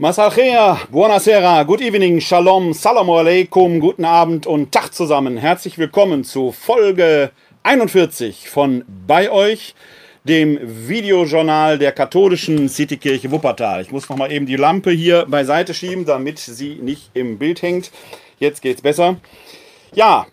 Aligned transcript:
Masalchea, 0.00 0.78
buonasera, 0.90 1.62
good 1.64 1.82
evening, 1.82 2.20
shalom, 2.20 2.72
salam 2.72 3.10
alaikum, 3.10 3.80
guten 3.80 4.06
Abend 4.06 4.46
und 4.46 4.72
Tag 4.72 4.94
zusammen. 4.94 5.36
Herzlich 5.36 5.76
willkommen 5.76 6.24
zu 6.24 6.52
Folge 6.52 7.32
41 7.64 8.48
von 8.48 8.82
Bei 9.06 9.30
euch, 9.30 9.74
dem 10.24 10.58
Videojournal 10.62 11.76
der 11.76 11.92
katholischen 11.92 12.70
Citykirche 12.70 13.30
Wuppertal. 13.30 13.82
Ich 13.82 13.92
muss 13.92 14.08
noch 14.08 14.16
mal 14.16 14.32
eben 14.32 14.46
die 14.46 14.56
Lampe 14.56 14.90
hier 14.90 15.26
beiseite 15.28 15.74
schieben, 15.74 16.06
damit 16.06 16.38
sie 16.38 16.76
nicht 16.76 17.10
im 17.12 17.36
Bild 17.36 17.60
hängt. 17.60 17.90
Jetzt 18.38 18.62
geht's 18.62 18.80
besser. 18.80 19.16
Ja, 19.92 20.24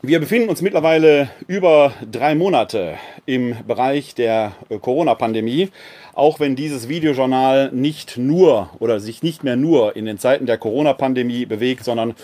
wir 0.00 0.20
befinden 0.20 0.48
uns 0.48 0.62
mittlerweile 0.62 1.28
über 1.46 1.92
drei 2.10 2.34
Monate 2.34 2.96
im 3.26 3.56
Bereich 3.66 4.14
der 4.14 4.52
Corona-Pandemie 4.80 5.68
auch 6.14 6.40
wenn 6.40 6.56
dieses 6.56 6.88
Videojournal 6.88 7.70
nicht 7.72 8.18
nur 8.18 8.70
oder 8.78 9.00
sich 9.00 9.22
nicht 9.22 9.44
mehr 9.44 9.56
nur 9.56 9.96
in 9.96 10.04
den 10.04 10.18
Zeiten 10.18 10.46
der 10.46 10.58
Corona-Pandemie 10.58 11.46
bewegt, 11.46 11.84
sondern 11.84 12.14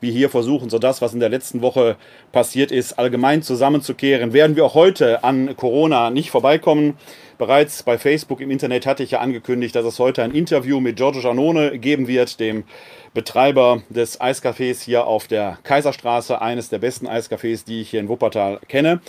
wir 0.00 0.12
hier 0.12 0.28
versuchen, 0.28 0.68
so 0.68 0.78
das, 0.78 1.00
was 1.00 1.14
in 1.14 1.20
der 1.20 1.30
letzten 1.30 1.62
Woche 1.62 1.96
passiert 2.30 2.70
ist, 2.70 2.98
allgemein 2.98 3.42
zusammenzukehren, 3.42 4.32
werden 4.32 4.56
wir 4.56 4.64
auch 4.64 4.74
heute 4.74 5.24
an 5.24 5.56
Corona 5.56 6.10
nicht 6.10 6.30
vorbeikommen. 6.30 6.98
Bereits 7.38 7.82
bei 7.84 7.98
Facebook 7.98 8.40
im 8.40 8.50
Internet 8.50 8.84
hatte 8.84 9.02
ich 9.02 9.12
ja 9.12 9.20
angekündigt, 9.20 9.74
dass 9.74 9.86
es 9.86 9.98
heute 9.98 10.22
ein 10.22 10.32
Interview 10.32 10.80
mit 10.80 10.96
Giorgio 10.96 11.22
Giannone 11.22 11.78
geben 11.78 12.08
wird, 12.08 12.40
dem 12.40 12.64
Betreiber 13.14 13.82
des 13.88 14.20
Eiscafés 14.20 14.82
hier 14.82 15.06
auf 15.06 15.26
der 15.26 15.58
Kaiserstraße, 15.62 16.42
eines 16.42 16.68
der 16.68 16.78
besten 16.78 17.06
Eiscafés, 17.06 17.64
die 17.64 17.80
ich 17.80 17.90
hier 17.90 18.00
in 18.00 18.08
Wuppertal 18.08 18.58
kenne. 18.68 19.00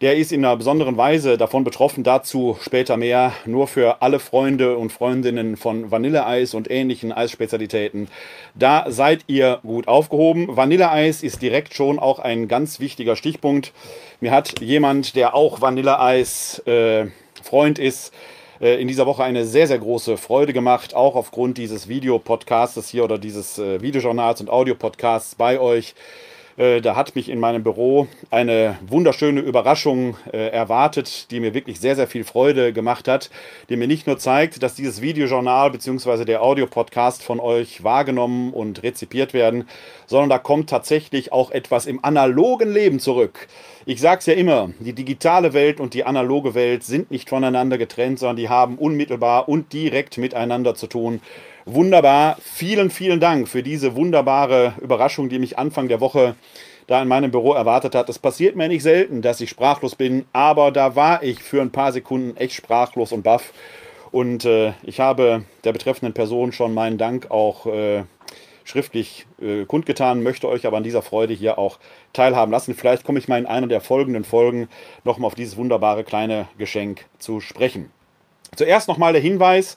Der 0.00 0.16
ist 0.16 0.30
in 0.30 0.44
einer 0.44 0.56
besonderen 0.56 0.96
Weise 0.96 1.36
davon 1.36 1.64
betroffen, 1.64 2.04
dazu 2.04 2.56
später 2.62 2.96
mehr, 2.96 3.32
nur 3.46 3.66
für 3.66 4.00
alle 4.00 4.20
Freunde 4.20 4.76
und 4.76 4.92
Freundinnen 4.92 5.56
von 5.56 5.90
Vanilleeis 5.90 6.54
und 6.54 6.70
ähnlichen 6.70 7.10
Eisspezialitäten. 7.10 8.06
Da 8.54 8.86
seid 8.88 9.24
ihr 9.26 9.58
gut 9.64 9.88
aufgehoben. 9.88 10.56
Vanilleeis 10.56 11.24
ist 11.24 11.42
direkt 11.42 11.74
schon 11.74 11.98
auch 11.98 12.20
ein 12.20 12.46
ganz 12.46 12.78
wichtiger 12.78 13.16
Stichpunkt. 13.16 13.72
Mir 14.20 14.30
hat 14.30 14.60
jemand, 14.60 15.16
der 15.16 15.34
auch 15.34 15.60
Vanilleeis 15.60 16.60
äh, 16.60 17.06
Freund 17.42 17.80
ist, 17.80 18.14
äh, 18.60 18.80
in 18.80 18.86
dieser 18.86 19.06
Woche 19.06 19.24
eine 19.24 19.46
sehr, 19.46 19.66
sehr 19.66 19.78
große 19.78 20.16
Freude 20.16 20.52
gemacht, 20.52 20.94
auch 20.94 21.16
aufgrund 21.16 21.58
dieses 21.58 21.88
Videopodcasts 21.88 22.88
hier 22.88 23.02
oder 23.02 23.18
dieses 23.18 23.58
äh, 23.58 23.82
Videojournals 23.82 24.40
und 24.40 24.48
Audiopodcasts 24.48 25.34
bei 25.34 25.58
euch. 25.58 25.96
Äh, 26.58 26.80
da 26.80 26.96
hat 26.96 27.14
mich 27.14 27.28
in 27.28 27.38
meinem 27.38 27.62
Büro 27.62 28.08
eine 28.30 28.78
wunderschöne 28.86 29.40
Überraschung 29.40 30.16
äh, 30.32 30.48
erwartet, 30.48 31.30
die 31.30 31.38
mir 31.38 31.54
wirklich 31.54 31.78
sehr, 31.78 31.94
sehr 31.94 32.08
viel 32.08 32.24
Freude 32.24 32.72
gemacht 32.72 33.06
hat, 33.06 33.30
die 33.68 33.76
mir 33.76 33.86
nicht 33.86 34.08
nur 34.08 34.18
zeigt, 34.18 34.62
dass 34.62 34.74
dieses 34.74 35.00
Videojournal 35.00 35.70
bzw. 35.70 36.24
der 36.24 36.42
Audiopodcast 36.42 37.22
von 37.22 37.38
euch 37.38 37.84
wahrgenommen 37.84 38.52
und 38.52 38.82
rezipiert 38.82 39.32
werden, 39.34 39.68
sondern 40.06 40.30
da 40.30 40.38
kommt 40.38 40.68
tatsächlich 40.68 41.32
auch 41.32 41.52
etwas 41.52 41.86
im 41.86 42.04
analogen 42.04 42.72
Leben 42.72 42.98
zurück. 42.98 43.46
Ich 43.86 44.00
sage 44.00 44.18
es 44.18 44.26
ja 44.26 44.34
immer, 44.34 44.70
die 44.80 44.92
digitale 44.92 45.52
Welt 45.52 45.78
und 45.78 45.94
die 45.94 46.04
analoge 46.04 46.54
Welt 46.54 46.82
sind 46.82 47.12
nicht 47.12 47.28
voneinander 47.28 47.78
getrennt, 47.78 48.18
sondern 48.18 48.36
die 48.36 48.48
haben 48.48 48.76
unmittelbar 48.76 49.48
und 49.48 49.72
direkt 49.72 50.18
miteinander 50.18 50.74
zu 50.74 50.88
tun. 50.88 51.20
Wunderbar. 51.70 52.38
Vielen, 52.40 52.88
vielen 52.88 53.20
Dank 53.20 53.46
für 53.46 53.62
diese 53.62 53.94
wunderbare 53.94 54.72
Überraschung, 54.80 55.28
die 55.28 55.38
mich 55.38 55.58
Anfang 55.58 55.86
der 55.88 56.00
Woche 56.00 56.34
da 56.86 57.02
in 57.02 57.08
meinem 57.08 57.30
Büro 57.30 57.52
erwartet 57.52 57.94
hat. 57.94 58.08
Es 58.08 58.18
passiert 58.18 58.56
mir 58.56 58.68
nicht 58.68 58.82
selten, 58.82 59.20
dass 59.20 59.42
ich 59.42 59.50
sprachlos 59.50 59.94
bin, 59.94 60.24
aber 60.32 60.70
da 60.70 60.96
war 60.96 61.22
ich 61.22 61.42
für 61.42 61.60
ein 61.60 61.70
paar 61.70 61.92
Sekunden 61.92 62.38
echt 62.38 62.54
sprachlos 62.54 63.12
und 63.12 63.22
baff. 63.22 63.52
Und 64.12 64.46
äh, 64.46 64.72
ich 64.82 64.98
habe 64.98 65.44
der 65.64 65.74
betreffenden 65.74 66.14
Person 66.14 66.52
schon 66.52 66.72
meinen 66.72 66.96
Dank 66.96 67.30
auch 67.30 67.66
äh, 67.66 68.04
schriftlich 68.64 69.26
äh, 69.38 69.66
kundgetan, 69.66 70.22
möchte 70.22 70.48
euch 70.48 70.66
aber 70.66 70.78
an 70.78 70.84
dieser 70.84 71.02
Freude 71.02 71.34
hier 71.34 71.58
auch 71.58 71.78
teilhaben 72.14 72.50
lassen. 72.50 72.74
Vielleicht 72.74 73.04
komme 73.04 73.18
ich 73.18 73.28
mal 73.28 73.38
in 73.38 73.44
einer 73.44 73.66
der 73.66 73.82
folgenden 73.82 74.24
Folgen 74.24 74.70
nochmal 75.04 75.26
auf 75.26 75.34
dieses 75.34 75.58
wunderbare 75.58 76.02
kleine 76.02 76.48
Geschenk 76.56 77.04
zu 77.18 77.42
sprechen. 77.42 77.90
Zuerst 78.56 78.88
nochmal 78.88 79.12
der 79.12 79.22
Hinweis, 79.22 79.76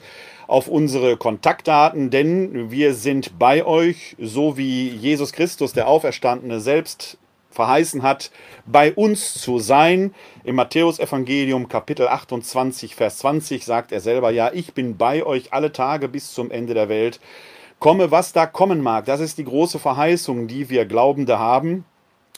auf 0.51 0.67
unsere 0.67 1.15
Kontaktdaten, 1.15 2.09
denn 2.09 2.71
wir 2.71 2.93
sind 2.93 3.39
bei 3.39 3.65
euch, 3.65 4.17
so 4.19 4.57
wie 4.57 4.89
Jesus 4.89 5.31
Christus, 5.31 5.71
der 5.71 5.87
Auferstandene, 5.87 6.59
selbst 6.59 7.17
verheißen 7.51 8.03
hat, 8.03 8.31
bei 8.65 8.93
uns 8.93 9.33
zu 9.35 9.59
sein. 9.59 10.13
Im 10.43 10.55
Matthäusevangelium 10.55 11.69
Kapitel 11.69 12.07
28, 12.07 12.95
Vers 12.95 13.19
20 13.19 13.63
sagt 13.63 13.93
er 13.93 14.01
selber, 14.01 14.31
ja, 14.31 14.51
ich 14.53 14.73
bin 14.73 14.97
bei 14.97 15.23
euch 15.23 15.53
alle 15.53 15.71
Tage 15.71 16.09
bis 16.09 16.33
zum 16.33 16.51
Ende 16.51 16.73
der 16.73 16.89
Welt. 16.89 17.21
Komme, 17.79 18.11
was 18.11 18.33
da 18.33 18.45
kommen 18.45 18.81
mag. 18.81 19.05
Das 19.05 19.21
ist 19.21 19.37
die 19.37 19.45
große 19.45 19.79
Verheißung, 19.79 20.47
die 20.47 20.69
wir 20.69 20.85
Glaubende 20.85 21.39
haben, 21.39 21.85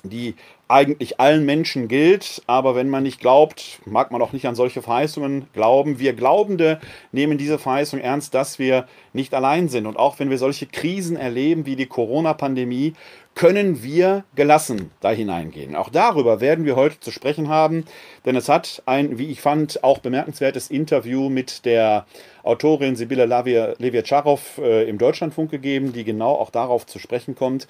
die 0.04 0.36
eigentlich 0.74 1.20
allen 1.20 1.46
Menschen 1.46 1.88
gilt, 1.88 2.42
aber 2.48 2.76
wenn 2.76 2.90
man 2.90 3.04
nicht 3.04 3.20
glaubt, 3.20 3.80
mag 3.86 4.10
man 4.10 4.24
auch 4.24 4.34
nicht 4.34 4.48
an 4.48 4.56
solche 4.56 4.82
Verheißungen 4.82 5.46
glauben. 5.54 6.00
Wir 6.00 6.14
Glaubende 6.14 6.80
nehmen 7.12 7.38
diese 7.38 7.60
Verheißung 7.60 8.00
ernst, 8.00 8.34
dass 8.34 8.58
wir 8.58 8.88
nicht 9.14 9.36
allein 9.36 9.70
sind. 9.70 9.86
Und 9.86 9.98
auch 9.98 10.18
wenn 10.18 10.32
wir 10.32 10.40
solche 10.40 10.66
Krisen 10.66 11.16
erleben 11.16 11.68
wie 11.68 11.76
die 11.76 11.86
Corona-Pandemie, 11.86 12.94
können 13.36 13.82
wir 13.84 14.24
gelassen 14.36 14.92
da 15.02 15.12
hineingehen. 15.12 15.76
Auch 15.76 15.90
darüber 15.90 16.40
werden 16.40 16.66
wir 16.66 16.76
heute 16.76 17.00
zu 17.00 17.12
sprechen 17.12 17.50
haben, 17.50 17.86
denn 18.26 18.36
es 18.36 18.48
hat 18.50 18.84
ein, 18.86 19.18
wie 19.18 19.32
ich 19.32 19.42
fand, 19.42 19.84
auch 19.84 20.00
bemerkenswertes 20.00 20.70
Interview 20.70 21.30
mit 21.30 21.66
der 21.66 22.06
Autorin 22.44 22.96
Sibylle 22.96 23.26
Leviatscharov 23.26 24.60
äh, 24.60 24.88
im 24.88 24.98
Deutschlandfunk 24.98 25.50
gegeben, 25.50 25.94
die 25.94 26.04
genau 26.04 26.34
auch 26.34 26.50
darauf 26.50 26.86
zu 26.86 27.00
sprechen 27.00 27.36
kommt. 27.36 27.68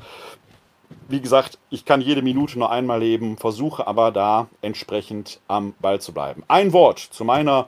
Wie 1.09 1.19
gesagt, 1.19 1.59
ich 1.69 1.83
kann 1.83 1.99
jede 1.99 2.21
Minute 2.21 2.57
nur 2.57 2.71
einmal 2.71 3.01
leben, 3.01 3.35
versuche 3.35 3.85
aber 3.85 4.11
da 4.11 4.47
entsprechend 4.61 5.41
am 5.49 5.73
Ball 5.81 5.99
zu 5.99 6.13
bleiben. 6.13 6.43
Ein 6.47 6.71
Wort 6.71 6.99
zu 6.99 7.25
meiner 7.25 7.67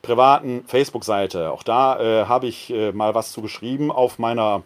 privaten 0.00 0.62
Facebook-Seite. 0.68 1.50
Auch 1.50 1.64
da 1.64 1.98
äh, 1.98 2.26
habe 2.26 2.46
ich 2.46 2.72
äh, 2.72 2.92
mal 2.92 3.16
was 3.16 3.32
zu 3.32 3.42
geschrieben 3.42 3.90
auf 3.90 4.20
meiner, 4.20 4.62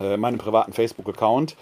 äh, 0.00 0.16
meinem 0.16 0.38
privaten 0.38 0.72
Facebook-Account. 0.72 1.56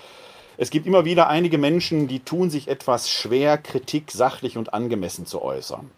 Es 0.61 0.71
gibt 0.71 0.89
immer 0.89 1.05
wieder 1.05 1.29
einige 1.29 1.57
Menschen, 1.57 2.09
die 2.09 2.19
tun 2.19 2.51
sich 2.51 2.67
etwas 2.67 3.09
schwer, 3.09 3.59
Kritik 3.59 4.11
sachlich 4.11 4.59
und 4.59 4.75
angemessen 4.75 5.25
zu 5.25 5.41
äußern. 5.41 5.89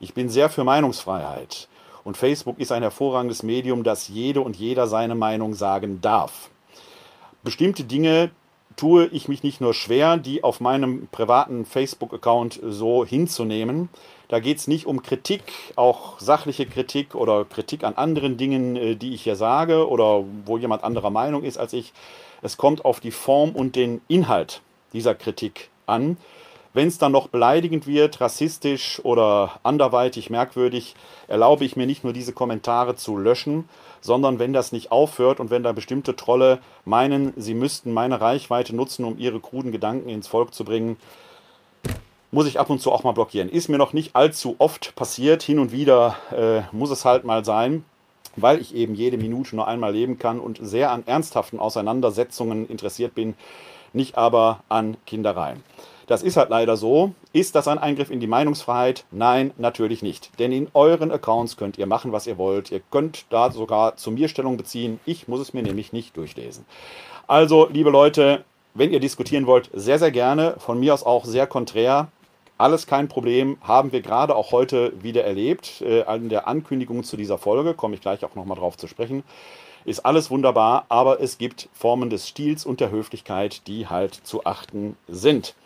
Ich 0.00 0.12
bin 0.12 0.28
sehr 0.28 0.50
für 0.50 0.64
Meinungsfreiheit. 0.64 1.66
Und 2.04 2.18
Facebook 2.18 2.58
ist 2.58 2.72
ein 2.72 2.82
hervorragendes 2.82 3.42
Medium, 3.42 3.84
das 3.84 4.08
jede 4.08 4.42
und 4.42 4.54
jeder 4.54 4.86
seine 4.86 5.14
Meinung 5.14 5.54
sagen 5.54 6.02
darf. 6.02 6.50
Bestimmte 7.42 7.84
Dinge 7.84 8.30
tue 8.76 9.06
ich 9.06 9.28
mich 9.28 9.42
nicht 9.42 9.62
nur 9.62 9.72
schwer, 9.72 10.18
die 10.18 10.44
auf 10.44 10.60
meinem 10.60 11.08
privaten 11.10 11.64
Facebook-Account 11.64 12.60
so 12.62 13.06
hinzunehmen. 13.06 13.88
Da 14.32 14.40
geht 14.40 14.56
es 14.56 14.66
nicht 14.66 14.86
um 14.86 15.02
Kritik, 15.02 15.42
auch 15.76 16.18
sachliche 16.18 16.64
Kritik 16.64 17.14
oder 17.14 17.44
Kritik 17.44 17.84
an 17.84 17.96
anderen 17.96 18.38
Dingen, 18.38 18.76
äh, 18.76 18.96
die 18.96 19.12
ich 19.12 19.24
hier 19.24 19.36
sage 19.36 19.86
oder 19.86 20.24
wo 20.46 20.56
jemand 20.56 20.84
anderer 20.84 21.10
Meinung 21.10 21.42
ist 21.42 21.58
als 21.58 21.74
ich. 21.74 21.92
Es 22.40 22.56
kommt 22.56 22.86
auf 22.86 23.00
die 23.00 23.10
Form 23.10 23.50
und 23.50 23.76
den 23.76 24.00
Inhalt 24.08 24.62
dieser 24.94 25.14
Kritik 25.14 25.68
an. 25.84 26.16
Wenn 26.72 26.88
es 26.88 26.96
dann 26.96 27.12
noch 27.12 27.28
beleidigend 27.28 27.86
wird, 27.86 28.22
rassistisch 28.22 29.04
oder 29.04 29.60
anderweitig 29.64 30.30
merkwürdig, 30.30 30.94
erlaube 31.28 31.66
ich 31.66 31.76
mir 31.76 31.84
nicht 31.84 32.02
nur 32.02 32.14
diese 32.14 32.32
Kommentare 32.32 32.96
zu 32.96 33.18
löschen, 33.18 33.68
sondern 34.00 34.38
wenn 34.38 34.54
das 34.54 34.72
nicht 34.72 34.90
aufhört 34.90 35.40
und 35.40 35.50
wenn 35.50 35.62
da 35.62 35.72
bestimmte 35.72 36.16
Trolle 36.16 36.60
meinen, 36.86 37.34
sie 37.36 37.52
müssten 37.52 37.92
meine 37.92 38.22
Reichweite 38.22 38.74
nutzen, 38.74 39.04
um 39.04 39.18
ihre 39.18 39.40
kruden 39.40 39.72
Gedanken 39.72 40.08
ins 40.08 40.26
Volk 40.26 40.54
zu 40.54 40.64
bringen, 40.64 40.96
muss 42.32 42.46
ich 42.46 42.58
ab 42.58 42.70
und 42.70 42.80
zu 42.80 42.90
auch 42.90 43.04
mal 43.04 43.12
blockieren. 43.12 43.48
Ist 43.48 43.68
mir 43.68 43.78
noch 43.78 43.92
nicht 43.92 44.16
allzu 44.16 44.56
oft 44.58 44.96
passiert, 44.96 45.42
hin 45.42 45.58
und 45.58 45.70
wieder 45.70 46.16
äh, 46.32 46.62
muss 46.74 46.90
es 46.90 47.04
halt 47.04 47.24
mal 47.24 47.44
sein, 47.44 47.84
weil 48.36 48.60
ich 48.60 48.74
eben 48.74 48.94
jede 48.94 49.18
Minute 49.18 49.54
nur 49.54 49.68
einmal 49.68 49.92
leben 49.92 50.18
kann 50.18 50.40
und 50.40 50.58
sehr 50.60 50.90
an 50.90 51.04
ernsthaften 51.06 51.60
Auseinandersetzungen 51.60 52.66
interessiert 52.68 53.14
bin, 53.14 53.34
nicht 53.92 54.16
aber 54.16 54.64
an 54.70 54.96
Kindereien. 55.06 55.62
Das 56.06 56.22
ist 56.22 56.36
halt 56.36 56.50
leider 56.50 56.76
so. 56.76 57.12
Ist 57.32 57.54
das 57.54 57.68
ein 57.68 57.78
Eingriff 57.78 58.10
in 58.10 58.20
die 58.20 58.26
Meinungsfreiheit? 58.26 59.04
Nein, 59.10 59.52
natürlich 59.58 60.02
nicht. 60.02 60.38
Denn 60.38 60.52
in 60.52 60.68
euren 60.74 61.12
Accounts 61.12 61.56
könnt 61.56 61.78
ihr 61.78 61.86
machen, 61.86 62.12
was 62.12 62.26
ihr 62.26 62.38
wollt. 62.38 62.72
Ihr 62.72 62.80
könnt 62.90 63.26
da 63.30 63.50
sogar 63.50 63.96
zu 63.96 64.10
mir 64.10 64.28
Stellung 64.28 64.56
beziehen. 64.56 65.00
Ich 65.04 65.28
muss 65.28 65.40
es 65.40 65.54
mir 65.54 65.62
nämlich 65.62 65.92
nicht 65.92 66.16
durchlesen. 66.16 66.64
Also, 67.26 67.68
liebe 67.70 67.90
Leute, 67.90 68.44
wenn 68.74 68.90
ihr 68.90 69.00
diskutieren 69.00 69.46
wollt, 69.46 69.70
sehr, 69.72 69.98
sehr 69.98 70.10
gerne. 70.10 70.56
Von 70.58 70.80
mir 70.80 70.92
aus 70.92 71.04
auch 71.04 71.24
sehr 71.24 71.46
konträr. 71.46 72.08
Alles 72.62 72.86
kein 72.86 73.08
Problem, 73.08 73.58
haben 73.60 73.90
wir 73.90 74.02
gerade 74.02 74.36
auch 74.36 74.52
heute 74.52 74.92
wieder 75.02 75.24
erlebt. 75.24 75.80
Äh, 75.80 76.02
in 76.14 76.28
der 76.28 76.46
Ankündigung 76.46 77.02
zu 77.02 77.16
dieser 77.16 77.36
Folge 77.36 77.74
komme 77.74 77.96
ich 77.96 78.00
gleich 78.00 78.24
auch 78.24 78.36
nochmal 78.36 78.56
drauf 78.56 78.76
zu 78.76 78.86
sprechen 78.86 79.24
ist 79.84 80.06
alles 80.06 80.30
wunderbar, 80.30 80.86
aber 80.88 81.20
es 81.20 81.38
gibt 81.38 81.68
Formen 81.72 82.08
des 82.08 82.28
Stils 82.28 82.64
und 82.64 82.78
der 82.78 82.92
Höflichkeit, 82.92 83.66
die 83.66 83.88
halt 83.88 84.14
zu 84.14 84.44
achten 84.44 84.96
sind. 85.08 85.56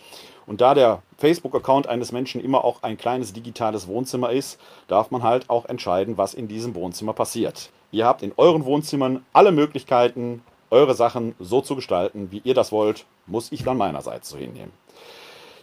Und 0.46 0.62
da 0.62 0.72
der 0.72 1.02
Facebook-Account 1.18 1.86
eines 1.86 2.12
Menschen 2.12 2.42
immer 2.42 2.64
auch 2.64 2.82
ein 2.82 2.96
kleines 2.96 3.34
digitales 3.34 3.88
Wohnzimmer 3.88 4.30
ist, 4.30 4.58
darf 4.88 5.10
man 5.10 5.22
halt 5.22 5.50
auch 5.50 5.66
entscheiden, 5.66 6.16
was 6.16 6.32
in 6.32 6.48
diesem 6.48 6.74
Wohnzimmer 6.74 7.12
passiert. 7.12 7.70
Ihr 7.90 8.06
habt 8.06 8.22
in 8.22 8.32
euren 8.36 8.64
Wohnzimmern 8.64 9.24
alle 9.34 9.52
Möglichkeiten, 9.52 10.42
eure 10.70 10.94
Sachen 10.94 11.34
so 11.38 11.60
zu 11.60 11.76
gestalten, 11.76 12.30
wie 12.30 12.40
ihr 12.44 12.54
das 12.54 12.72
wollt, 12.72 13.04
muss 13.26 13.52
ich 13.52 13.64
dann 13.64 13.76
meinerseits 13.76 14.28
so 14.28 14.38
hinnehmen. 14.38 14.72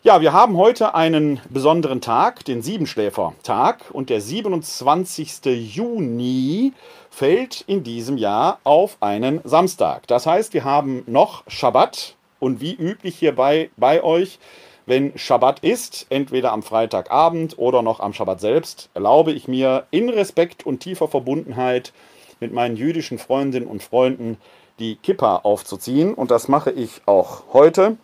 Ja, 0.06 0.20
wir 0.20 0.34
haben 0.34 0.58
heute 0.58 0.96
einen 0.96 1.40
besonderen 1.50 2.02
Tag, 2.02 2.44
den 2.44 2.62
Siebenschläfer-Tag. 2.62 3.86
Und 3.94 4.10
der 4.10 4.20
27. 4.20 5.46
Juni 5.46 6.74
fällt 7.10 7.64
in 7.68 7.86
diesem 7.86 8.18
Jahr 8.18 8.60
auf 8.66 8.98
einen 9.00 9.40
Samstag. 9.46 10.06
Das 10.08 10.26
heißt, 10.26 10.54
wir 10.54 10.66
haben 10.66 11.04
noch 11.08 11.46
Schabbat. 11.48 12.16
Und 12.42 12.60
wie 12.60 12.74
üblich 12.74 13.16
hier 13.18 13.34
bei, 13.34 13.70
bei 13.78 14.04
euch, 14.04 14.40
wenn 14.86 15.18
Schabbat 15.18 15.62
ist, 15.62 16.06
entweder 16.10 16.52
am 16.52 16.64
Freitagabend 16.64 17.58
oder 17.58 17.82
noch 17.82 18.02
am 18.02 18.12
Schabbat 18.12 18.42
selbst, 18.42 18.90
erlaube 18.94 19.32
ich 19.32 19.48
mir 19.48 19.88
in 19.90 20.10
Respekt 20.10 20.66
und 20.66 20.82
tiefer 20.82 21.08
Verbundenheit 21.08 21.94
mit 22.42 22.52
meinen 22.52 22.76
jüdischen 22.76 23.20
Freundinnen 23.20 23.68
und 23.68 23.82
Freunden 23.82 24.36
die 24.80 24.98
Kippa 24.98 25.38
aufzuziehen. 25.38 26.14
Und 26.14 26.30
das 26.30 26.50
mache 26.50 26.72
ich 26.72 27.04
auch 27.06 27.44
heute 27.54 27.96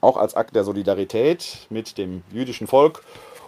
auch 0.00 0.16
als 0.16 0.34
Akt 0.34 0.54
der 0.54 0.64
Solidarität 0.64 1.66
mit 1.70 1.98
dem 1.98 2.22
jüdischen 2.32 2.66
Volk. 2.66 3.04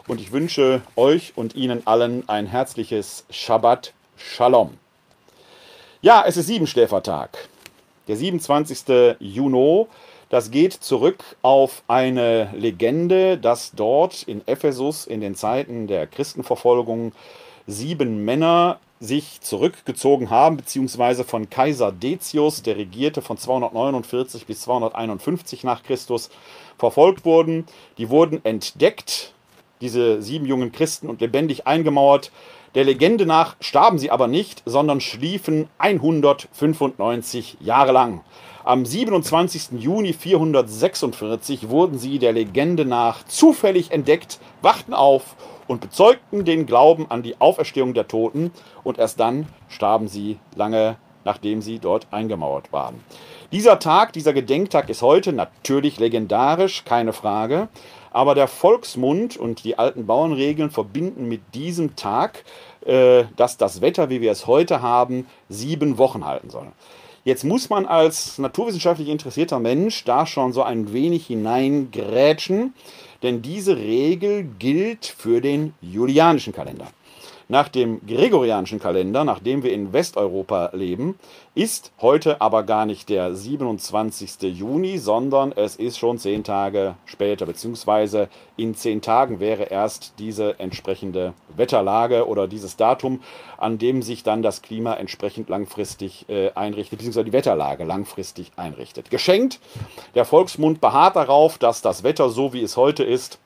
Und 0.08 0.20
ich 0.20 0.32
wünsche 0.32 0.82
euch 0.96 1.32
und 1.36 1.54
Ihnen 1.54 1.86
allen 1.86 2.28
ein 2.28 2.46
herzliches 2.46 3.24
Shabbat 3.30 3.92
Shalom. 4.16 4.76
Ja, 6.02 6.24
es 6.26 6.36
ist 6.36 6.46
Siebenschläfertag, 6.46 7.48
der 8.08 8.16
27. 8.16 9.16
Juni. 9.20 9.86
Das 10.30 10.50
geht 10.50 10.72
zurück 10.72 11.24
auf 11.42 11.82
eine 11.88 12.50
Legende, 12.54 13.36
dass 13.36 13.72
dort 13.72 14.22
in 14.22 14.46
Ephesus 14.46 15.06
in 15.06 15.20
den 15.20 15.34
Zeiten 15.34 15.88
der 15.88 16.06
Christenverfolgung 16.06 17.12
sieben 17.66 18.24
Männer 18.24 18.78
sich 19.00 19.40
zurückgezogen 19.40 20.28
haben, 20.28 20.58
beziehungsweise 20.58 21.24
von 21.24 21.48
Kaiser 21.48 21.90
Decius, 21.90 22.62
der 22.62 22.76
regierte 22.76 23.22
von 23.22 23.38
249 23.38 24.44
bis 24.44 24.60
251 24.60 25.64
nach 25.64 25.82
Christus, 25.82 26.28
verfolgt 26.78 27.24
wurden. 27.24 27.64
Die 27.96 28.10
wurden 28.10 28.44
entdeckt, 28.44 29.32
diese 29.80 30.20
sieben 30.20 30.44
jungen 30.44 30.70
Christen, 30.70 31.08
und 31.08 31.22
lebendig 31.22 31.66
eingemauert. 31.66 32.30
Der 32.74 32.84
Legende 32.84 33.24
nach 33.24 33.56
starben 33.60 33.98
sie 33.98 34.10
aber 34.10 34.28
nicht, 34.28 34.62
sondern 34.66 35.00
schliefen 35.00 35.68
195 35.78 37.56
Jahre 37.60 37.92
lang. 37.92 38.20
Am 38.64 38.84
27. 38.84 39.80
Juni 39.80 40.12
446 40.12 41.70
wurden 41.70 41.98
sie 41.98 42.18
der 42.18 42.34
Legende 42.34 42.84
nach 42.84 43.24
zufällig 43.24 43.90
entdeckt, 43.92 44.38
wachten 44.60 44.92
auf 44.92 45.34
und 45.70 45.80
bezeugten 45.80 46.44
den 46.44 46.66
Glauben 46.66 47.06
an 47.12 47.22
die 47.22 47.40
Auferstehung 47.40 47.94
der 47.94 48.08
Toten 48.08 48.50
und 48.82 48.98
erst 48.98 49.20
dann 49.20 49.46
starben 49.68 50.08
sie 50.08 50.40
lange 50.56 50.96
nachdem 51.24 51.62
sie 51.62 51.78
dort 51.78 52.08
eingemauert 52.10 52.72
waren. 52.72 53.04
Dieser 53.52 53.78
Tag, 53.78 54.12
dieser 54.12 54.32
Gedenktag 54.32 54.88
ist 54.88 55.02
heute 55.02 55.32
natürlich 55.32 56.00
legendarisch, 56.00 56.84
keine 56.84 57.12
Frage, 57.12 57.68
aber 58.10 58.34
der 58.34 58.48
Volksmund 58.48 59.36
und 59.36 59.62
die 59.62 59.78
alten 59.78 60.06
Bauernregeln 60.06 60.70
verbinden 60.70 61.28
mit 61.28 61.42
diesem 61.54 61.94
Tag, 61.94 62.42
äh, 62.84 63.24
dass 63.36 63.56
das 63.56 63.80
Wetter, 63.80 64.08
wie 64.08 64.20
wir 64.20 64.32
es 64.32 64.48
heute 64.48 64.82
haben, 64.82 65.26
sieben 65.48 65.98
Wochen 65.98 66.24
halten 66.24 66.50
soll. 66.50 66.66
Jetzt 67.22 67.44
muss 67.44 67.68
man 67.68 67.84
als 67.84 68.38
naturwissenschaftlich 68.38 69.08
interessierter 69.08 69.58
Mensch 69.58 70.04
da 70.04 70.24
schon 70.24 70.54
so 70.54 70.62
ein 70.62 70.92
wenig 70.94 71.26
hineingrätschen 71.26 72.72
denn 73.22 73.42
diese 73.42 73.76
Regel 73.76 74.44
gilt 74.58 75.06
für 75.06 75.40
den 75.40 75.74
julianischen 75.80 76.52
Kalender. 76.52 76.88
Nach 77.50 77.68
dem 77.68 78.06
gregorianischen 78.06 78.78
Kalender, 78.78 79.24
nach 79.24 79.40
dem 79.40 79.64
wir 79.64 79.72
in 79.72 79.92
Westeuropa 79.92 80.70
leben, 80.72 81.18
ist 81.56 81.90
heute 82.00 82.40
aber 82.40 82.62
gar 82.62 82.86
nicht 82.86 83.08
der 83.08 83.34
27. 83.34 84.56
Juni, 84.56 84.98
sondern 84.98 85.50
es 85.50 85.74
ist 85.74 85.98
schon 85.98 86.18
zehn 86.18 86.44
Tage 86.44 86.94
später, 87.06 87.46
beziehungsweise 87.46 88.28
in 88.56 88.76
zehn 88.76 89.02
Tagen 89.02 89.40
wäre 89.40 89.64
erst 89.64 90.12
diese 90.20 90.60
entsprechende 90.60 91.32
Wetterlage 91.56 92.28
oder 92.28 92.46
dieses 92.46 92.76
Datum, 92.76 93.20
an 93.58 93.78
dem 93.78 94.02
sich 94.02 94.22
dann 94.22 94.42
das 94.42 94.62
Klima 94.62 94.94
entsprechend 94.94 95.48
langfristig 95.48 96.28
äh, 96.28 96.52
einrichtet, 96.52 97.00
beziehungsweise 97.00 97.24
die 97.24 97.32
Wetterlage 97.32 97.82
langfristig 97.82 98.52
einrichtet. 98.54 99.10
Geschenkt, 99.10 99.58
der 100.14 100.24
Volksmund 100.24 100.80
beharrt 100.80 101.16
darauf, 101.16 101.58
dass 101.58 101.82
das 101.82 102.04
Wetter 102.04 102.30
so 102.30 102.52
wie 102.52 102.62
es 102.62 102.76
heute 102.76 103.02
ist, 103.02 103.40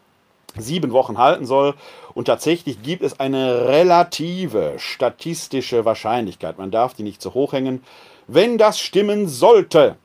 sieben 0.57 0.93
Wochen 0.93 1.19
halten 1.19 1.47
soll. 1.47 1.75
Und 2.15 2.27
tatsächlich 2.27 2.83
gibt 2.83 3.03
es 3.03 3.19
eine 3.19 3.69
relative 3.69 4.75
statistische 4.79 5.85
Wahrscheinlichkeit, 5.85 6.59
man 6.59 6.71
darf 6.71 6.95
die 6.95 7.03
nicht 7.03 7.21
zu 7.21 7.35
hoch 7.35 7.53
hängen, 7.53 7.83
wenn 8.27 8.57
das 8.57 8.81
stimmen 8.81 9.29
sollte, 9.29 9.97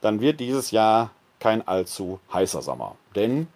dann 0.00 0.20
wird 0.20 0.40
dieses 0.40 0.72
Jahr 0.72 1.10
kein 1.38 1.66
allzu 1.66 2.20
heißer 2.32 2.60
Sommer. 2.60 2.96
Denn 3.14 3.46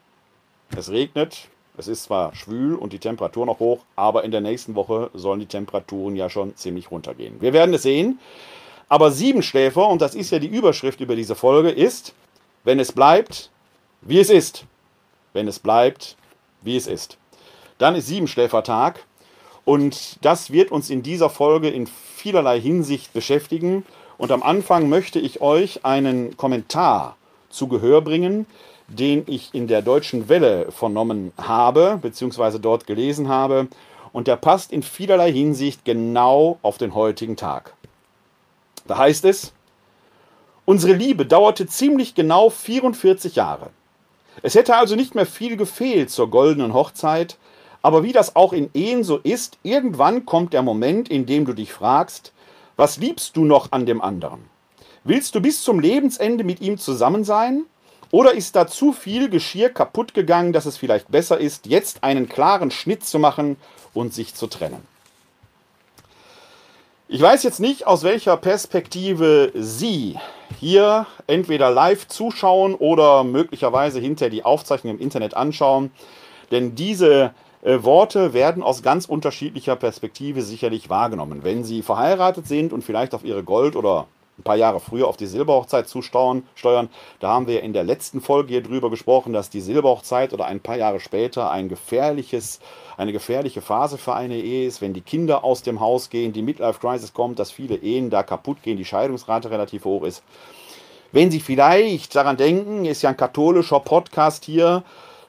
es 0.77 0.91
regnet, 0.91 1.49
es 1.77 1.89
ist 1.89 2.05
zwar 2.05 2.35
schwül 2.35 2.75
und 2.75 2.93
die 2.93 2.99
Temperatur 2.99 3.45
noch 3.45 3.59
hoch, 3.59 3.81
aber 3.95 4.25
in 4.25 4.31
der 4.31 4.41
nächsten 4.41 4.75
Woche 4.75 5.11
sollen 5.13 5.41
die 5.41 5.47
Temperaturen 5.47 6.17
ja 6.17 6.31
schon 6.31 6.57
ziemlich 6.57 6.91
runtergehen. 6.91 7.41
Wir 7.41 7.53
werden 7.53 7.75
es 7.75 7.83
sehen. 7.83 8.19
Aber 8.89 9.11
Siebenschläfer, 9.11 9.87
und 9.89 10.01
das 10.01 10.15
ist 10.15 10.31
ja 10.31 10.39
die 10.39 10.47
Überschrift 10.47 11.01
über 11.01 11.17
diese 11.17 11.35
Folge, 11.35 11.71
ist, 11.71 12.15
wenn 12.63 12.79
es 12.79 12.93
bleibt, 12.93 13.51
wie 14.01 14.21
es 14.21 14.31
ist 14.31 14.65
wenn 15.37 15.47
es 15.47 15.61
bleibt, 15.61 16.17
wie 16.63 16.77
es 16.77 16.89
ist. 16.89 17.17
Dann 17.79 17.95
ist 17.95 18.09
Siebenschläfertag 18.09 19.05
und 19.65 20.25
das 20.25 20.51
wird 20.51 20.73
uns 20.73 20.91
in 20.91 21.03
dieser 21.03 21.31
Folge 21.31 21.69
in 21.69 21.87
vielerlei 21.87 22.61
Hinsicht 22.61 23.13
beschäftigen. 23.13 23.85
Und 24.19 24.33
am 24.33 24.43
Anfang 24.43 24.89
möchte 24.89 25.19
ich 25.19 25.41
euch 25.41 25.85
einen 25.85 26.37
Kommentar 26.37 27.17
zu 27.51 27.69
Gehör 27.69 28.01
bringen, 28.01 28.47
den 28.89 29.25
ich 29.27 29.51
in 29.53 29.67
der 29.67 29.83
Deutschen 29.83 30.29
Welle 30.29 30.71
vernommen 30.71 31.33
habe, 31.37 31.99
beziehungsweise 32.01 32.61
dort 32.61 32.87
gelesen 32.87 33.29
habe. 33.29 33.69
Und 34.13 34.29
der 34.29 34.37
passt 34.37 34.73
in 34.73 34.83
vielerlei 34.83 35.33
Hinsicht 35.33 35.85
genau 35.85 36.59
auf 36.63 36.79
den 36.79 36.95
heutigen 36.95 37.37
Tag. 37.37 37.75
Da 38.87 38.97
heißt 38.97 39.25
es, 39.25 39.53
unsere 40.65 40.95
Liebe 40.95 41.27
dauerte 41.27 41.67
ziemlich 41.67 42.15
genau 42.15 42.51
44 42.51 43.37
Jahre. 43.37 43.71
Es 44.43 44.55
hätte 44.55 44.77
also 44.77 44.97
nicht 44.97 45.15
mehr 45.15 45.27
viel 45.27 45.57
gefehlt 45.57 46.11
zur 46.11 46.31
goldenen 46.31 46.75
Hochzeit, 46.75 47.37
Aber 47.87 48.03
wie 48.03 48.11
das 48.11 48.35
auch 48.35 48.53
in 48.53 48.69
Ehen 48.75 49.05
so 49.05 49.19
ist, 49.19 49.59
irgendwann 49.63 50.27
kommt 50.27 50.53
der 50.53 50.63
Moment, 50.63 51.09
in 51.09 51.25
dem 51.25 51.45
du 51.45 51.53
dich 51.53 51.73
fragst, 51.73 52.33
was 52.75 52.97
liebst 52.97 53.37
du 53.37 53.45
noch 53.45 53.71
an 53.71 53.87
dem 53.87 54.03
anderen? 54.03 54.41
Willst 55.05 55.37
du 55.37 55.41
bis 55.41 55.63
zum 55.63 55.79
Lebensende 55.79 56.43
mit 56.43 56.61
ihm 56.61 56.79
zusammen 56.79 57.23
sein? 57.23 57.63
Oder 58.11 58.33
ist 58.35 58.57
da 58.57 58.67
zu 58.67 58.93
viel 58.93 59.31
Geschirr 59.31 59.69
kaputt 59.69 60.15
gegangen, 60.15 60.53
dass 60.53 60.67
es 60.67 60.77
vielleicht 60.77 61.13
besser 61.13 61.39
ist, 61.39 61.67
jetzt 61.67 62.03
einen 62.03 62.29
klaren 62.29 62.73
Schnitt 62.73 63.05
zu 63.07 63.21
machen 63.21 63.57
und 63.95 64.13
sich 64.13 64.35
zu 64.35 64.49
trennen? 64.49 64.83
Ich 67.07 67.23
weiß 67.23 67.45
jetzt 67.45 67.61
nicht, 67.61 67.87
aus 67.87 68.03
welcher 68.03 68.37
Perspektive 68.37 69.53
Sie 69.55 70.19
hier 70.59 71.07
entweder 71.27 71.71
live 71.71 72.09
zuschauen 72.09 72.75
oder 72.75 73.25
möglicherweise 73.25 74.01
hinter 74.01 74.31
die 74.31 74.45
Aufzeichnung 74.45 74.95
im 74.95 75.01
Internet 75.01 75.35
anschauen, 75.35 75.91
denn 76.51 76.75
diese 76.75 77.33
äh, 77.63 77.83
Worte 77.83 78.33
werden 78.33 78.63
aus 78.63 78.83
ganz 78.83 79.07
unterschiedlicher 79.07 79.77
Perspektive 79.77 80.43
sicherlich 80.43 80.89
wahrgenommen. 80.89 81.43
Wenn 81.43 81.65
Sie 81.65 81.83
verheiratet 81.83 82.47
sind 82.47 82.73
und 82.73 82.85
vielleicht 82.85 83.15
auf 83.15 83.25
Ihre 83.25 83.43
Gold- 83.43 83.77
oder 83.77 84.07
ein 84.39 84.43
paar 84.43 84.57
Jahre 84.57 84.81
früher 84.81 85.09
auf 85.09 85.17
die 85.17 85.27
Silberhochzeit 85.27 85.89
zusteuern, 85.89 86.43
da 87.21 87.29
haben 87.29 87.47
wir 87.47 87.63
in 87.63 87.73
der 87.73 87.85
letzten 87.85 88.21
Folge 88.21 88.51
hier 88.51 88.63
drüber 88.63 88.91
gesprochen, 88.91 89.33
dass 89.33 89.49
die 89.49 89.61
Silberhochzeit 89.61 90.35
oder 90.35 90.45
ein 90.45 90.61
paar 90.61 90.77
Jahre 90.77 91.01
später 91.01 91.51
ein 91.51 91.69
gefährliches, 91.69 92.61
eine 92.97 93.13
gefährliche 93.13 93.63
Phase 93.63 93.97
für 93.97 94.15
eine 94.15 94.37
Ehe 94.37 94.67
ist, 94.67 94.83
wenn 94.83 94.93
die 94.93 95.01
Kinder 95.01 95.43
aus 95.43 95.63
dem 95.63 95.81
Haus 95.81 96.11
gehen, 96.11 96.33
die 96.33 96.43
Midlife 96.43 96.81
Crisis 96.81 97.15
kommt, 97.15 97.39
dass 97.39 97.51
viele 97.51 97.77
Ehen 97.77 98.11
da 98.11 98.23
kaputt 98.23 98.63
gehen, 98.63 98.77
die 98.77 98.85
Scheidungsrate 98.85 99.51
relativ 99.51 99.85
hoch 99.87 100.05
ist. 100.05 100.23
Wenn 101.13 101.31
Sie 101.31 101.41
vielleicht 101.41 102.15
daran 102.15 102.37
denken, 102.37 102.85
ist 102.85 103.03
ja 103.03 103.11
ein 103.11 103.17
katholischer 103.17 103.81
Podcast 103.81 104.45
hier, 104.45 104.83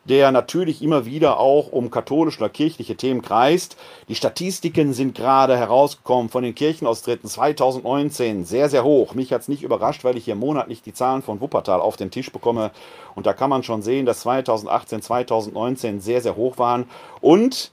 der 0.10 0.32
natürlich 0.32 0.82
immer 0.82 1.06
wieder 1.06 1.40
auch 1.40 1.72
um 1.72 1.92
katholische 1.92 2.40
oder 2.40 2.50
kirchliche 2.50 2.96
Themen 2.96 3.22
kreist. 3.22 3.78
Die 4.08 4.16
Statistiken 4.16 4.94
sind 4.94 5.16
gerade 5.16 5.58
herausgekommen 5.58 6.30
von 6.30 6.44
den 6.44 6.56
Kirchenaustritten 6.56 7.30
2019 7.30 8.46
sehr, 8.46 8.70
sehr 8.70 8.84
hoch. 8.84 9.14
Mich 9.14 9.34
hat 9.34 9.42
es 9.42 9.48
nicht 9.48 9.64
überrascht, 9.64 10.04
weil 10.04 10.18
ich 10.18 10.26
hier 10.26 10.36
monatlich 10.36 10.82
die 10.82 10.94
Zahlen 10.94 11.22
von 11.22 11.42
Wuppertal 11.42 11.82
auf 11.82 11.98
den 11.98 12.12
Tisch 12.12 12.32
bekomme. 12.32 12.72
Und 13.16 13.26
da 13.26 13.34
kann 13.34 13.50
man 13.50 13.64
schon 13.64 13.82
sehen, 13.82 14.06
dass 14.06 14.22
2018, 14.22 15.02
2019 15.02 16.00
sehr, 16.00 16.22
sehr 16.22 16.36
hoch 16.36 16.58
waren. 16.58 16.86
Und 17.22 17.72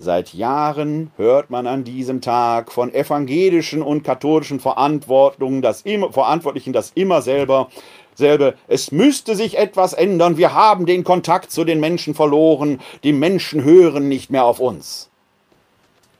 Seit 0.00 0.32
Jahren 0.32 1.10
hört 1.16 1.50
man 1.50 1.66
an 1.66 1.82
diesem 1.82 2.20
Tag 2.20 2.70
von 2.70 2.94
evangelischen 2.94 3.82
und 3.82 4.04
katholischen 4.04 4.60
Verantwortlichen 4.60 5.60
das 5.60 5.82
immer, 5.82 6.12
Verantwortlichen 6.12 6.72
das 6.72 6.92
immer 6.94 7.20
selber 7.20 7.68
selbe, 8.18 8.54
es 8.66 8.92
müsste 8.92 9.34
sich 9.34 9.56
etwas 9.56 9.94
ändern, 9.94 10.36
wir 10.36 10.52
haben 10.52 10.84
den 10.84 11.04
Kontakt 11.04 11.50
zu 11.50 11.64
den 11.64 11.80
Menschen 11.80 12.14
verloren, 12.14 12.80
die 13.04 13.12
Menschen 13.12 13.64
hören 13.64 14.08
nicht 14.08 14.30
mehr 14.30 14.44
auf 14.44 14.60
uns. 14.60 15.08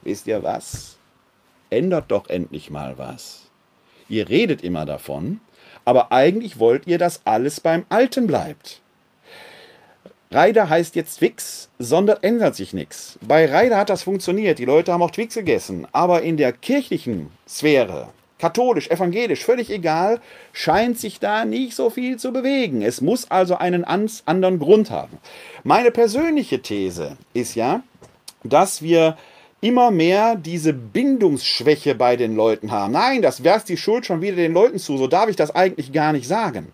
Wisst 0.02 0.26
ihr 0.26 0.42
was? 0.42 0.96
Ändert 1.70 2.10
doch 2.10 2.28
endlich 2.28 2.70
mal 2.70 2.96
was. 2.96 3.50
Ihr 4.08 4.28
redet 4.28 4.62
immer 4.62 4.86
davon, 4.86 5.40
aber 5.84 6.12
eigentlich 6.12 6.58
wollt 6.58 6.86
ihr, 6.86 6.98
dass 6.98 7.20
alles 7.26 7.60
beim 7.60 7.84
Alten 7.90 8.26
bleibt. 8.26 8.80
Reider 10.30 10.68
heißt 10.68 10.94
jetzt 10.94 11.16
Twix, 11.18 11.68
sondern 11.78 12.18
ändert 12.22 12.54
sich 12.54 12.72
nichts. 12.72 13.18
Bei 13.26 13.50
Reider 13.50 13.78
hat 13.78 13.90
das 13.90 14.02
funktioniert, 14.02 14.58
die 14.58 14.66
Leute 14.66 14.92
haben 14.92 15.02
auch 15.02 15.10
Twix 15.10 15.34
gegessen, 15.34 15.86
aber 15.92 16.22
in 16.22 16.36
der 16.36 16.52
kirchlichen 16.52 17.30
Sphäre 17.46 18.10
katholisch, 18.38 18.88
evangelisch, 18.90 19.44
völlig 19.44 19.70
egal, 19.70 20.20
scheint 20.52 20.98
sich 20.98 21.20
da 21.20 21.44
nicht 21.44 21.74
so 21.74 21.90
viel 21.90 22.18
zu 22.18 22.32
bewegen. 22.32 22.82
Es 22.82 23.00
muss 23.00 23.30
also 23.30 23.56
einen 23.56 23.84
anderen 23.84 24.58
Grund 24.58 24.90
haben. 24.90 25.18
Meine 25.64 25.90
persönliche 25.90 26.62
These 26.62 27.16
ist 27.34 27.54
ja, 27.54 27.82
dass 28.44 28.82
wir 28.82 29.16
immer 29.60 29.90
mehr 29.90 30.36
diese 30.36 30.72
Bindungsschwäche 30.72 31.94
bei 31.94 32.16
den 32.16 32.36
Leuten 32.36 32.70
haben. 32.70 32.92
Nein, 32.92 33.22
das 33.22 33.42
wär's 33.42 33.64
die 33.64 33.76
Schuld 33.76 34.06
schon 34.06 34.22
wieder 34.22 34.36
den 34.36 34.52
Leuten 34.52 34.78
zu. 34.78 34.96
So 34.96 35.08
darf 35.08 35.28
ich 35.28 35.36
das 35.36 35.54
eigentlich 35.54 35.92
gar 35.92 36.12
nicht 36.12 36.28
sagen. 36.28 36.72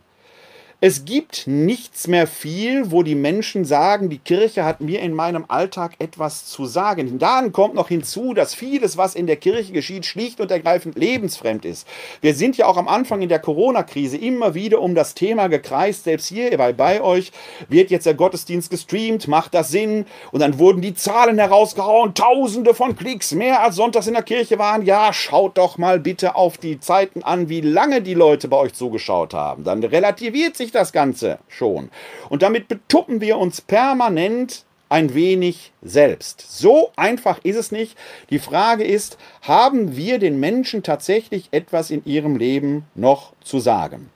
Es 0.86 1.06
gibt 1.06 1.46
nichts 1.46 2.08
mehr 2.08 2.26
viel, 2.26 2.90
wo 2.90 3.02
die 3.02 3.14
Menschen 3.14 3.64
sagen, 3.64 4.10
die 4.10 4.18
Kirche 4.18 4.66
hat 4.66 4.82
mir 4.82 5.00
in 5.00 5.14
meinem 5.14 5.46
Alltag 5.48 5.92
etwas 5.98 6.44
zu 6.44 6.66
sagen. 6.66 7.18
Dann 7.18 7.52
kommt 7.52 7.74
noch 7.74 7.88
hinzu, 7.88 8.34
dass 8.34 8.54
vieles, 8.54 8.98
was 8.98 9.14
in 9.14 9.26
der 9.26 9.36
Kirche 9.36 9.72
geschieht, 9.72 10.04
schlicht 10.04 10.42
und 10.42 10.50
ergreifend 10.50 10.98
lebensfremd 10.98 11.64
ist. 11.64 11.88
Wir 12.20 12.34
sind 12.34 12.58
ja 12.58 12.66
auch 12.66 12.76
am 12.76 12.86
Anfang 12.86 13.22
in 13.22 13.30
der 13.30 13.38
Corona-Krise 13.38 14.18
immer 14.18 14.52
wieder 14.52 14.82
um 14.82 14.94
das 14.94 15.14
Thema 15.14 15.46
gekreist. 15.46 16.04
Selbst 16.04 16.26
hier 16.26 16.54
bei, 16.58 16.74
bei 16.74 17.00
euch 17.00 17.32
wird 17.70 17.90
jetzt 17.90 18.04
der 18.04 18.12
Gottesdienst 18.12 18.68
gestreamt, 18.68 19.26
macht 19.26 19.54
das 19.54 19.70
Sinn? 19.70 20.04
Und 20.32 20.40
dann 20.40 20.58
wurden 20.58 20.82
die 20.82 20.92
Zahlen 20.92 21.38
herausgehauen, 21.38 22.12
tausende 22.12 22.74
von 22.74 22.94
Klicks, 22.94 23.32
mehr 23.32 23.62
als 23.62 23.76
sonntags 23.76 24.06
in 24.06 24.12
der 24.12 24.22
Kirche 24.22 24.58
waren. 24.58 24.84
Ja, 24.84 25.14
schaut 25.14 25.56
doch 25.56 25.78
mal 25.78 25.98
bitte 25.98 26.36
auf 26.36 26.58
die 26.58 26.78
Zeiten 26.78 27.22
an, 27.22 27.48
wie 27.48 27.62
lange 27.62 28.02
die 28.02 28.12
Leute 28.12 28.48
bei 28.48 28.58
euch 28.58 28.74
zugeschaut 28.74 29.32
haben. 29.32 29.64
Dann 29.64 29.82
relativiert 29.82 30.58
sich 30.58 30.73
das 30.74 30.92
Ganze 30.92 31.38
schon. 31.48 31.90
Und 32.28 32.42
damit 32.42 32.68
betuppen 32.68 33.20
wir 33.20 33.38
uns 33.38 33.60
permanent 33.60 34.64
ein 34.88 35.14
wenig 35.14 35.72
selbst. 35.82 36.44
So 36.58 36.92
einfach 36.96 37.40
ist 37.42 37.56
es 37.56 37.72
nicht. 37.72 37.96
Die 38.30 38.38
Frage 38.38 38.84
ist, 38.84 39.18
haben 39.42 39.96
wir 39.96 40.18
den 40.18 40.38
Menschen 40.38 40.82
tatsächlich 40.82 41.48
etwas 41.50 41.90
in 41.90 42.04
ihrem 42.04 42.36
Leben 42.36 42.84
noch 42.94 43.32
zu 43.42 43.58
sagen? 43.58 44.10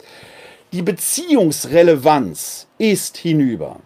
Die 0.73 0.83
Beziehungsrelevanz 0.83 2.69
ist 2.79 3.17
hinüber. 3.17 3.81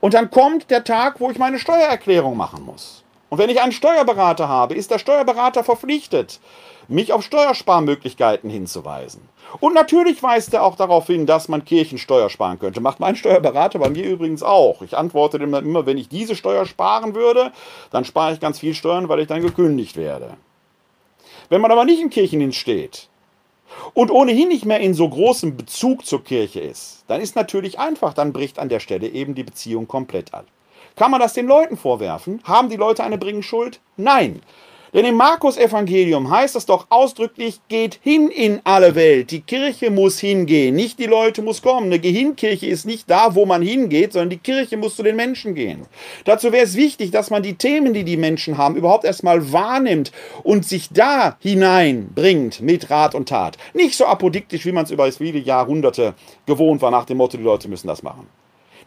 Und 0.00 0.14
dann 0.14 0.30
kommt 0.30 0.70
der 0.70 0.84
Tag, 0.84 1.20
wo 1.20 1.30
ich 1.30 1.38
meine 1.38 1.58
Steuererklärung 1.58 2.36
machen 2.36 2.64
muss. 2.64 3.03
Und 3.34 3.38
wenn 3.38 3.50
ich 3.50 3.60
einen 3.60 3.72
Steuerberater 3.72 4.46
habe, 4.46 4.74
ist 4.74 4.92
der 4.92 5.00
Steuerberater 5.00 5.64
verpflichtet, 5.64 6.38
mich 6.86 7.12
auf 7.12 7.24
Steuersparmöglichkeiten 7.24 8.48
hinzuweisen. 8.48 9.28
Und 9.58 9.74
natürlich 9.74 10.22
weist 10.22 10.54
er 10.54 10.62
auch 10.62 10.76
darauf 10.76 11.08
hin, 11.08 11.26
dass 11.26 11.48
man 11.48 11.64
Kirchensteuer 11.64 12.30
sparen 12.30 12.60
könnte. 12.60 12.80
Macht 12.80 13.00
mein 13.00 13.16
Steuerberater 13.16 13.80
bei 13.80 13.90
mir 13.90 14.04
übrigens 14.04 14.44
auch. 14.44 14.82
Ich 14.82 14.96
antworte 14.96 15.40
dem 15.40 15.52
immer, 15.52 15.84
wenn 15.84 15.98
ich 15.98 16.08
diese 16.08 16.36
Steuer 16.36 16.64
sparen 16.64 17.16
würde, 17.16 17.50
dann 17.90 18.04
spare 18.04 18.34
ich 18.34 18.38
ganz 18.38 18.60
viel 18.60 18.72
Steuern, 18.72 19.08
weil 19.08 19.18
ich 19.18 19.26
dann 19.26 19.42
gekündigt 19.42 19.96
werde. 19.96 20.36
Wenn 21.48 21.60
man 21.60 21.72
aber 21.72 21.84
nicht 21.84 22.00
im 22.00 22.10
Kirchendienst 22.10 22.56
steht 22.56 23.08
und 23.94 24.12
ohnehin 24.12 24.46
nicht 24.46 24.64
mehr 24.64 24.78
in 24.78 24.94
so 24.94 25.08
großem 25.08 25.56
Bezug 25.56 26.06
zur 26.06 26.22
Kirche 26.22 26.60
ist, 26.60 27.02
dann 27.08 27.20
ist 27.20 27.34
natürlich 27.34 27.80
einfach, 27.80 28.14
dann 28.14 28.32
bricht 28.32 28.60
an 28.60 28.68
der 28.68 28.78
Stelle 28.78 29.08
eben 29.08 29.34
die 29.34 29.42
Beziehung 29.42 29.88
komplett 29.88 30.32
ab. 30.32 30.44
Kann 30.96 31.10
man 31.10 31.20
das 31.20 31.32
den 31.32 31.46
Leuten 31.46 31.76
vorwerfen? 31.76 32.40
Haben 32.44 32.68
die 32.68 32.76
Leute 32.76 33.02
eine 33.02 33.18
Bringschuld? 33.18 33.80
Nein. 33.96 34.40
Denn 34.94 35.04
im 35.04 35.16
Markus-Evangelium 35.16 36.30
heißt 36.30 36.54
es 36.54 36.66
doch 36.66 36.86
ausdrücklich, 36.88 37.58
geht 37.66 37.98
hin 38.00 38.28
in 38.28 38.60
alle 38.62 38.94
Welt. 38.94 39.32
Die 39.32 39.40
Kirche 39.40 39.90
muss 39.90 40.20
hingehen, 40.20 40.76
nicht 40.76 41.00
die 41.00 41.06
Leute 41.06 41.42
muss 41.42 41.62
kommen. 41.62 41.86
Eine 41.86 41.98
Gehinkirche 41.98 42.68
ist 42.68 42.86
nicht 42.86 43.10
da, 43.10 43.34
wo 43.34 43.44
man 43.44 43.60
hingeht, 43.60 44.12
sondern 44.12 44.30
die 44.30 44.38
Kirche 44.38 44.76
muss 44.76 44.94
zu 44.94 45.02
den 45.02 45.16
Menschen 45.16 45.56
gehen. 45.56 45.86
Dazu 46.26 46.52
wäre 46.52 46.62
es 46.64 46.76
wichtig, 46.76 47.10
dass 47.10 47.30
man 47.30 47.42
die 47.42 47.56
Themen, 47.56 47.92
die 47.92 48.04
die 48.04 48.16
Menschen 48.16 48.56
haben, 48.56 48.76
überhaupt 48.76 49.04
erstmal 49.04 49.52
wahrnimmt 49.52 50.12
und 50.44 50.64
sich 50.64 50.90
da 50.92 51.38
hineinbringt 51.40 52.60
mit 52.60 52.88
Rat 52.88 53.16
und 53.16 53.28
Tat. 53.28 53.58
Nicht 53.72 53.96
so 53.96 54.06
apodiktisch, 54.06 54.64
wie 54.64 54.70
man 54.70 54.84
es 54.84 54.92
über 54.92 55.10
viele 55.10 55.40
Jahrhunderte 55.40 56.14
gewohnt 56.46 56.82
war, 56.82 56.92
nach 56.92 57.04
dem 57.04 57.16
Motto, 57.16 57.36
die 57.36 57.42
Leute 57.42 57.68
müssen 57.68 57.88
das 57.88 58.04
machen. 58.04 58.28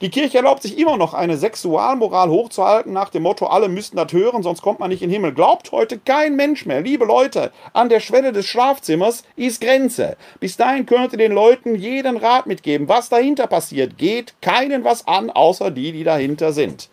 Die 0.01 0.10
Kirche 0.12 0.38
erlaubt 0.38 0.62
sich 0.62 0.77
immer 0.77 0.96
noch 0.96 1.16
eine 1.16 1.38
Sexualmoral 1.38 2.30
hochzuhalten 2.30 2.94
nach 2.94 3.10
dem 3.10 3.24
Motto, 3.24 3.48
alle 3.48 3.68
müssten 3.68 3.98
das 3.98 4.13
hören, 4.13 4.44
sonst 4.44 4.62
kommt 4.62 4.80
man 4.80 4.89
nicht 4.89 5.01
in 5.01 5.10
den 5.10 5.16
Himmel. 5.16 5.34
Glaubt 5.34 5.72
heute 5.72 5.98
kein 5.98 6.36
Mensch 6.36 6.68
mehr. 6.68 6.82
Liebe 6.82 7.06
Leute, 7.06 7.51
an 7.74 7.89
der 7.89 8.00
Schwelle 8.00 8.32
des 8.32 8.46
Schlafzimmers 8.46 9.24
ist 9.36 9.60
Grenze. 9.60 10.16
Bis 10.39 10.56
dahin 10.56 10.86
könnt 10.86 11.13
ihr 11.13 11.18
den 11.18 11.32
Leuten 11.32 11.74
jeden 11.74 12.18
Rat 12.18 12.46
mitgeben. 12.46 12.88
Was 12.88 13.10
dahinter 13.10 13.48
passiert, 13.48 13.98
geht 13.98 14.39
keinen 14.42 14.84
was 14.84 15.08
an, 15.08 15.32
außer 15.32 15.72
die, 15.72 15.92
die 15.92 16.04
dahinter 16.04 16.54
sind. 16.54 16.89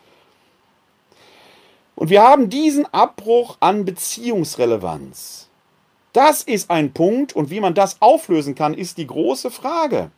Und 1.95 2.09
wir 2.09 2.23
haben 2.23 2.49
diesen 2.49 2.87
Abbruch 2.93 3.59
an 3.61 3.85
Beziehungsrelevanz. 3.85 5.49
Das 6.15 6.43
ist 6.43 6.71
ein 6.71 6.93
Punkt 6.93 7.35
und 7.37 7.51
wie 7.51 7.61
man 7.61 7.75
das 7.75 8.01
auflösen 8.01 8.55
kann, 8.55 8.73
ist 8.73 8.97
die 8.97 9.07
große 9.07 9.51
Frage. 9.51 10.11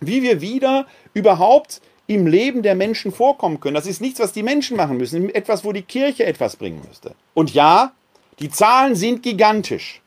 Wie 0.00 0.22
wir 0.22 0.40
wieder 0.40 0.86
überhaupt 1.14 1.80
im 2.14 2.26
Leben 2.26 2.62
der 2.62 2.74
Menschen 2.74 3.12
vorkommen 3.12 3.60
können. 3.60 3.74
Das 3.74 3.86
ist 3.86 4.00
nichts, 4.00 4.20
was 4.20 4.32
die 4.32 4.42
Menschen 4.42 4.76
machen 4.76 4.96
müssen, 4.96 5.34
etwas, 5.34 5.64
wo 5.64 5.72
die 5.72 5.82
Kirche 5.82 6.24
etwas 6.24 6.56
bringen 6.56 6.82
müsste. 6.86 7.14
Und 7.34 7.54
ja, 7.54 7.92
die 8.38 8.50
Zahlen 8.50 8.96
sind 8.96 9.22
gigantisch. 9.22 10.00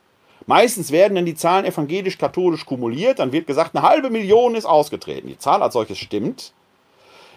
Meistens 0.47 0.91
werden 0.91 1.15
dann 1.15 1.25
die 1.25 1.35
Zahlen 1.35 1.65
evangelisch-katholisch 1.65 2.65
kumuliert, 2.65 3.19
dann 3.19 3.31
wird 3.31 3.47
gesagt, 3.47 3.75
eine 3.75 3.87
halbe 3.87 4.09
Million 4.09 4.55
ist 4.55 4.65
ausgetreten. 4.65 5.27
Die 5.27 5.39
Zahl 5.39 5.63
als 5.63 5.73
solches 5.73 5.97
stimmt. 5.97 6.53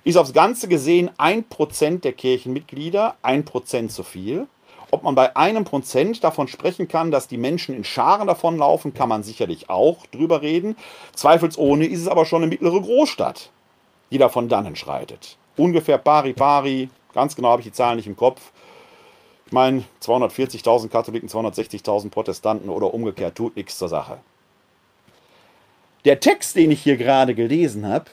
Ist 0.04 0.16
aufs 0.16 0.32
Ganze 0.32 0.68
gesehen 0.68 1.10
ein 1.16 1.44
Prozent 1.44 2.04
der 2.04 2.12
Kirchenmitglieder, 2.12 3.16
ein 3.22 3.44
Prozent 3.44 3.92
zu 3.92 4.02
viel. 4.02 4.46
Ob 4.90 5.02
man 5.02 5.14
bei 5.14 5.36
einem 5.36 5.64
Prozent 5.64 6.24
davon 6.24 6.48
sprechen 6.48 6.88
kann, 6.88 7.10
dass 7.10 7.28
die 7.28 7.36
Menschen 7.36 7.74
in 7.74 7.84
Scharen 7.84 8.26
davonlaufen, 8.26 8.94
kann 8.94 9.08
man 9.08 9.22
sicherlich 9.22 9.68
auch 9.68 10.06
drüber 10.06 10.40
reden. 10.40 10.76
Zweifelsohne 11.14 11.86
ist 11.86 12.00
es 12.00 12.08
aber 12.08 12.24
schon 12.24 12.42
eine 12.42 12.50
mittlere 12.50 12.80
Großstadt 12.80 13.50
die 14.10 14.18
da 14.18 14.28
von 14.28 14.48
dannen 14.48 14.76
schreitet. 14.76 15.36
Ungefähr 15.56 15.98
pari 15.98 16.32
pari 16.32 16.88
Ganz 17.14 17.34
genau 17.34 17.48
habe 17.48 17.62
ich 17.62 17.66
die 17.66 17.72
Zahlen 17.72 17.96
nicht 17.96 18.06
im 18.06 18.16
Kopf. 18.16 18.52
Ich 19.46 19.52
meine, 19.52 19.82
240.000 20.02 20.88
Katholiken, 20.88 21.28
260.000 21.28 22.10
Protestanten 22.10 22.68
oder 22.68 22.92
umgekehrt, 22.92 23.34
tut 23.34 23.56
nichts 23.56 23.78
zur 23.78 23.88
Sache. 23.88 24.18
Der 26.04 26.20
Text, 26.20 26.54
den 26.54 26.70
ich 26.70 26.82
hier 26.82 26.96
gerade 26.96 27.34
gelesen 27.34 27.86
habe, 27.88 28.04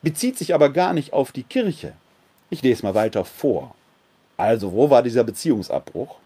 bezieht 0.00 0.38
sich 0.38 0.54
aber 0.54 0.70
gar 0.70 0.92
nicht 0.92 1.12
auf 1.12 1.32
die 1.32 1.42
Kirche. 1.42 1.92
Ich 2.50 2.62
lese 2.62 2.84
mal 2.84 2.94
weiter 2.94 3.24
vor. 3.24 3.74
Also, 4.36 4.72
wo 4.72 4.90
war 4.90 5.02
dieser 5.02 5.24
Beziehungsabbruch? 5.24 6.16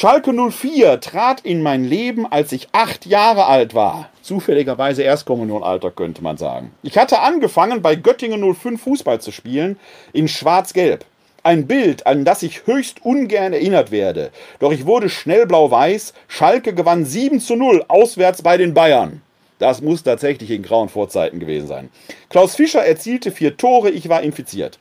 Schalke 0.00 0.32
04 0.32 1.00
trat 1.00 1.40
in 1.40 1.60
mein 1.60 1.84
Leben, 1.84 2.24
als 2.24 2.52
ich 2.52 2.68
acht 2.70 3.04
Jahre 3.04 3.46
alt 3.46 3.74
war. 3.74 4.08
Zufälligerweise 4.22 5.02
Erstkommunionalter, 5.02 5.90
könnte 5.90 6.22
man 6.22 6.36
sagen. 6.36 6.70
Ich 6.84 6.96
hatte 6.96 7.18
angefangen, 7.18 7.82
bei 7.82 7.96
Göttingen 7.96 8.54
05 8.54 8.80
Fußball 8.80 9.20
zu 9.20 9.32
spielen, 9.32 9.76
in 10.12 10.28
Schwarz-Gelb. 10.28 11.04
Ein 11.42 11.66
Bild, 11.66 12.06
an 12.06 12.24
das 12.24 12.44
ich 12.44 12.64
höchst 12.68 13.04
ungern 13.04 13.52
erinnert 13.52 13.90
werde. 13.90 14.30
Doch 14.60 14.70
ich 14.70 14.86
wurde 14.86 15.08
schnell 15.08 15.46
blau-weiß. 15.46 16.14
Schalke 16.28 16.74
gewann 16.74 17.04
7 17.04 17.40
zu 17.40 17.56
0 17.56 17.84
auswärts 17.88 18.42
bei 18.42 18.56
den 18.56 18.74
Bayern. 18.74 19.20
Das 19.58 19.82
muss 19.82 20.04
tatsächlich 20.04 20.52
in 20.52 20.62
grauen 20.62 20.88
Vorzeiten 20.88 21.40
gewesen 21.40 21.66
sein. 21.66 21.90
Klaus 22.30 22.54
Fischer 22.54 22.86
erzielte 22.86 23.32
vier 23.32 23.56
Tore, 23.56 23.90
ich 23.90 24.08
war 24.08 24.22
infiziert. 24.22 24.78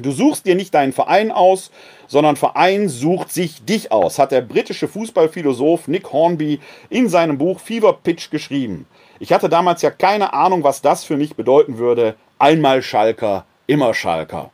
Du 0.00 0.12
suchst 0.12 0.46
dir 0.46 0.54
nicht 0.54 0.74
deinen 0.74 0.92
Verein 0.92 1.32
aus, 1.32 1.72
sondern 2.06 2.36
Verein 2.36 2.88
sucht 2.88 3.32
sich 3.32 3.64
dich 3.64 3.90
aus, 3.90 4.20
hat 4.20 4.30
der 4.30 4.42
britische 4.42 4.86
Fußballphilosoph 4.86 5.88
Nick 5.88 6.12
Hornby 6.12 6.60
in 6.88 7.08
seinem 7.08 7.36
Buch 7.36 7.58
Fever 7.58 7.92
Pitch 7.94 8.30
geschrieben. 8.30 8.86
Ich 9.18 9.32
hatte 9.32 9.48
damals 9.48 9.82
ja 9.82 9.90
keine 9.90 10.32
Ahnung, 10.32 10.62
was 10.62 10.82
das 10.82 11.02
für 11.02 11.16
mich 11.16 11.34
bedeuten 11.34 11.78
würde. 11.78 12.14
Einmal 12.38 12.82
Schalker, 12.82 13.44
immer 13.66 13.92
Schalker. 13.92 14.52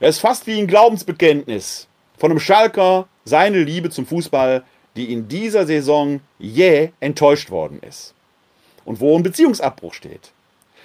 Es 0.00 0.16
ist 0.16 0.20
fast 0.20 0.48
wie 0.48 0.58
ein 0.58 0.66
Glaubensbekenntnis 0.66 1.86
von 2.18 2.32
einem 2.32 2.40
Schalker, 2.40 3.06
seine 3.24 3.62
Liebe 3.62 3.90
zum 3.90 4.04
Fußball, 4.04 4.64
die 4.96 5.12
in 5.12 5.28
dieser 5.28 5.64
Saison 5.64 6.20
jäh 6.40 6.90
enttäuscht 6.98 7.50
worden 7.50 7.80
ist. 7.80 8.14
Und 8.84 9.00
wo 9.00 9.16
ein 9.16 9.22
Beziehungsabbruch 9.22 9.94
steht. 9.94 10.32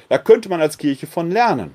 Da 0.07 0.19
könnte 0.19 0.49
man 0.49 0.61
als 0.61 0.77
Kirche 0.77 1.07
von 1.07 1.31
lernen. 1.31 1.73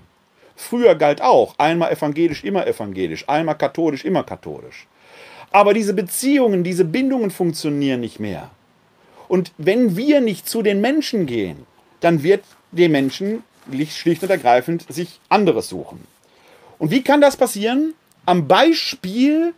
Früher 0.56 0.94
galt 0.94 1.20
auch 1.20 1.54
einmal 1.58 1.92
evangelisch, 1.92 2.44
immer 2.44 2.66
evangelisch, 2.66 3.28
einmal 3.28 3.56
katholisch, 3.56 4.04
immer 4.04 4.22
katholisch. 4.22 4.86
Aber 5.50 5.74
diese 5.74 5.94
Beziehungen, 5.94 6.64
diese 6.64 6.84
Bindungen 6.84 7.30
funktionieren 7.30 8.00
nicht 8.00 8.20
mehr. 8.20 8.50
Und 9.28 9.52
wenn 9.58 9.96
wir 9.96 10.20
nicht 10.20 10.48
zu 10.48 10.62
den 10.62 10.80
Menschen 10.80 11.26
gehen, 11.26 11.66
dann 12.00 12.22
wird 12.22 12.44
den 12.72 12.92
Menschen 12.92 13.42
schlicht 13.88 14.22
und 14.22 14.30
ergreifend 14.30 14.84
sich 14.92 15.20
anderes 15.28 15.68
suchen. 15.68 16.06
Und 16.78 16.90
wie 16.90 17.02
kann 17.02 17.20
das 17.20 17.36
passieren? 17.36 17.94
Am 18.26 18.46
Beispiel 18.46 19.54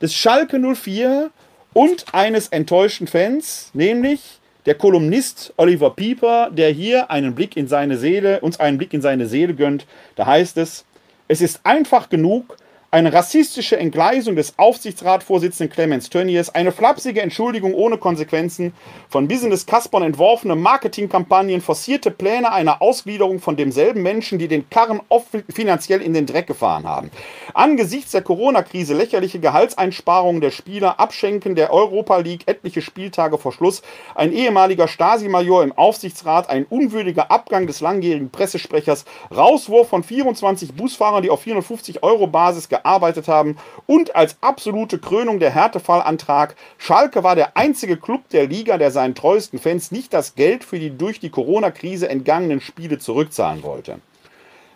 des 0.00 0.14
Schalke 0.14 0.58
04 0.58 1.30
und 1.72 2.14
eines 2.14 2.48
enttäuschten 2.48 3.06
Fans, 3.06 3.70
nämlich 3.74 4.39
der 4.66 4.74
Kolumnist 4.74 5.52
Oliver 5.56 5.90
Pieper, 5.90 6.50
der 6.50 6.70
hier 6.70 7.10
einen 7.10 7.34
Blick 7.34 7.56
in 7.56 7.68
seine 7.68 7.96
Seele, 7.96 8.40
uns 8.40 8.60
einen 8.60 8.78
Blick 8.78 8.92
in 8.92 9.00
seine 9.00 9.26
Seele 9.26 9.54
gönnt. 9.54 9.86
Da 10.16 10.26
heißt 10.26 10.56
es, 10.58 10.84
es 11.28 11.40
ist 11.40 11.60
einfach 11.64 12.08
genug, 12.08 12.56
eine 12.92 13.12
rassistische 13.12 13.78
Entgleisung 13.78 14.34
des 14.34 14.58
Aufsichtsratsvorsitzenden 14.58 15.72
Clemens 15.72 16.10
Tönnies, 16.10 16.50
eine 16.50 16.72
flapsige 16.72 17.22
Entschuldigung 17.22 17.72
ohne 17.72 17.98
Konsequenzen, 17.98 18.74
von 19.08 19.28
Business 19.28 19.64
Caspern 19.64 20.02
entworfene 20.02 20.56
Marketingkampagnen, 20.56 21.60
forcierte 21.60 22.10
Pläne 22.10 22.50
einer 22.50 22.82
Ausgliederung 22.82 23.38
von 23.38 23.56
demselben 23.56 24.02
Menschen, 24.02 24.40
die 24.40 24.48
den 24.48 24.68
Karren 24.70 25.00
oft 25.08 25.28
finanziell 25.48 26.02
in 26.02 26.14
den 26.14 26.26
Dreck 26.26 26.48
gefahren 26.48 26.82
haben. 26.82 27.12
Angesichts 27.54 28.10
der 28.10 28.22
Corona-Krise 28.22 28.94
lächerliche 28.94 29.38
Gehaltseinsparungen 29.38 30.40
der 30.40 30.50
Spieler, 30.50 30.98
Abschenken 30.98 31.54
der 31.54 31.72
Europa 31.72 32.16
League 32.16 32.48
etliche 32.48 32.82
Spieltage 32.82 33.38
vor 33.38 33.52
Schluss, 33.52 33.82
ein 34.16 34.32
ehemaliger 34.32 34.88
Stasi-Major 34.88 35.62
im 35.62 35.78
Aufsichtsrat, 35.78 36.50
ein 36.50 36.64
unwürdiger 36.64 37.30
Abgang 37.30 37.68
des 37.68 37.80
langjährigen 37.80 38.30
Pressesprechers, 38.30 39.04
Rauswurf 39.32 39.88
von 39.88 40.02
24 40.02 40.74
Busfahrern, 40.74 41.22
die 41.22 41.30
auf 41.30 41.42
450 41.42 42.02
Euro 42.02 42.26
Basis 42.26 42.68
gearbeitet 42.80 43.28
haben 43.28 43.56
und 43.86 44.14
als 44.16 44.36
absolute 44.40 44.98
Krönung 44.98 45.38
der 45.38 45.50
Härtefallantrag, 45.50 46.56
Schalke 46.78 47.22
war 47.22 47.36
der 47.36 47.56
einzige 47.56 47.96
Club 47.96 48.28
der 48.30 48.46
Liga, 48.46 48.78
der 48.78 48.90
seinen 48.90 49.14
treuesten 49.14 49.58
Fans 49.58 49.90
nicht 49.90 50.12
das 50.12 50.34
Geld 50.34 50.64
für 50.64 50.78
die 50.78 50.96
durch 50.96 51.20
die 51.20 51.30
Corona-Krise 51.30 52.08
entgangenen 52.08 52.60
Spiele 52.60 52.98
zurückzahlen 52.98 53.62
wollte. 53.62 54.00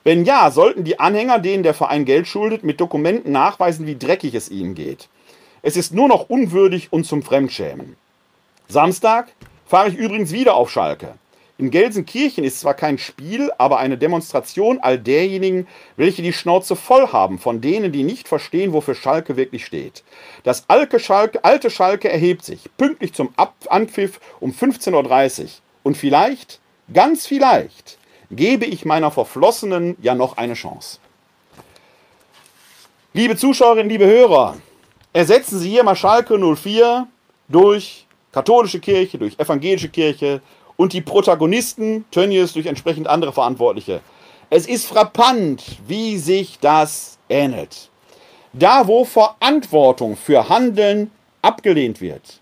Wenn 0.05 0.25
ja, 0.25 0.51
sollten 0.51 0.85
die 0.85 1.01
Anhänger, 1.01 1.39
denen 1.39 1.63
der 1.63 1.73
Verein 1.73 2.05
Geld 2.05 2.29
schuldet, 2.29 2.63
mit 2.63 2.81
Dokumenten 2.81 3.33
nachweisen, 3.33 3.87
wie 3.87 3.97
dreckig 3.97 4.35
es 4.35 4.51
ihnen 4.51 4.75
geht. 4.75 5.09
Es 5.63 5.79
ist 5.79 5.95
nur 5.95 6.09
noch 6.09 6.29
unwürdig 6.29 6.93
und 6.93 7.05
zum 7.05 7.23
Fremdschämen. 7.23 7.97
Samstag 8.69 9.29
fahre 9.67 9.89
ich 9.89 9.95
übrigens 9.97 10.31
wieder 10.31 10.57
auf 10.57 10.71
Schalke. 10.71 11.15
In 11.57 11.71
Gelsenkirchen 11.71 12.43
ist 12.43 12.59
zwar 12.59 12.75
kein 12.75 12.99
Spiel, 12.99 13.53
aber 13.59 13.79
eine 13.79 13.97
Demonstration 13.97 14.81
all 14.81 14.99
derjenigen, 14.99 15.69
welche 15.97 16.21
die 16.21 16.33
Schnauze 16.33 16.75
voll 16.75 17.09
haben 17.13 17.39
von 17.39 17.61
denen, 17.61 17.93
die 17.93 18.03
nicht 18.03 18.27
verstehen, 18.27 18.73
wofür 18.73 18.97
Schalke 18.97 19.37
wirklich 19.37 19.65
steht. 19.65 20.03
Das 20.43 20.65
alte 20.67 20.99
Schalke, 20.99 21.45
alte 21.45 21.71
Schalke 21.71 22.11
erhebt 22.11 22.45
sich, 22.45 22.69
pünktlich 22.77 23.13
zum 23.13 23.33
Ab 23.37 23.55
Anpfiff 23.69 24.19
um 24.41 24.51
15.30 24.51 25.43
Uhr. 25.43 25.49
Und 25.85 25.97
vielleicht, 25.97 26.61
ganz 26.93 27.25
vielleicht, 27.25 27.99
gebe 28.33 28.65
ich 28.65 28.85
meiner 28.85 29.13
Verflossenen 29.13 29.97
ja 30.03 30.17
noch 30.17 30.37
eine 30.37 30.55
Chance. 30.55 30.99
Liebe 33.13 33.37
Zuschauerinnen, 33.37 33.89
liebe 33.89 34.07
Hörer, 34.07 34.57
ersetzen 35.13 35.61
Sie 35.61 35.71
hier 35.71 35.85
mal 35.85 35.95
Schalke 35.95 36.37
04 36.37 37.07
durch 37.47 38.09
katholische 38.33 38.81
Kirche, 38.81 39.19
durch 39.19 39.39
evangelische 39.39 39.89
Kirche, 39.89 40.41
und 40.77 40.93
die 40.93 41.01
Protagonisten, 41.01 42.05
Tönnies 42.11 42.53
durch 42.53 42.67
entsprechend 42.67 43.07
andere 43.07 43.33
Verantwortliche. 43.33 44.01
Es 44.51 44.67
ist 44.67 44.87
frappant, 44.87 45.65
wie 45.87 46.19
sich 46.19 46.59
das 46.61 47.19
ähnelt. 47.29 47.91
Da, 48.53 48.87
wo 48.87 49.05
Verantwortung 49.05 50.17
für 50.17 50.49
Handeln 50.49 51.11
abgelehnt 51.43 52.01
wird, 52.01 52.41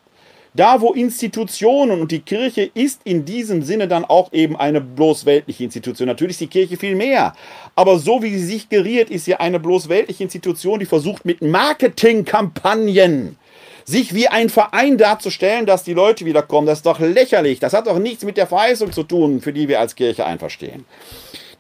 da, 0.55 0.83
wo 0.83 0.93
Institutionen 0.93 2.03
und 2.03 2.13
die 2.13 2.21
Kirche 2.21 2.71
ist 2.75 3.01
in 3.05 3.25
diesem 3.25 3.63
Sinne 3.63 3.89
dann 3.89 4.05
auch 4.05 4.31
eben 4.35 4.55
eine 4.55 4.83
bloß 4.83 5.25
weltliche 5.25 5.65
Institution. 5.65 6.09
Natürlich 6.09 6.33
ist 6.33 6.43
die 6.43 6.47
Kirche 6.49 6.77
viel 6.77 6.95
mehr, 6.95 7.33
aber 7.75 7.99
so 7.99 8.23
wie 8.23 8.31
sie 8.37 8.45
sich 8.45 8.69
geriert, 8.69 9.09
ist 9.09 9.25
sie 9.25 9.35
eine 9.35 9.59
bloß 9.59 9.89
weltliche 9.89 10.25
Institution, 10.25 10.79
die 10.79 10.85
versucht 10.85 11.25
mit 11.25 11.41
Marketingkampagnen 11.41 13.39
sich 13.85 14.15
wie 14.15 14.29
ein 14.29 14.49
Verein 14.49 14.99
darzustellen, 14.99 15.67
dass 15.67 15.85
die 15.85 15.95
Leute 15.95 16.25
wiederkommen, 16.25 16.67
das 16.67 16.79
ist 16.79 16.87
doch 16.87 17.01
lächerlich. 17.01 17.61
Das 17.61 17.73
hat 17.73 17.87
doch 17.87 17.99
nichts 17.99 18.25
mit 18.25 18.37
der 18.37 18.47
Verheißung 18.47 18.93
zu 18.93 19.03
tun, 19.03 19.41
für 19.41 19.53
die 19.53 19.69
wir 19.69 19.81
als 19.81 19.95
Kirche 19.95 20.25
einverstehen. 20.25 20.85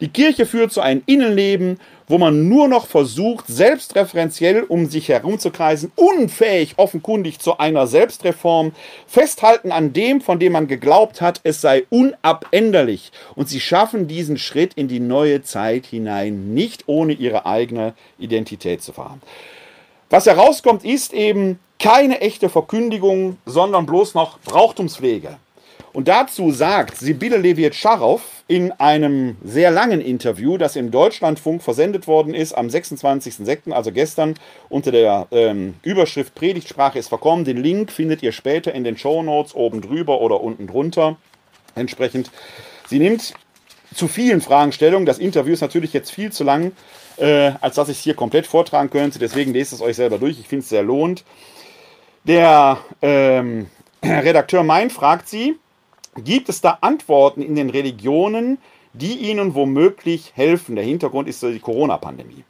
Die 0.00 0.08
Kirche 0.08 0.46
führt 0.46 0.72
zu 0.72 0.80
einem 0.80 1.02
Innenleben, 1.06 1.78
wo 2.08 2.18
man 2.18 2.48
nur 2.48 2.66
noch 2.66 2.88
versucht, 2.88 3.46
selbstreferenziell 3.46 4.64
um 4.64 4.87
sich 4.87 5.08
herumzukreisen, 5.08 5.92
unfähig 5.94 6.74
offenkundig 6.76 7.38
zu 7.38 7.58
einer 7.58 7.87
Selbstreform, 7.87 8.72
festhalten 9.06 9.70
an 9.70 9.92
dem, 9.92 10.20
von 10.20 10.40
dem 10.40 10.54
man 10.54 10.66
geglaubt 10.66 11.20
hat, 11.20 11.40
es 11.44 11.61
sei 11.61 11.85
unabänderlich. 11.88 13.12
Und 13.37 13.48
sie 13.48 13.61
schaffen 13.61 14.08
diesen 14.08 14.38
Schritt 14.38 14.74
in 14.74 14.88
die 14.88 15.00
neue 15.00 15.42
Zeit 15.42 15.87
hinein, 15.87 16.52
nicht 16.52 16.85
ohne 16.87 17.12
ihre 17.12 17.46
eigene 17.46 17.94
Identität 18.18 18.82
zu 18.82 18.92
fahren. 18.92 19.22
Was 20.11 20.26
herauskommt, 20.26 20.85
ist 20.85 21.14
eben 21.14 21.61
keine 21.82 22.20
echte 22.20 22.48
Verkündigung, 22.48 23.38
sondern 23.44 23.86
bloß 23.86 24.14
noch 24.14 24.38
Brauchtumspflege. 24.40 25.36
Und 25.92 26.08
dazu 26.08 26.52
sagt 26.52 26.96
Sibylle 26.96 27.36
Leviet-Scharow 27.36 28.22
in 28.46 28.70
einem 28.72 29.36
sehr 29.44 29.70
langen 29.72 30.00
Interview, 30.00 30.56
das 30.56 30.76
im 30.76 30.92
Deutschlandfunk 30.92 31.60
versendet 31.60 32.06
worden 32.06 32.34
ist, 32.34 32.52
am 32.54 32.68
26.06., 32.68 33.72
also 33.72 33.90
gestern, 33.90 34.34
unter 34.68 34.92
der 34.92 35.26
ähm, 35.32 35.74
Überschrift 35.82 36.34
Predigtsprache 36.34 36.98
ist 36.98 37.08
verkommen. 37.08 37.44
Den 37.44 37.62
Link 37.62 37.90
findet 37.90 38.22
ihr 38.22 38.32
später 38.32 38.72
in 38.72 38.84
den 38.84 38.96
Show 38.96 39.22
Notes 39.22 39.54
oben 39.54 39.82
drüber 39.82 40.20
oder 40.20 40.40
unten 40.40 40.68
drunter. 40.68 41.16
Entsprechend, 41.74 42.30
sie 42.86 43.00
nimmt 43.00 43.34
zu 43.92 44.06
vielen 44.06 44.40
Fragen 44.40 44.72
Stellung. 44.72 45.04
Das 45.04 45.18
Interview 45.18 45.52
ist 45.52 45.60
natürlich 45.60 45.92
jetzt 45.92 46.12
viel 46.12 46.30
zu 46.30 46.44
lang, 46.44 46.72
äh, 47.16 47.52
als 47.60 47.74
dass 47.74 47.88
ich 47.88 47.98
es 47.98 48.04
hier 48.04 48.14
komplett 48.14 48.46
vortragen 48.46 48.88
könnte. 48.88 49.18
Deswegen 49.18 49.52
lest 49.52 49.72
es 49.72 49.82
euch 49.82 49.96
selber 49.96 50.18
durch. 50.18 50.38
Ich 50.38 50.46
finde 50.46 50.62
es 50.62 50.68
sehr 50.68 50.84
lohnt. 50.84 51.24
Der 52.24 52.78
ähm, 53.00 53.66
Redakteur 54.04 54.62
Mein 54.62 54.90
fragt 54.90 55.28
sie, 55.28 55.58
gibt 56.16 56.48
es 56.48 56.61
da 56.61 56.78
Antworten 56.80 57.42
in 57.42 57.56
den 57.56 57.70
Religionen, 57.70 58.58
die 58.92 59.14
ihnen 59.14 59.54
womöglich 59.54 60.32
helfen? 60.35 60.76
Der 60.76 60.85
Hintergrund 60.85 61.28
ist 61.28 61.42
die 61.42 61.58
Corona-Pandemie. 61.58 62.44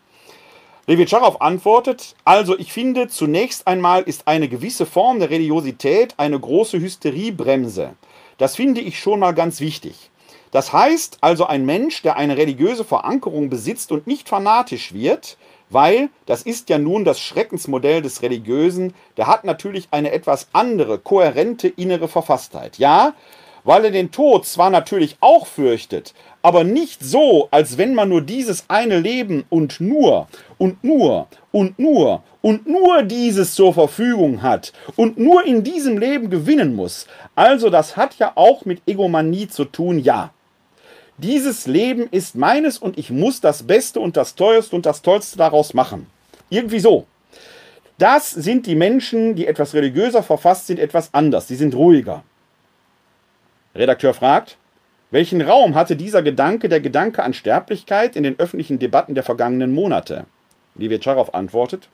Levi 0.86 1.06
Tscharow 1.06 1.40
antwortet, 1.40 2.16
also 2.24 2.58
ich 2.58 2.72
finde, 2.72 3.06
zunächst 3.08 3.66
einmal 3.68 4.02
ist 4.02 4.26
eine 4.26 4.48
gewisse 4.48 4.84
Form 4.84 5.20
der 5.20 5.30
Religiosität 5.30 6.14
eine 6.18 6.38
große 6.38 6.78
Hysteriebremse. 6.78 7.92
Das 8.36 8.56
finde 8.56 8.80
ich 8.80 8.98
schon 8.98 9.20
mal 9.20 9.32
ganz 9.32 9.60
wichtig. 9.60 10.10
Das 10.50 10.72
heißt 10.72 11.18
also, 11.22 11.46
ein 11.46 11.64
Mensch, 11.64 12.02
der 12.02 12.16
eine 12.16 12.36
religiöse 12.36 12.84
Verankerung 12.84 13.48
besitzt 13.48 13.90
und 13.90 14.06
nicht 14.06 14.28
fanatisch 14.28 14.92
wird, 14.92 15.38
Weil 15.72 16.10
das 16.26 16.42
ist 16.42 16.68
ja 16.68 16.78
nun 16.78 17.04
das 17.04 17.18
Schreckensmodell 17.18 18.02
des 18.02 18.22
Religiösen, 18.22 18.94
der 19.16 19.26
hat 19.26 19.44
natürlich 19.44 19.88
eine 19.90 20.12
etwas 20.12 20.48
andere, 20.52 20.98
kohärente 20.98 21.68
innere 21.68 22.08
Verfasstheit. 22.08 22.78
Ja, 22.78 23.14
weil 23.64 23.84
er 23.84 23.90
den 23.90 24.10
Tod 24.10 24.46
zwar 24.46 24.70
natürlich 24.70 25.16
auch 25.20 25.46
fürchtet, 25.46 26.14
aber 26.42 26.64
nicht 26.64 27.02
so, 27.02 27.48
als 27.50 27.78
wenn 27.78 27.94
man 27.94 28.08
nur 28.08 28.20
dieses 28.20 28.64
eine 28.68 28.98
Leben 28.98 29.44
und 29.48 29.80
nur 29.80 30.26
und 30.58 30.82
nur 30.82 31.28
und 31.52 31.78
nur 31.78 32.22
und 32.40 32.66
nur 32.66 33.02
dieses 33.02 33.54
zur 33.54 33.72
Verfügung 33.72 34.42
hat 34.42 34.72
und 34.96 35.18
nur 35.18 35.44
in 35.46 35.62
diesem 35.62 35.98
Leben 35.98 36.28
gewinnen 36.28 36.74
muss. 36.74 37.06
Also 37.34 37.70
das 37.70 37.96
hat 37.96 38.18
ja 38.18 38.32
auch 38.34 38.64
mit 38.64 38.82
Egomanie 38.86 39.48
zu 39.48 39.64
tun, 39.64 39.98
ja. 39.98 40.32
Dieses 41.22 41.68
Leben 41.68 42.08
ist 42.10 42.34
meines 42.34 42.78
und 42.78 42.98
ich 42.98 43.10
muss 43.10 43.40
das 43.40 43.62
Beste 43.62 44.00
und 44.00 44.16
das 44.16 44.34
Teuerste 44.34 44.74
und 44.74 44.86
das 44.86 45.02
Tollste 45.02 45.38
daraus 45.38 45.72
machen. 45.72 46.08
Irgendwie 46.50 46.80
so. 46.80 47.06
Das 47.96 48.32
sind 48.32 48.66
die 48.66 48.74
Menschen, 48.74 49.36
die 49.36 49.46
etwas 49.46 49.72
religiöser 49.72 50.24
verfasst 50.24 50.66
sind, 50.66 50.80
etwas 50.80 51.14
anders. 51.14 51.46
Sie 51.46 51.54
sind 51.54 51.76
ruhiger. 51.76 52.24
Redakteur 53.76 54.14
fragt, 54.14 54.56
welchen 55.12 55.40
Raum 55.42 55.76
hatte 55.76 55.94
dieser 55.94 56.22
Gedanke, 56.22 56.68
der 56.68 56.80
Gedanke 56.80 57.22
an 57.22 57.34
Sterblichkeit, 57.34 58.16
in 58.16 58.24
den 58.24 58.40
öffentlichen 58.40 58.80
Debatten 58.80 59.14
der 59.14 59.22
vergangenen 59.22 59.72
Monate? 59.72 60.24
Livietscharow 60.74 61.34
antwortet, 61.34 61.88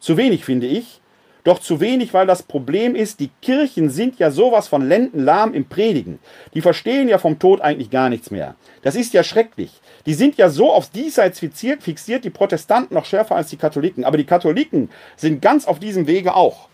zu 0.00 0.16
wenig 0.16 0.44
finde 0.44 0.66
ich, 0.66 1.00
doch 1.46 1.60
zu 1.60 1.80
wenig, 1.80 2.12
weil 2.12 2.26
das 2.26 2.42
Problem 2.42 2.96
ist, 2.96 3.20
die 3.20 3.30
Kirchen 3.40 3.88
sind 3.88 4.18
ja 4.18 4.32
sowas 4.32 4.66
von 4.66 4.88
lendenlahm 4.88 5.54
im 5.54 5.68
Predigen. 5.68 6.18
Die 6.54 6.60
verstehen 6.60 7.08
ja 7.08 7.18
vom 7.18 7.38
Tod 7.38 7.60
eigentlich 7.60 7.90
gar 7.90 8.08
nichts 8.08 8.32
mehr. 8.32 8.56
Das 8.82 8.96
ist 8.96 9.14
ja 9.14 9.22
schrecklich. 9.22 9.70
Die 10.06 10.14
sind 10.14 10.36
ja 10.38 10.48
so 10.48 10.72
aufs 10.72 10.90
Diesseits 10.90 11.38
fixiert, 11.38 12.24
die 12.24 12.30
Protestanten 12.30 12.94
noch 12.94 13.04
schärfer 13.04 13.36
als 13.36 13.48
die 13.48 13.56
Katholiken. 13.56 14.04
Aber 14.04 14.16
die 14.16 14.24
Katholiken 14.24 14.90
sind 15.16 15.40
ganz 15.40 15.66
auf 15.66 15.78
diesem 15.78 16.08
Wege 16.08 16.34
auch. 16.34 16.68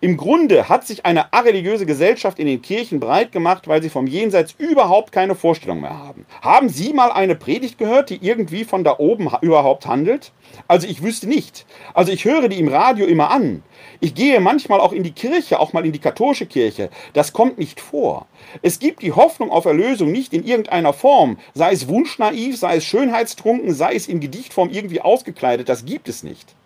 Im 0.00 0.16
Grunde 0.16 0.68
hat 0.68 0.84
sich 0.84 1.06
eine 1.06 1.32
areligiöse 1.32 1.86
Gesellschaft 1.86 2.40
in 2.40 2.48
den 2.48 2.60
Kirchen 2.60 2.98
breit 2.98 3.30
gemacht, 3.30 3.68
weil 3.68 3.82
sie 3.82 3.88
vom 3.88 4.08
Jenseits 4.08 4.52
überhaupt 4.58 5.12
keine 5.12 5.36
Vorstellung 5.36 5.80
mehr 5.80 5.96
haben. 5.96 6.26
Haben 6.40 6.68
Sie 6.68 6.92
mal 6.92 7.12
eine 7.12 7.36
Predigt 7.36 7.78
gehört, 7.78 8.10
die 8.10 8.18
irgendwie 8.20 8.64
von 8.64 8.82
da 8.82 8.98
oben 8.98 9.30
überhaupt 9.42 9.86
handelt? 9.86 10.32
Also 10.66 10.88
ich 10.88 11.04
wüsste 11.04 11.28
nicht. 11.28 11.66
Also 11.94 12.10
ich 12.10 12.24
höre 12.24 12.48
die 12.48 12.58
im 12.58 12.66
Radio 12.66 13.06
immer 13.06 13.30
an. 13.30 13.62
Ich 14.04 14.16
gehe 14.16 14.40
manchmal 14.40 14.80
auch 14.80 14.90
in 14.90 15.04
die 15.04 15.12
Kirche, 15.12 15.60
auch 15.60 15.72
mal 15.72 15.86
in 15.86 15.92
die 15.92 16.00
katholische 16.00 16.46
Kirche. 16.46 16.90
Das 17.12 17.32
kommt 17.32 17.58
nicht 17.58 17.80
vor. 17.80 18.26
Es 18.60 18.80
gibt 18.80 19.00
die 19.00 19.12
Hoffnung 19.12 19.52
auf 19.52 19.64
Erlösung 19.64 20.10
nicht 20.10 20.32
in 20.32 20.44
irgendeiner 20.44 20.92
Form, 20.92 21.38
sei 21.54 21.70
es 21.70 21.86
wunschnaiv, 21.86 22.58
sei 22.58 22.78
es 22.78 22.84
schönheitstrunken, 22.84 23.72
sei 23.72 23.94
es 23.94 24.08
in 24.08 24.18
Gedichtform 24.18 24.70
irgendwie 24.70 25.00
ausgekleidet. 25.00 25.68
Das 25.68 25.84
gibt 25.84 26.08
es 26.08 26.24
nicht. 26.24 26.56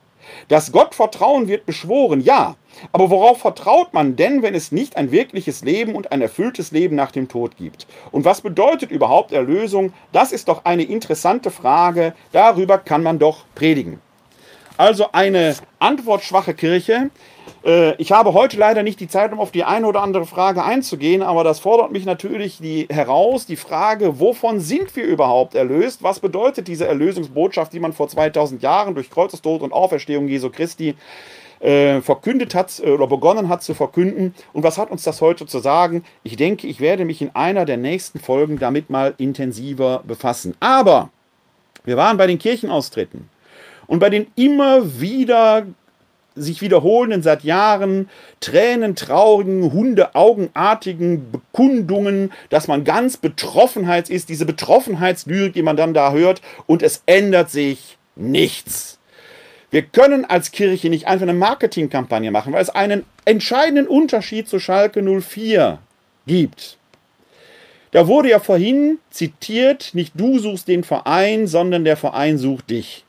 Das 0.49 0.73
Gottvertrauen 0.73 1.47
wird 1.47 1.67
beschworen, 1.67 2.23
ja. 2.23 2.57
Aber 2.91 3.11
worauf 3.11 3.41
vertraut 3.41 3.93
man 3.93 4.17
denn, 4.17 4.41
wenn 4.41 4.55
es 4.55 4.73
nicht 4.73 4.97
ein 4.97 5.13
wirkliches 5.13 5.63
Leben 5.63 5.95
und 5.95 6.13
ein 6.13 6.23
erfülltes 6.23 6.71
Leben 6.71 6.97
nach 6.97 7.13
dem 7.13 7.29
Tod 7.29 7.59
gibt? 7.59 7.87
Und 8.13 8.25
was 8.25 8.41
bedeutet 8.41 8.91
überhaupt 8.91 9.33
Erlösung? 9.33 9.93
Das 10.11 10.33
ist 10.33 10.49
doch 10.49 10.65
eine 10.65 10.85
interessante 10.85 11.51
Frage. 11.51 12.15
Darüber 12.33 12.79
kann 12.79 13.03
man 13.03 13.19
doch 13.19 13.45
predigen. 13.55 14.01
Also 14.77 15.07
eine 15.13 15.57
antwortschwache 15.79 16.53
Kirche, 16.55 17.11
äh, 17.65 17.95
ich 17.97 18.13
habe 18.13 18.35
heute 18.35 18.57
leider 18.57 18.83
nicht 18.83 19.01
die 19.01 19.09
Zeit, 19.09 19.33
um 19.33 19.41
auf 19.41 19.51
die 19.51 19.65
eine 19.65 19.87
oder 19.87 20.03
andere 20.03 20.27
Frage 20.27 20.63
einzugehen, 20.63 21.23
aber 21.23 21.45
das 21.45 21.61
fordert 21.61 21.93
mich 21.93 22.05
natürlich 22.05 22.59
die, 22.59 22.87
heraus, 22.91 23.47
die 23.47 23.57
Frage, 23.57 24.21
wovon 24.21 24.61
sind 24.61 24.95
wir 24.95 25.05
überhaupt 25.05 25.55
erlöst? 25.55 26.03
Was 26.03 26.21
bedeutet 26.21 26.69
diese 26.69 26.87
Erlösungsbotschaft, 26.87 27.73
die 27.73 27.81
man 27.81 27.93
vor 27.93 28.09
2000 28.09 28.63
Jahren 28.63 28.95
durch 28.95 29.11
Kreuzestod 29.11 29.63
und 29.63 29.73
Auferstehung 29.73 30.29
Jesu 30.29 30.51
Christi 30.51 30.95
äh, 31.61 32.03
verkündet 32.03 32.55
hat 32.55 32.79
äh, 32.81 32.91
oder 32.91 33.07
begonnen 33.07 33.49
hat 33.49 33.63
zu 33.63 33.73
verkünden. 33.73 34.35
Und 34.53 34.63
was 34.63 34.77
hat 34.77 34.91
uns 34.91 35.05
das 35.05 35.23
heute 35.23 35.47
zu 35.47 35.59
sagen? 35.59 36.05
Ich 36.23 36.37
denke, 36.37 36.67
ich 36.67 36.81
werde 36.81 37.07
mich 37.07 37.23
in 37.23 37.35
einer 37.35 37.65
der 37.65 37.79
nächsten 37.79 38.21
Folgen 38.21 38.59
damit 38.59 38.91
mal 38.91 39.15
intensiver 39.17 40.03
befassen. 40.07 40.55
Aber 40.61 41.09
wir 41.85 41.97
waren 41.97 42.19
bei 42.19 42.27
den 42.27 42.39
Kirchenaustritten 42.39 43.31
und 43.87 43.99
bei 43.99 44.11
den 44.11 44.27
immer 44.37 45.01
wieder 45.01 45.67
sich 46.37 46.61
wiederholenden, 46.61 47.23
seit 47.23 47.45
Jahren 47.45 48.11
tränentraurigen, 48.41 49.73
hundeaugenartigen 49.73 51.33
Bekundungen, 51.33 52.33
dass 52.51 52.69
man 52.69 52.85
ganz 52.85 53.17
Betroffenheit 53.17 54.11
ist, 54.11 54.29
diese 54.29 54.45
Betroffenheitslyrik, 54.45 55.55
die 55.55 55.63
man 55.63 55.77
dann 55.77 55.95
da 55.95 56.13
hört, 56.13 56.43
und 56.67 56.83
es 56.83 57.03
ändert 57.07 57.51
sich 57.51 57.97
nichts. 58.15 58.99
Wir 59.71 59.83
können 59.83 60.25
als 60.25 60.53
Kirche 60.53 60.91
nicht 60.91 61.07
einfach 61.07 61.25
eine 61.25 61.33
Marketingkampagne 61.33 62.31
machen, 62.31 62.53
weil 62.53 62.63
es 62.63 62.71
einen 62.71 63.05
entscheidenden 63.25 63.89
Unterschied 63.89 64.49
zu 64.49 64.61
Schalke 64.61 65.03
04 65.03 65.79
gibt. 66.27 66.79
Da 67.91 68.07
wurde 68.07 68.29
ja 68.29 68.41
vorhin 68.41 68.99
zitiert, 69.11 69.91
nicht 69.95 70.13
du 70.15 70.39
suchst 70.39 70.69
den 70.69 70.85
Verein, 70.85 71.47
sondern 71.47 71.85
der 71.85 71.97
Verein 71.97 72.37
sucht 72.37 72.71
dich. 72.71 73.06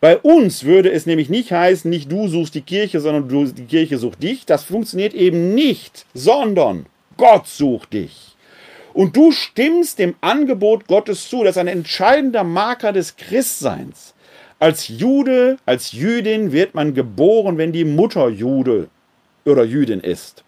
Bei 0.00 0.16
uns 0.18 0.64
würde 0.64 0.92
es 0.92 1.06
nämlich 1.06 1.28
nicht 1.28 1.50
heißen, 1.50 1.90
nicht 1.90 2.10
du 2.10 2.28
suchst 2.28 2.54
die 2.54 2.60
Kirche, 2.62 3.00
sondern 3.00 3.28
du, 3.28 3.46
die 3.46 3.64
Kirche 3.64 3.98
sucht 3.98 4.22
dich. 4.22 4.46
Das 4.46 4.64
funktioniert 4.64 5.12
eben 5.12 5.54
nicht, 5.54 6.06
sondern 6.14 6.86
Gott 7.16 7.48
sucht 7.48 7.92
dich. 7.92 8.36
Und 8.94 9.16
du 9.16 9.32
stimmst 9.32 9.98
dem 9.98 10.14
Angebot 10.20 10.86
Gottes 10.86 11.28
zu. 11.28 11.42
Das 11.42 11.56
ist 11.56 11.60
ein 11.60 11.66
entscheidender 11.66 12.44
Marker 12.44 12.92
des 12.92 13.16
Christseins. 13.16 14.14
Als 14.60 14.88
Jude, 14.88 15.56
als 15.66 15.92
Jüdin 15.92 16.52
wird 16.52 16.74
man 16.74 16.94
geboren, 16.94 17.58
wenn 17.58 17.72
die 17.72 17.84
Mutter 17.84 18.28
Jude 18.28 18.88
oder 19.44 19.64
Jüdin 19.64 20.00
ist. 20.00 20.44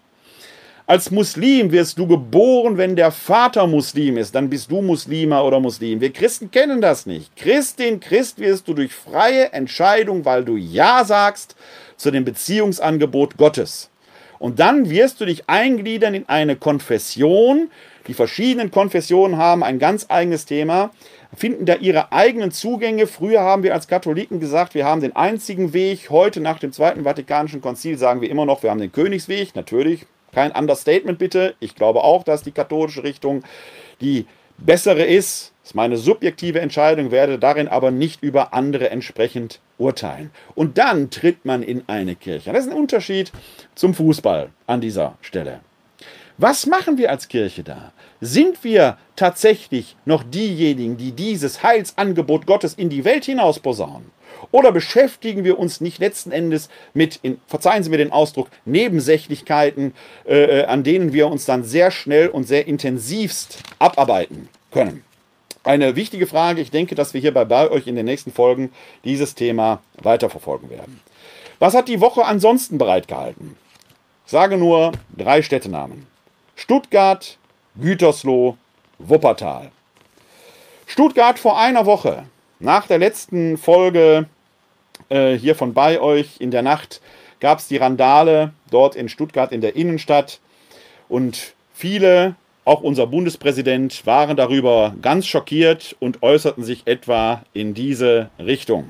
Als 0.91 1.09
Muslim 1.09 1.71
wirst 1.71 1.97
du 1.97 2.05
geboren, 2.05 2.75
wenn 2.75 2.97
der 2.97 3.11
Vater 3.11 3.65
Muslim 3.65 4.17
ist, 4.17 4.35
dann 4.35 4.49
bist 4.49 4.69
du 4.69 4.81
Muslima 4.81 5.41
oder 5.41 5.61
Muslim. 5.61 6.01
Wir 6.01 6.11
Christen 6.11 6.51
kennen 6.51 6.81
das 6.81 7.05
nicht. 7.05 7.33
Christin, 7.37 8.01
Christ 8.01 8.39
wirst 8.39 8.67
du 8.67 8.73
durch 8.73 8.91
freie 8.93 9.53
Entscheidung, 9.53 10.25
weil 10.25 10.43
du 10.43 10.57
Ja 10.57 11.05
sagst 11.05 11.55
zu 11.95 12.11
dem 12.11 12.25
Beziehungsangebot 12.25 13.37
Gottes. 13.37 13.89
Und 14.37 14.59
dann 14.59 14.89
wirst 14.89 15.21
du 15.21 15.25
dich 15.25 15.47
eingliedern 15.47 16.13
in 16.13 16.27
eine 16.27 16.57
Konfession. 16.57 17.71
Die 18.07 18.13
verschiedenen 18.13 18.69
Konfessionen 18.69 19.37
haben 19.37 19.63
ein 19.63 19.79
ganz 19.79 20.07
eigenes 20.09 20.45
Thema, 20.45 20.91
finden 21.33 21.65
da 21.65 21.75
ihre 21.75 22.11
eigenen 22.11 22.51
Zugänge. 22.51 23.07
Früher 23.07 23.39
haben 23.39 23.63
wir 23.63 23.73
als 23.73 23.87
Katholiken 23.87 24.41
gesagt, 24.41 24.75
wir 24.75 24.83
haben 24.83 24.99
den 24.99 25.15
einzigen 25.15 25.71
Weg. 25.71 26.09
Heute 26.09 26.41
nach 26.41 26.59
dem 26.59 26.73
Zweiten 26.73 27.05
Vatikanischen 27.05 27.61
Konzil 27.61 27.97
sagen 27.97 28.19
wir 28.19 28.29
immer 28.29 28.45
noch, 28.45 28.61
wir 28.61 28.71
haben 28.71 28.81
den 28.81 28.91
Königsweg. 28.91 29.55
Natürlich, 29.55 30.05
kein 30.31 30.51
Understatement 30.51 31.19
bitte. 31.19 31.55
Ich 31.59 31.75
glaube 31.75 32.03
auch, 32.03 32.23
dass 32.23 32.43
die 32.43 32.51
katholische 32.51 33.03
Richtung 33.03 33.43
die 33.99 34.25
bessere 34.57 35.03
ist. 35.03 35.51
Das 35.61 35.71
ist 35.71 35.75
meine 35.75 35.97
subjektive 35.97 36.59
Entscheidung, 36.59 37.11
werde 37.11 37.37
darin 37.37 37.67
aber 37.67 37.91
nicht 37.91 38.23
über 38.23 38.53
andere 38.53 38.89
entsprechend 38.89 39.59
urteilen. 39.77 40.31
Und 40.55 40.77
dann 40.77 41.09
tritt 41.09 41.45
man 41.45 41.61
in 41.61 41.83
eine 41.87 42.15
Kirche. 42.15 42.51
Das 42.51 42.65
ist 42.65 42.71
ein 42.71 42.77
Unterschied 42.77 43.31
zum 43.75 43.93
Fußball 43.93 44.49
an 44.67 44.81
dieser 44.81 45.17
Stelle. 45.21 45.61
Was 46.37 46.65
machen 46.65 46.97
wir 46.97 47.11
als 47.11 47.27
Kirche 47.27 47.63
da? 47.63 47.91
Sind 48.19 48.63
wir 48.63 48.97
tatsächlich 49.15 49.95
noch 50.05 50.23
diejenigen, 50.23 50.97
die 50.97 51.11
dieses 51.11 51.61
Heilsangebot 51.61 52.47
Gottes 52.47 52.73
in 52.73 52.89
die 52.89 53.05
Welt 53.05 53.25
hinaus 53.25 53.59
posaunen? 53.59 54.11
Oder 54.51 54.71
beschäftigen 54.71 55.43
wir 55.43 55.59
uns 55.59 55.81
nicht 55.81 55.99
letzten 55.99 56.31
Endes 56.31 56.69
mit, 56.93 57.19
in, 57.21 57.39
verzeihen 57.47 57.83
Sie 57.83 57.89
mir 57.89 57.97
den 57.97 58.11
Ausdruck, 58.11 58.49
Nebensächlichkeiten, 58.65 59.93
äh, 60.27 60.61
äh, 60.61 60.65
an 60.65 60.83
denen 60.83 61.13
wir 61.13 61.27
uns 61.27 61.45
dann 61.45 61.63
sehr 61.63 61.91
schnell 61.91 62.27
und 62.27 62.45
sehr 62.45 62.67
intensivst 62.67 63.59
abarbeiten 63.79 64.49
können? 64.71 65.03
Eine 65.63 65.95
wichtige 65.95 66.25
Frage. 66.25 66.61
Ich 66.61 66.71
denke, 66.71 66.95
dass 66.95 67.13
wir 67.13 67.21
hier 67.21 67.33
bei 67.33 67.69
euch 67.69 67.85
in 67.85 67.95
den 67.95 68.05
nächsten 68.05 68.31
Folgen 68.31 68.71
dieses 69.05 69.35
Thema 69.35 69.81
weiterverfolgen 70.01 70.69
werden. 70.69 70.99
Was 71.59 71.75
hat 71.75 71.87
die 71.87 72.01
Woche 72.01 72.25
ansonsten 72.25 72.79
bereitgehalten? 72.79 73.55
Ich 74.25 74.31
sage 74.31 74.57
nur 74.57 74.93
drei 75.15 75.43
Städtenamen. 75.43 76.07
Stuttgart, 76.55 77.37
Gütersloh, 77.79 78.57
Wuppertal. 78.97 79.71
Stuttgart 80.87 81.37
vor 81.37 81.59
einer 81.59 81.85
Woche, 81.85 82.23
nach 82.61 82.87
der 82.87 82.99
letzten 82.99 83.57
Folge 83.57 84.27
äh, 85.09 85.33
hier 85.33 85.55
von 85.55 85.73
bei 85.73 85.99
euch 85.99 86.37
in 86.39 86.51
der 86.51 86.61
Nacht 86.61 87.01
gab 87.39 87.59
es 87.59 87.67
die 87.67 87.77
Randale 87.77 88.53
dort 88.69 88.95
in 88.95 89.09
Stuttgart 89.09 89.51
in 89.51 89.61
der 89.61 89.75
Innenstadt 89.75 90.39
und 91.09 91.53
viele, 91.73 92.35
auch 92.63 92.81
unser 92.81 93.07
Bundespräsident, 93.07 94.05
waren 94.05 94.37
darüber 94.37 94.93
ganz 95.01 95.25
schockiert 95.25 95.95
und 95.99 96.21
äußerten 96.21 96.63
sich 96.63 96.83
etwa 96.85 97.41
in 97.53 97.73
diese 97.73 98.29
Richtung. 98.37 98.89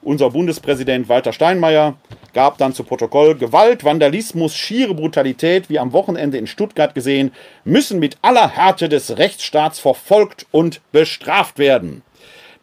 Unser 0.00 0.30
Bundespräsident 0.30 1.08
Walter 1.08 1.32
Steinmeier 1.32 1.96
gab 2.32 2.58
dann 2.58 2.74
zu 2.74 2.84
Protokoll, 2.84 3.36
Gewalt, 3.36 3.84
Vandalismus, 3.84 4.54
schiere 4.54 4.94
Brutalität, 4.94 5.70
wie 5.70 5.78
am 5.78 5.92
Wochenende 5.92 6.36
in 6.36 6.46
Stuttgart 6.46 6.94
gesehen, 6.94 7.32
müssen 7.64 7.98
mit 7.98 8.18
aller 8.20 8.48
Härte 8.48 8.88
des 8.88 9.16
Rechtsstaats 9.18 9.78
verfolgt 9.78 10.46
und 10.50 10.80
bestraft 10.92 11.58
werden. 11.58 12.02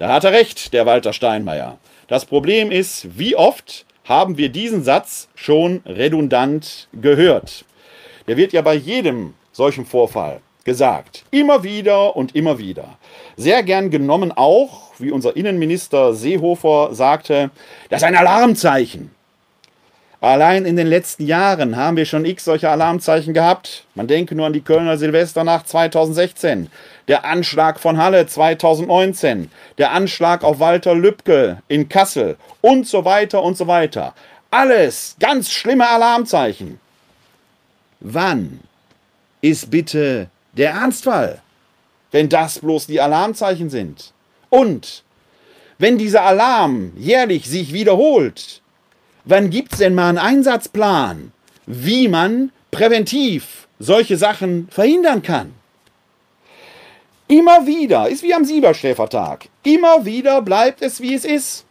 Da 0.02 0.10
hat 0.10 0.24
er 0.24 0.32
recht, 0.32 0.74
der 0.74 0.88
Walter 0.88 1.14
Steinmeier. 1.14 1.78
Das 2.08 2.26
Problem 2.26 2.72
ist, 2.72 3.20
wie 3.20 3.36
oft 3.36 3.86
haben 4.04 4.36
wir 4.36 4.50
diesen 4.50 4.84
Satz 4.84 5.30
schon 5.36 5.84
redundant 5.86 6.88
gehört? 6.92 7.66
Der 8.28 8.36
wird 8.36 8.52
ja 8.52 8.64
bei 8.64 8.74
jedem 8.74 9.36
solchen 9.52 9.86
Vorfall 9.86 10.42
gesagt. 10.64 11.24
Immer 11.30 11.62
wieder 11.62 12.16
und 12.16 12.36
immer 12.36 12.58
wieder. 12.58 12.98
Sehr 13.38 13.62
gern 13.62 13.92
genommen 13.92 14.32
auch, 14.32 14.92
wie 14.98 15.12
unser 15.12 15.36
Innenminister 15.38 16.16
Seehofer 16.16 16.96
sagte, 16.96 17.52
das 17.92 18.02
ist 18.02 18.08
ein 18.08 18.16
Alarmzeichen. 18.16 19.12
Allein 20.22 20.66
in 20.66 20.76
den 20.76 20.86
letzten 20.86 21.26
Jahren 21.26 21.76
haben 21.76 21.98
wir 21.98 22.06
schon 22.06 22.26
x 22.26 22.46
solche 22.46 22.70
Alarmzeichen 22.70 23.34
gehabt. 23.34 23.86
Man 23.96 24.06
denke 24.06 24.36
nur 24.36 24.46
an 24.46 24.54
die 24.54 24.62
Kölner 24.62 24.96
Silvesternacht 24.96 25.68
2016, 25.68 26.70
der 27.08 27.26
Anschlag 27.26 27.80
von 27.80 27.98
Halle 27.98 28.28
2019, 28.28 29.50
der 29.80 29.92
Anschlag 29.92 30.44
auf 30.44 30.60
Walter 30.60 30.94
Lübcke 30.94 31.64
in 31.68 31.90
Kassel 31.90 32.38
und 32.62 32.88
so 32.88 33.04
weiter 33.04 33.42
und 33.42 33.58
so 33.58 33.66
weiter. 33.66 34.14
Alles 34.52 35.16
ganz 35.20 35.50
schlimme 35.50 35.90
Alarmzeichen. 35.90 36.80
Wann 38.00 38.60
ist 39.42 39.72
bitte 39.72 40.30
der 40.54 40.70
Ernstfall, 40.72 41.42
wenn 42.12 42.30
das 42.30 42.60
bloß 42.60 42.86
die 42.86 43.02
Alarmzeichen 43.02 43.72
sind. 43.72 44.14
Und 44.52 45.02
wenn 45.80 45.98
dieser 45.98 46.22
Alarm 46.22 46.92
jährlich 46.96 47.50
sich 47.50 47.74
wiederholt, 47.74 48.62
wann 49.26 49.50
gibt 49.50 49.74
es 49.74 49.80
denn 49.80 49.96
mal 49.96 50.10
einen 50.10 50.18
Einsatzplan, 50.18 51.32
wie 51.66 52.08
man 52.08 52.52
präventiv 52.72 53.68
solche 53.80 54.18
Sachen 54.18 54.68
verhindern 54.70 55.22
kann? 55.22 55.54
Immer 57.28 57.66
wieder, 57.66 58.10
ist 58.10 58.24
wie 58.24 58.34
am 58.34 58.44
Sieberschläfertag, 58.44 59.48
immer 59.64 60.06
wieder 60.06 60.42
bleibt 60.42 60.82
es 60.82 61.00
wie 61.02 61.14
es 61.14 61.24
ist. 61.24 61.66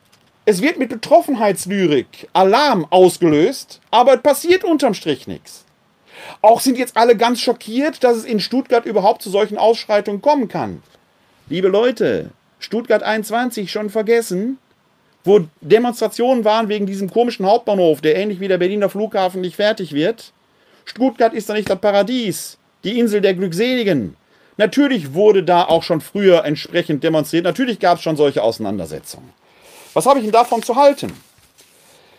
Es 0.47 0.63
wird 0.63 0.79
mit 0.79 0.89
Betroffenheitslyrik 0.89 2.29
Alarm 2.33 2.87
ausgelöst, 2.89 3.81
aber 3.91 4.15
es 4.15 4.23
passiert 4.23 4.65
unterm 4.65 4.95
Strich 4.95 5.27
nichts. 5.27 5.67
Auch 6.43 6.61
sind 6.61 6.79
jetzt 6.79 6.97
alle 6.97 7.17
ganz 7.17 7.41
schockiert, 7.41 8.03
dass 8.03 8.17
es 8.17 8.25
in 8.25 8.41
Stuttgart 8.41 8.87
überhaupt 8.87 9.23
zu 9.23 9.31
solchen 9.31 9.59
Ausschreitungen 9.59 10.23
kommen 10.23 10.49
kann. 10.49 10.83
Liebe 11.49 11.69
Leute, 11.69 12.31
Stuttgart 12.59 13.03
21 13.03 13.71
schon 13.71 13.91
vergessen, 13.91 14.59
wo 15.25 15.41
Demonstrationen 15.61 16.45
waren 16.45 16.69
wegen 16.69 16.87
diesem 16.87 17.11
komischen 17.11 17.47
Hauptbahnhof, 17.47 18.01
der 18.01 18.17
ähnlich 18.17 18.41
wie 18.41 18.49
der 18.49 18.59
Berliner 18.59 18.89
Flughafen 18.89 19.41
nicht 19.41 19.57
fertig 19.57 19.93
wird. 19.93 20.33
Stuttgart 20.85 21.35
ist 21.35 21.49
doch 21.49 21.55
nicht 21.55 21.69
das 21.69 21.79
Paradies, 21.79 22.59
die 22.85 22.99
Insel 22.99 23.21
der 23.21 23.35
Glückseligen. 23.35 24.17
Natürlich 24.57 25.15
wurde 25.15 25.43
da 25.43 25.65
auch 25.65 25.83
schon 25.83 26.01
früher 26.01 26.45
entsprechend 26.45 27.05
demonstriert. 27.05 27.45
Natürlich 27.45 27.79
gab 27.79 27.99
es 27.99 28.03
schon 28.03 28.17
solche 28.17 28.43
Auseinandersetzungen. 28.43 29.31
Was 29.95 30.07
habe 30.07 30.19
ich 30.19 30.25
denn 30.25 30.33
davon 30.33 30.63
zu 30.63 30.77
halten? 30.77 31.13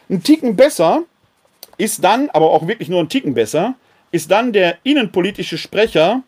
Ein 0.09 0.23
Ticken 0.23 0.55
besser 0.55 1.03
ist 1.77 2.03
dann, 2.03 2.29
aber 2.31 2.51
auch 2.51 2.67
wirklich 2.67 2.89
nur 2.89 2.99
ein 2.99 3.09
Ticken 3.09 3.33
besser, 3.33 3.75
ist 4.11 4.29
dann 4.29 4.53
der 4.53 4.77
innenpolitische 4.83 5.57
Sprecher 5.57 6.21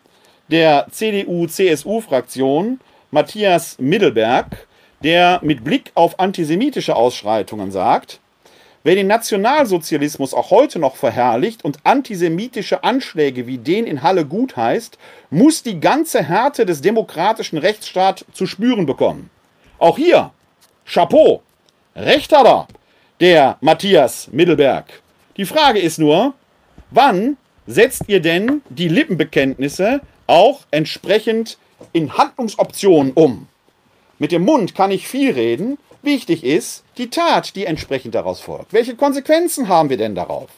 der 0.48 0.86
CDU-CSU-Fraktion, 0.90 2.80
Matthias 3.10 3.78
Middelberg, 3.78 4.66
der 5.02 5.40
mit 5.42 5.64
Blick 5.64 5.90
auf 5.94 6.18
antisemitische 6.20 6.96
Ausschreitungen 6.96 7.70
sagt, 7.70 8.20
Wer 8.86 8.96
den 8.96 9.06
Nationalsozialismus 9.06 10.34
auch 10.34 10.50
heute 10.50 10.78
noch 10.78 10.96
verherrlicht 10.96 11.64
und 11.64 11.78
antisemitische 11.84 12.84
Anschläge 12.84 13.46
wie 13.46 13.56
den 13.56 13.86
in 13.86 14.02
Halle 14.02 14.26
gutheißt, 14.26 14.98
muss 15.30 15.62
die 15.62 15.80
ganze 15.80 16.22
Härte 16.22 16.66
des 16.66 16.82
demokratischen 16.82 17.56
Rechtsstaats 17.56 18.26
zu 18.34 18.44
spüren 18.44 18.84
bekommen. 18.84 19.30
Auch 19.78 19.96
hier, 19.96 20.32
Chapeau, 20.84 21.40
Recht 21.96 22.30
hat 22.36 22.44
er, 22.44 22.66
der 23.20 23.56
Matthias 23.62 24.28
Middelberg. 24.32 24.84
Die 25.38 25.46
Frage 25.46 25.78
ist 25.78 25.98
nur, 25.98 26.34
wann 26.90 27.38
setzt 27.66 28.02
ihr 28.08 28.20
denn 28.20 28.60
die 28.68 28.88
Lippenbekenntnisse 28.88 30.02
auch 30.26 30.60
entsprechend 30.70 31.56
in 31.94 32.18
Handlungsoptionen 32.18 33.12
um? 33.12 33.48
Mit 34.18 34.32
dem 34.32 34.44
Mund 34.44 34.74
kann 34.74 34.90
ich 34.90 35.08
viel 35.08 35.32
reden. 35.32 35.78
Wichtig 36.02 36.44
ist 36.44 36.84
die 36.98 37.10
Tat, 37.10 37.56
die 37.56 37.66
entsprechend 37.66 38.14
daraus 38.14 38.40
folgt. 38.40 38.72
Welche 38.72 38.94
Konsequenzen 38.94 39.68
haben 39.68 39.88
wir 39.88 39.96
denn 39.96 40.14
darauf? 40.14 40.50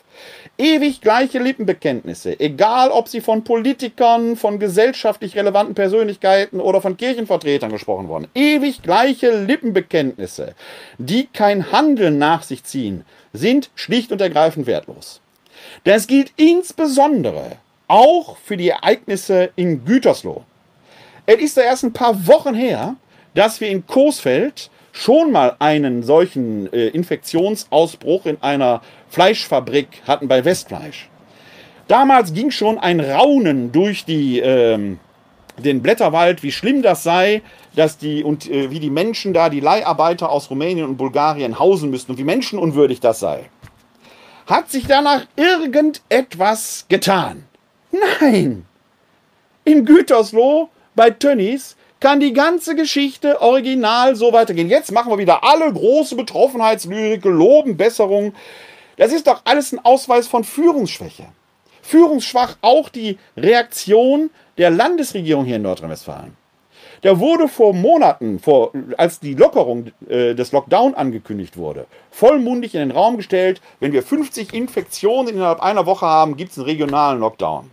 Ewig 0.59 1.03
gleiche 1.03 1.39
Lippenbekenntnisse, 1.39 2.41
egal 2.41 2.91
ob 2.91 3.09
sie 3.09 3.21
von 3.21 3.45
Politikern, 3.45 4.37
von 4.37 4.59
gesellschaftlich 4.59 5.37
relevanten 5.37 5.75
Persönlichkeiten 5.75 6.61
oder 6.61 6.81
von 6.81 6.97
Kirchenvertretern 6.97 7.71
gesprochen 7.71 8.09
wurden. 8.09 8.27
Ewig 8.35 8.83
gleiche 8.83 9.39
Lippenbekenntnisse, 9.45 10.55
die 10.99 11.27
kein 11.27 11.73
Handeln 11.73 12.19
nach 12.19 12.43
sich 12.43 12.65
ziehen, 12.65 13.05
sind 13.35 13.71
schlicht 13.75 14.13
und 14.13 14.21
ergreifend 14.21 14.67
wertlos. 14.67 15.21
Das 15.85 16.07
gilt 16.07 16.33
insbesondere 16.37 17.59
auch 17.87 18.39
für 18.39 18.57
die 18.57 18.71
Ereignisse 18.71 19.51
in 19.57 19.85
Gütersloh. 19.85 20.45
Es 21.27 21.37
ist 21.37 21.57
da 21.57 21.63
erst 21.63 21.85
ein 21.85 21.93
paar 21.93 22.27
Wochen 22.27 22.55
her, 22.55 22.97
dass 23.37 23.61
wir 23.61 23.69
in 23.69 23.87
Coesfeld 23.87 24.71
schon 24.93 25.31
mal 25.31 25.57
einen 25.59 26.03
solchen 26.03 26.73
äh, 26.73 26.89
Infektionsausbruch 26.89 28.25
in 28.27 28.43
einer 28.43 28.81
Fleischfabrik 29.11 29.89
hatten 30.09 30.27
bei 30.27 30.45
Westfleisch. 30.45 31.09
Damals 31.87 32.33
ging 32.33 32.51
schon 32.51 32.79
ein 32.79 32.99
Raunen 32.99 33.73
durch 33.73 34.07
die, 34.07 34.41
ähm, 34.41 34.99
den 35.59 35.83
Blätterwald, 35.83 36.43
wie 36.43 36.51
schlimm 36.51 36.81
das 36.81 37.03
sei, 37.03 37.43
dass 37.77 37.99
die 37.99 38.25
und 38.25 38.51
äh, 38.51 38.71
wie 38.71 38.81
die 38.81 38.91
Menschen 38.91 39.35
da, 39.35 39.51
die 39.51 39.61
Leiharbeiter 39.61 40.31
aus 40.31 40.51
Rumänien 40.51 40.89
und 40.89 40.97
Bulgarien 40.97 41.59
hausen 41.59 41.91
müssten 41.91 42.13
und 42.13 42.19
wie 42.19 42.25
menschenunwürdig 42.25 43.01
das 43.01 43.21
sei. 43.21 43.51
Hat 44.47 44.71
sich 44.71 44.87
danach 44.87 45.27
irgendetwas 45.37 46.87
getan? 46.89 47.45
Nein! 47.93 48.65
In 49.65 49.85
Gütersloh 49.85 50.71
bei 50.95 51.11
Tönnies 51.11 51.77
kann 52.01 52.21
die 52.21 52.33
ganze 52.33 52.75
Geschichte 52.75 53.41
original 53.41 54.17
so 54.17 54.33
weitergehen. 54.33 54.69
Jetzt 54.69 54.93
machen 54.93 55.11
wir 55.11 55.19
wieder 55.19 55.45
alle 55.45 55.73
große 55.73 56.17
Betroffenheitslyrik, 56.17 57.25
loben 57.25 57.77
Besserung. 57.77 58.35
Das 58.97 59.13
ist 59.13 59.27
doch 59.27 59.43
alles 59.45 59.73
ein 59.73 59.85
Ausweis 59.85 60.27
von 60.27 60.45
Führungsschwäche. 60.45 61.27
Führungsschwach 61.83 62.57
auch 62.63 62.89
die 62.89 63.19
Reaktion 63.37 64.31
der 64.59 64.71
Landesregierung 64.71 65.45
hier 65.45 65.57
in 65.57 65.63
Nordrhein-Westfalen. 65.63 66.37
Da 67.03 67.21
wurde 67.21 67.47
vor 67.47 67.75
Monaten, 67.75 68.41
vor, 68.41 68.73
als 68.97 69.21
die 69.21 69.35
Lockerung 69.35 69.93
äh, 70.09 70.35
des 70.35 70.53
Lockdown 70.53 70.95
angekündigt 70.95 71.57
wurde, 71.57 71.87
vollmundig 72.11 72.75
in 72.75 72.81
den 72.81 72.91
Raum 72.91 73.19
gestellt, 73.19 73.61
wenn 73.81 73.93
wir 73.93 74.03
50 74.03 74.55
Infektionen 74.55 75.29
innerhalb 75.29 75.61
einer 75.61 75.87
Woche 75.87 76.07
haben, 76.07 76.37
gibt 76.37 76.53
es 76.53 76.59
einen 76.59 76.67
regionalen 76.67 77.21
Lockdown. 77.21 77.71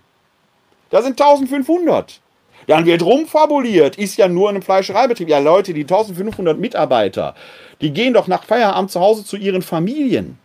Da 0.89 1.01
sind 1.01 1.19
1500. 1.19 2.21
Dann 2.67 2.85
wird 2.85 3.03
rumfabuliert, 3.03 3.97
ist 3.97 4.17
ja 4.17 4.27
nur 4.27 4.49
in 4.49 4.55
einem 4.55 4.63
Fleischereibetrieb. 4.63 5.29
Ja, 5.29 5.39
Leute, 5.39 5.73
die 5.73 5.81
1500 5.81 6.57
Mitarbeiter, 6.59 7.35
die 7.81 7.91
gehen 7.91 8.13
doch 8.13 8.27
nach 8.27 8.43
Feierabend 8.43 8.91
zu 8.91 8.99
Hause 8.99 9.25
zu 9.25 9.37
ihren 9.37 9.61
Familien. 9.61 10.37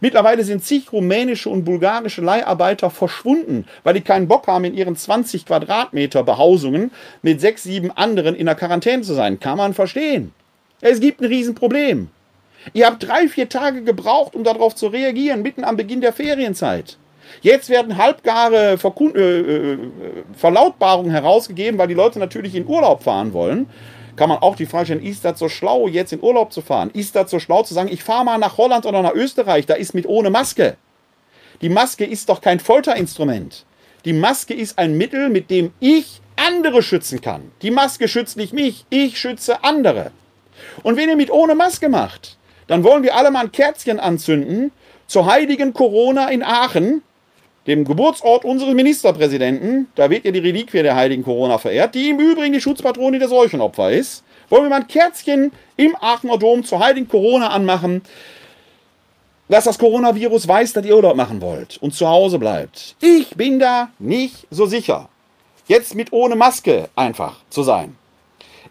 Mittlerweile 0.00 0.44
sind 0.44 0.64
zig 0.64 0.92
rumänische 0.92 1.48
und 1.48 1.64
bulgarische 1.64 2.20
Leiharbeiter 2.20 2.90
verschwunden, 2.90 3.66
weil 3.82 3.94
die 3.94 4.02
keinen 4.02 4.28
Bock 4.28 4.46
haben, 4.46 4.64
in 4.64 4.74
ihren 4.74 4.94
20 4.94 5.46
Quadratmeter 5.46 6.22
Behausungen 6.22 6.92
mit 7.22 7.40
sechs, 7.40 7.64
sieben 7.64 7.90
anderen 7.90 8.36
in 8.36 8.46
der 8.46 8.54
Quarantäne 8.54 9.02
zu 9.02 9.14
sein. 9.14 9.40
Kann 9.40 9.58
man 9.58 9.74
verstehen. 9.74 10.32
Es 10.80 11.00
gibt 11.00 11.20
ein 11.20 11.26
Riesenproblem. 11.26 12.08
Ihr 12.72 12.86
habt 12.86 13.02
drei, 13.02 13.26
vier 13.26 13.48
Tage 13.48 13.82
gebraucht, 13.82 14.34
um 14.34 14.44
darauf 14.44 14.74
zu 14.74 14.88
reagieren, 14.88 15.42
mitten 15.42 15.64
am 15.64 15.76
Beginn 15.76 16.00
der 16.00 16.12
Ferienzeit. 16.12 16.98
Jetzt 17.42 17.70
werden 17.70 17.96
halbgare 17.96 18.78
Verkund 18.78 19.16
äh, 19.16 19.40
äh, 19.40 19.78
Verlautbarungen 20.36 21.10
herausgegeben, 21.10 21.78
weil 21.78 21.88
die 21.88 21.94
Leute 21.94 22.18
natürlich 22.18 22.54
in 22.54 22.66
Urlaub 22.66 23.02
fahren 23.02 23.32
wollen 23.32 23.66
kann 24.20 24.28
man 24.28 24.42
auch 24.42 24.54
die 24.54 24.66
Frage 24.66 24.84
stellen, 24.84 25.02
ist 25.02 25.24
das 25.24 25.38
so 25.38 25.48
schlau, 25.48 25.88
jetzt 25.88 26.12
in 26.12 26.22
Urlaub 26.22 26.52
zu 26.52 26.60
fahren? 26.60 26.90
Ist 26.92 27.16
das 27.16 27.30
so 27.30 27.38
schlau 27.38 27.62
zu 27.62 27.72
sagen, 27.72 27.88
ich 27.90 28.04
fahre 28.04 28.26
mal 28.26 28.36
nach 28.36 28.58
Holland 28.58 28.84
oder 28.84 29.00
nach 29.00 29.14
Österreich, 29.14 29.64
da 29.64 29.72
ist 29.72 29.94
mit 29.94 30.04
ohne 30.04 30.28
Maske? 30.28 30.76
Die 31.62 31.70
Maske 31.70 32.04
ist 32.04 32.28
doch 32.28 32.42
kein 32.42 32.60
Folterinstrument. 32.60 33.64
Die 34.04 34.12
Maske 34.12 34.52
ist 34.52 34.78
ein 34.78 34.98
Mittel, 34.98 35.30
mit 35.30 35.48
dem 35.48 35.72
ich 35.80 36.20
andere 36.36 36.82
schützen 36.82 37.22
kann. 37.22 37.50
Die 37.62 37.70
Maske 37.70 38.08
schützt 38.08 38.36
nicht 38.36 38.52
mich, 38.52 38.84
ich 38.90 39.18
schütze 39.18 39.64
andere. 39.64 40.10
Und 40.82 40.98
wenn 40.98 41.08
ihr 41.08 41.16
mit 41.16 41.30
ohne 41.30 41.54
Maske 41.54 41.88
macht, 41.88 42.36
dann 42.66 42.84
wollen 42.84 43.02
wir 43.02 43.16
alle 43.16 43.30
mal 43.30 43.44
ein 43.44 43.52
Kerzchen 43.52 43.98
anzünden 44.00 44.70
zur 45.06 45.24
heiligen 45.24 45.72
Corona 45.72 46.28
in 46.28 46.42
Aachen, 46.42 47.00
dem 47.66 47.84
Geburtsort 47.84 48.44
unseres 48.44 48.74
Ministerpräsidenten, 48.74 49.88
da 49.94 50.08
wird 50.10 50.24
ja 50.24 50.30
die 50.30 50.38
Reliquie 50.38 50.82
der 50.82 50.96
heiligen 50.96 51.22
Corona 51.22 51.58
verehrt, 51.58 51.94
die 51.94 52.10
im 52.10 52.18
Übrigen 52.18 52.52
die 52.52 52.60
Schutzpatrone 52.60 53.18
der 53.18 53.28
Seuchenopfer 53.28 53.90
ist, 53.90 54.24
wollen 54.48 54.64
wir 54.64 54.70
mal 54.70 54.80
ein 54.80 54.88
Kerzchen 54.88 55.52
im 55.76 55.94
Aachener 56.00 56.38
Dom 56.38 56.64
zur 56.64 56.80
heiligen 56.80 57.08
Corona 57.08 57.48
anmachen, 57.48 58.02
dass 59.48 59.64
das 59.64 59.78
Coronavirus 59.78 60.46
weiß, 60.46 60.72
dass 60.72 60.86
ihr 60.86 60.96
Urlaub 60.96 61.16
machen 61.16 61.40
wollt 61.40 61.76
und 61.78 61.92
zu 61.92 62.08
Hause 62.08 62.38
bleibt. 62.38 62.96
Ich 63.00 63.30
bin 63.36 63.58
da 63.58 63.90
nicht 63.98 64.46
so 64.50 64.66
sicher. 64.66 65.08
Jetzt 65.66 65.94
mit 65.94 66.12
ohne 66.12 66.36
Maske 66.36 66.88
einfach 66.96 67.36
zu 67.50 67.62
sein. 67.62 67.96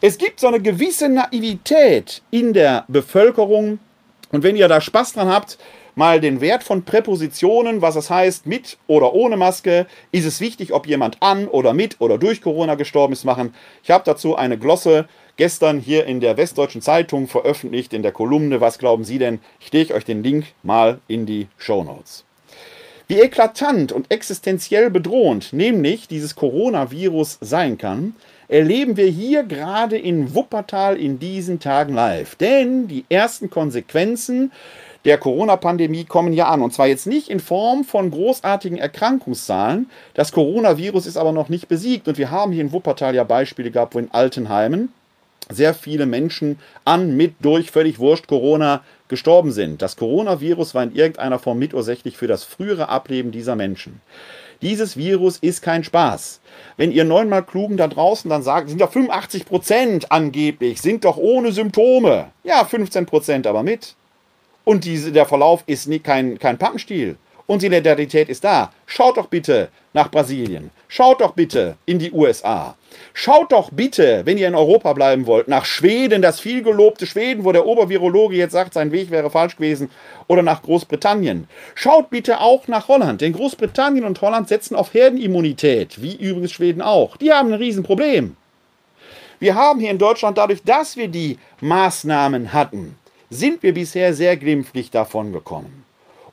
Es 0.02 0.18
gibt 0.18 0.40
so 0.40 0.48
eine 0.48 0.62
gewisse 0.62 1.10
Naivität 1.10 2.22
in 2.32 2.54
der 2.54 2.86
Bevölkerung. 2.88 3.80
Und 4.32 4.44
wenn 4.44 4.56
ihr 4.56 4.68
da 4.68 4.80
Spaß 4.80 5.14
dran 5.14 5.28
habt, 5.28 5.58
mal 5.96 6.22
den 6.22 6.40
Wert 6.40 6.64
von 6.64 6.84
Präpositionen, 6.84 7.82
was 7.82 7.96
es 7.96 8.10
heißt, 8.10 8.46
mit 8.46 8.78
oder 8.88 9.14
ohne 9.14 9.38
Maske, 9.38 9.88
ist 10.12 10.26
es 10.26 10.40
wichtig, 10.40 10.72
ob 10.72 10.88
jemand 10.88 11.18
an 11.22 11.48
oder 11.48 11.74
mit 11.74 12.00
oder 12.00 12.18
durch 12.18 12.42
Corona 12.42 12.76
gestorben 12.76 13.14
ist, 13.14 13.26
machen. 13.26 13.54
Ich 13.84 13.92
habe 13.92 14.04
dazu 14.06 14.36
eine 14.36 14.58
Glosse 14.58 15.08
gestern 15.36 15.80
hier 15.80 16.06
in 16.06 16.20
der 16.20 16.38
Westdeutschen 16.38 16.82
Zeitung 16.82 17.28
veröffentlicht, 17.28 17.94
in 17.94 18.04
der 18.04 18.12
Kolumne. 18.12 18.62
Was 18.62 18.78
glauben 18.78 19.04
Sie 19.04 19.18
denn? 19.20 19.40
Ich 19.60 19.72
lege 19.72 19.94
euch 19.94 20.06
den 20.06 20.22
Link 20.22 20.46
mal 20.64 21.00
in 21.08 21.26
die 21.26 21.48
Show 21.58 21.84
Notes. 21.84 22.24
Wie 23.08 23.20
eklatant 23.20 23.92
und 23.92 24.12
existenziell 24.12 24.92
bedrohend 24.92 25.52
nämlich 25.52 26.08
dieses 26.08 26.36
Coronavirus 26.36 27.40
sein 27.42 27.80
kann, 27.80 28.16
erleben 28.50 28.98
wir 28.98 29.08
hier 29.08 29.44
gerade 29.44 29.98
in 29.98 30.36
Wuppertal 30.36 30.98
in 30.98 31.20
diesen 31.20 31.60
Tagen 31.60 31.94
live. 31.94 32.36
Denn 32.36 32.88
die 32.88 33.06
ersten 33.08 33.50
Konsequenzen 33.50 34.52
der 35.06 35.18
Corona-Pandemie 35.18 36.04
kommen 36.04 36.34
ja 36.34 36.50
an. 36.50 36.62
Und 36.62 36.74
zwar 36.74 36.88
jetzt 36.88 37.08
nicht 37.08 37.30
in 37.30 37.40
Form 37.40 37.86
von 37.86 38.12
großartigen 38.12 38.78
Erkrankungszahlen. 38.78 39.90
Das 40.14 40.34
Coronavirus 40.34 41.06
ist 41.06 41.16
aber 41.16 41.32
noch 41.32 41.48
nicht 41.48 41.70
besiegt. 41.70 42.08
Und 42.08 42.18
wir 42.18 42.32
haben 42.32 42.52
hier 42.52 42.62
in 42.62 42.74
Wuppertal 42.74 43.16
ja 43.16 43.24
Beispiele 43.24 43.72
gehabt, 43.72 43.96
wo 43.96 44.00
in 44.00 44.12
Altenheimen 44.12 44.92
sehr 45.50 45.74
viele 45.74 46.06
Menschen 46.06 46.60
an, 46.86 47.16
mit, 47.16 47.36
durch, 47.42 47.72
völlig 47.72 47.98
wurscht 47.98 48.28
Corona 48.28 48.82
gestorben 49.08 49.52
sind. 49.52 49.82
Das 49.82 49.96
Coronavirus 49.96 50.76
war 50.76 50.84
in 50.84 50.94
irgendeiner 50.94 51.40
Form 51.40 51.60
mitursächlich 51.60 52.18
für 52.18 52.28
das 52.28 52.44
frühere 52.44 52.90
Ableben 52.90 53.32
dieser 53.32 53.56
Menschen. 53.56 54.02
Dieses 54.62 54.98
Virus 54.98 55.38
ist 55.38 55.62
kein 55.62 55.86
Spaß. 55.86 56.42
Wenn 56.76 56.92
ihr 56.92 57.06
neunmal 57.06 57.44
Klugen 57.44 57.78
da 57.78 57.88
draußen 57.88 58.30
dann 58.30 58.44
sagt, 58.44 58.70
sind 58.70 58.82
doch 58.82 58.92
85 58.92 59.46
Prozent 59.46 60.12
angeblich, 60.12 60.82
sind 60.82 61.06
doch 61.06 61.16
ohne 61.16 61.54
Symptome. 61.54 62.32
Ja, 62.44 62.66
15 62.66 63.06
Prozent 63.06 63.48
aber 63.48 63.64
mit. 63.64 63.96
Und 64.66 64.84
diese, 64.84 65.12
der 65.14 65.26
Verlauf 65.26 65.64
ist 65.66 65.88
nie, 65.88 66.00
kein, 66.00 66.38
kein 66.38 66.58
Pappenstiel. 66.58 67.18
Und 67.48 67.62
Solidarität 67.62 68.30
ist 68.30 68.44
da. 68.44 68.72
Schaut 68.86 69.18
doch 69.18 69.28
bitte 69.28 69.70
nach 69.94 70.12
Brasilien. 70.12 70.72
Schaut 70.88 71.22
doch 71.22 71.32
bitte 71.32 71.78
in 71.86 71.98
die 71.98 72.12
USA. 72.12 72.76
Schaut 73.14 73.52
doch 73.52 73.70
bitte, 73.72 74.22
wenn 74.26 74.38
ihr 74.38 74.48
in 74.48 74.56
Europa 74.56 74.94
bleiben 74.94 75.26
wollt, 75.26 75.48
nach 75.48 75.66
Schweden, 75.66 76.22
das 76.22 76.40
vielgelobte 76.40 77.06
Schweden, 77.06 77.44
wo 77.44 77.52
der 77.52 77.66
Obervirologe 77.66 78.36
jetzt 78.36 78.54
sagt, 78.54 78.74
sein 78.74 78.92
Weg 78.92 79.12
wäre 79.12 79.30
falsch 79.30 79.58
gewesen, 79.58 79.90
oder 80.28 80.42
nach 80.42 80.62
Großbritannien. 80.62 81.48
Schaut 81.76 82.10
bitte 82.10 82.40
auch 82.40 82.68
nach 82.68 82.88
Holland, 82.88 83.22
denn 83.22 83.34
Großbritannien 83.34 84.06
und 84.06 84.22
Holland 84.22 84.48
setzen 84.48 84.76
auf 84.76 84.94
Herdenimmunität, 84.94 86.02
wie 86.02 86.16
übrigens 86.16 86.52
Schweden 86.52 86.82
auch. 86.82 87.18
Die 87.18 87.32
haben 87.32 87.50
ein 87.50 87.60
Riesenproblem. 87.60 88.36
Wir 89.40 89.56
haben 89.56 89.80
hier 89.80 89.92
in 89.92 89.98
Deutschland 89.98 90.38
dadurch, 90.38 90.64
dass 90.64 90.98
wir 90.98 91.08
die 91.08 91.40
Maßnahmen 91.62 92.52
hatten, 92.52 92.98
sind 93.30 93.64
wir 93.64 93.74
bisher 93.74 94.14
sehr 94.14 94.36
glimpflich 94.38 94.92
davon 94.92 95.32
gekommen. 95.32 95.86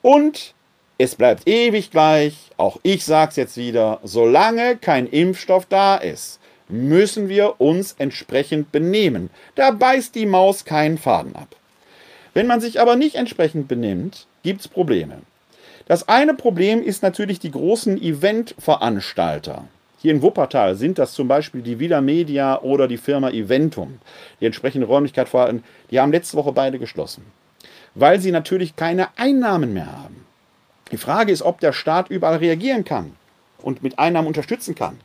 Und 0.02 0.54
es 0.98 1.14
bleibt 1.14 1.46
ewig 1.46 1.90
gleich, 1.90 2.50
auch 2.56 2.78
ich 2.82 3.04
sage 3.04 3.30
es 3.30 3.36
jetzt 3.36 3.56
wieder, 3.56 4.00
solange 4.02 4.76
kein 4.76 5.06
Impfstoff 5.06 5.66
da 5.66 5.96
ist, 5.96 6.40
müssen 6.68 7.28
wir 7.28 7.60
uns 7.60 7.94
entsprechend 7.98 8.72
benehmen. 8.72 9.30
Da 9.54 9.70
beißt 9.70 10.14
die 10.14 10.26
Maus 10.26 10.64
keinen 10.64 10.98
Faden 10.98 11.36
ab. 11.36 11.56
Wenn 12.34 12.46
man 12.46 12.60
sich 12.60 12.80
aber 12.80 12.96
nicht 12.96 13.14
entsprechend 13.14 13.68
benimmt, 13.68 14.26
gibt 14.42 14.60
es 14.60 14.68
Probleme. 14.68 15.18
Das 15.86 16.08
eine 16.08 16.34
Problem 16.34 16.82
ist 16.82 17.02
natürlich 17.02 17.38
die 17.38 17.52
großen 17.52 18.00
Eventveranstalter. 18.02 19.64
Hier 19.98 20.12
in 20.12 20.20
Wuppertal 20.20 20.74
sind 20.74 20.98
das 20.98 21.14
zum 21.14 21.28
Beispiel 21.28 21.62
die 21.62 21.78
Villa 21.78 22.00
Media 22.00 22.60
oder 22.60 22.88
die 22.88 22.98
Firma 22.98 23.30
Eventum, 23.30 23.98
die 24.40 24.46
entsprechende 24.46 24.86
Räumlichkeit 24.86 25.28
vorhalten. 25.28 25.64
Die 25.90 25.98
haben 25.98 26.12
letzte 26.12 26.36
Woche 26.36 26.52
beide 26.52 26.78
geschlossen, 26.78 27.24
weil 27.94 28.20
sie 28.20 28.32
natürlich 28.32 28.76
keine 28.76 29.08
Einnahmen 29.16 29.72
mehr 29.72 29.90
haben. 29.90 30.26
Die 30.92 30.98
Frage 30.98 31.32
ist, 31.32 31.42
ob 31.42 31.60
der 31.60 31.72
Staat 31.72 32.10
überall 32.10 32.36
reagieren 32.36 32.84
kann 32.84 33.12
und 33.62 33.82
mit 33.82 33.98
Einnahmen 33.98 34.28
unterstützen 34.28 34.74
kann. 34.74 34.98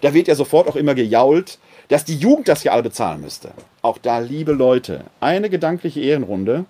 Da 0.00 0.14
wird 0.14 0.28
ja 0.28 0.34
sofort 0.34 0.68
auch 0.68 0.76
immer 0.76 0.94
gejault, 0.94 1.58
dass 1.88 2.04
die 2.04 2.16
Jugend 2.16 2.48
das 2.48 2.64
ja 2.64 2.72
alle 2.72 2.82
bezahlen 2.82 3.20
müsste. 3.20 3.50
Auch 3.82 3.98
da, 3.98 4.18
liebe 4.18 4.52
Leute, 4.52 5.04
eine 5.20 5.50
gedankliche 5.50 6.00
Ehrenrunde. 6.00 6.64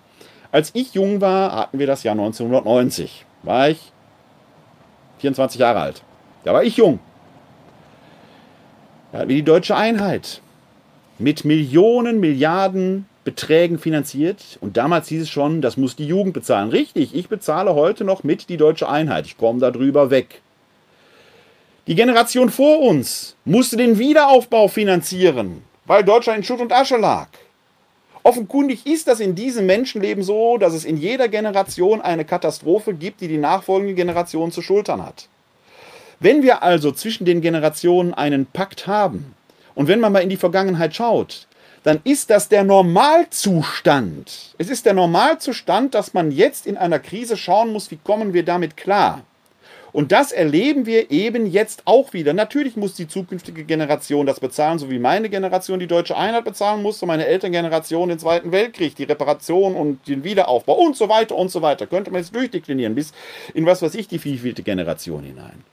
Als 0.51 0.71
ich 0.73 0.93
jung 0.93 1.21
war, 1.21 1.55
hatten 1.55 1.79
wir 1.79 1.87
das 1.87 2.03
Jahr 2.03 2.13
1990. 2.13 3.25
War 3.43 3.69
ich 3.69 3.91
24 5.19 5.59
Jahre 5.59 5.79
alt. 5.79 6.03
Da 6.43 6.53
war 6.53 6.63
ich 6.63 6.77
jung. 6.77 6.99
Da 9.11 9.19
hatten 9.19 9.29
wir 9.29 9.35
die 9.35 9.43
deutsche 9.43 9.75
Einheit. 9.75 10.41
Mit 11.17 11.43
Millionen, 11.43 12.19
Milliarden 12.19 13.05
Beträgen 13.25 13.77
finanziert. 13.77 14.57
Und 14.61 14.77
damals 14.77 15.09
hieß 15.09 15.23
es 15.23 15.29
schon, 15.29 15.61
das 15.61 15.77
muss 15.77 15.95
die 15.95 16.07
Jugend 16.07 16.33
bezahlen. 16.33 16.69
Richtig, 16.69 17.13
ich 17.13 17.27
bezahle 17.27 17.75
heute 17.75 18.03
noch 18.03 18.23
mit 18.23 18.49
die 18.49 18.57
deutsche 18.57 18.89
Einheit. 18.89 19.25
Ich 19.25 19.37
komme 19.37 19.59
darüber 19.59 20.09
weg. 20.09 20.41
Die 21.89 21.95
Generation 21.95 22.51
vor 22.51 22.81
uns 22.81 23.35
musste 23.45 23.75
den 23.75 23.97
Wiederaufbau 23.97 24.67
finanzieren, 24.67 25.63
weil 25.87 26.03
Deutschland 26.03 26.37
in 26.37 26.43
Schutt 26.43 26.59
und 26.59 26.71
Asche 26.71 26.97
lag. 26.97 27.29
Offenkundig 28.21 28.85
ist 28.85 29.07
das 29.07 29.19
in 29.19 29.33
diesem 29.33 29.65
Menschenleben 29.65 30.23
so, 30.23 30.59
dass 30.59 30.75
es 30.75 30.85
in 30.85 30.97
jeder 30.97 31.27
Generation 31.29 31.99
eine 31.99 32.25
Katastrophe 32.25 32.93
gibt, 32.93 33.21
die 33.21 33.27
die 33.27 33.39
nachfolgende 33.39 33.95
Generation 33.95 34.51
zu 34.51 34.61
schultern 34.61 35.03
hat. 35.03 35.29
Wenn 36.19 36.43
wir 36.43 36.61
also 36.61 36.91
zwischen 36.91 37.25
den 37.25 37.41
Generationen 37.41 38.13
einen 38.13 38.45
Pakt 38.45 38.85
haben 38.85 39.33
und 39.73 39.87
wenn 39.87 39.99
man 39.99 40.13
mal 40.13 40.21
in 40.21 40.29
die 40.29 40.37
Vergangenheit 40.37 40.95
schaut, 40.95 41.47
dann 41.81 42.01
ist 42.03 42.29
das 42.29 42.49
der 42.49 42.63
Normalzustand. 42.63 44.53
Es 44.59 44.69
ist 44.69 44.85
der 44.85 44.93
Normalzustand, 44.93 45.95
dass 45.95 46.13
man 46.13 46.29
jetzt 46.29 46.67
in 46.67 46.77
einer 46.77 46.99
Krise 46.99 47.35
schauen 47.35 47.73
muss, 47.73 47.89
wie 47.89 47.97
kommen 47.97 48.35
wir 48.35 48.45
damit 48.45 48.77
klar. 48.77 49.23
Und 49.91 50.11
das 50.11 50.31
erleben 50.31 50.85
wir 50.85 51.11
eben 51.11 51.45
jetzt 51.45 51.83
auch 51.85 52.13
wieder. 52.13 52.33
Natürlich 52.33 52.75
muss 52.75 52.93
die 52.93 53.07
zukünftige 53.07 53.63
Generation 53.63 54.25
das 54.25 54.39
bezahlen, 54.39 54.79
so 54.79 54.89
wie 54.89 54.99
meine 54.99 55.29
Generation 55.29 55.79
die 55.79 55.87
deutsche 55.87 56.15
Einheit 56.15 56.45
bezahlen 56.45 56.81
musste, 56.81 57.05
meine 57.05 57.25
Elterngeneration 57.25 58.09
den 58.09 58.19
Zweiten 58.19 58.51
Weltkrieg, 58.51 58.95
die 58.95 59.03
Reparation 59.03 59.75
und 59.75 60.07
den 60.07 60.23
Wiederaufbau 60.23 60.75
und 60.75 60.95
so 60.95 61.09
weiter 61.09 61.35
und 61.35 61.49
so 61.49 61.61
weiter. 61.61 61.87
Könnte 61.87 62.11
man 62.11 62.21
jetzt 62.21 62.35
durchdeklinieren 62.35 62.95
bis 62.95 63.13
in 63.53 63.65
was 63.65 63.81
weiß 63.81 63.95
ich, 63.95 64.07
die 64.07 64.19
vielfältige 64.19 64.63
Generation 64.63 65.23
hinein. 65.23 65.63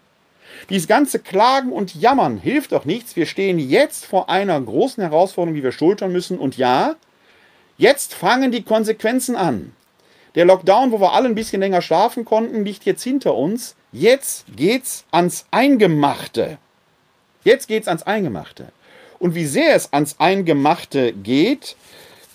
Dieses 0.70 0.88
ganze 0.88 1.18
Klagen 1.18 1.70
und 1.70 1.94
Jammern 1.94 2.38
hilft 2.38 2.72
doch 2.72 2.84
nichts. 2.84 3.14
Wir 3.14 3.26
stehen 3.26 3.58
jetzt 3.58 4.06
vor 4.06 4.30
einer 4.30 4.60
großen 4.60 5.02
Herausforderung, 5.02 5.54
die 5.54 5.62
wir 5.62 5.72
schultern 5.72 6.12
müssen. 6.12 6.38
Und 6.38 6.56
ja, 6.56 6.96
jetzt 7.76 8.14
fangen 8.14 8.50
die 8.50 8.62
Konsequenzen 8.62 9.36
an. 9.36 9.72
Der 10.36 10.44
Lockdown, 10.44 10.92
wo 10.92 11.00
wir 11.00 11.14
alle 11.14 11.28
ein 11.28 11.34
bisschen 11.34 11.60
länger 11.60 11.80
schlafen 11.80 12.26
konnten, 12.26 12.64
liegt 12.64 12.84
jetzt 12.84 13.02
hinter 13.02 13.34
uns. 13.34 13.74
Jetzt 13.90 14.44
geht's 14.54 15.06
ans 15.10 15.46
Eingemachte. 15.50 16.58
Jetzt 17.42 17.68
geht's 17.68 17.88
ans 17.88 18.02
Eingemachte. 18.02 18.66
Und 19.18 19.34
wie 19.34 19.46
sehr 19.46 19.74
es 19.74 19.94
ans 19.94 20.16
Eingemachte 20.18 21.14
geht, 21.14 21.74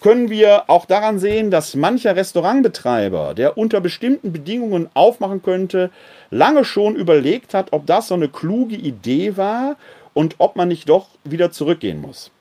können 0.02 0.32
wir 0.32 0.68
auch 0.68 0.86
daran 0.86 1.20
sehen, 1.20 1.52
dass 1.52 1.76
mancher 1.76 2.16
Restaurantbetreiber, 2.16 3.36
der 3.36 3.56
unter 3.56 3.82
bestimmten 3.82 4.32
Bedingungen 4.32 4.90
aufmachen 4.96 5.44
könnte, 5.44 5.92
lange 6.32 6.66
schon 6.66 6.96
überlegt 6.96 7.54
hat, 7.54 7.72
ob 7.72 7.86
das 7.86 8.08
so 8.08 8.16
eine 8.16 8.30
kluge 8.30 8.78
Idee 8.78 9.38
war 9.38 9.76
und 10.16 10.36
ob 10.40 10.56
man 10.56 10.70
nicht 10.70 10.90
doch 10.90 11.08
wieder 11.24 11.52
zurückgehen 11.52 12.02
muss. 12.02 12.32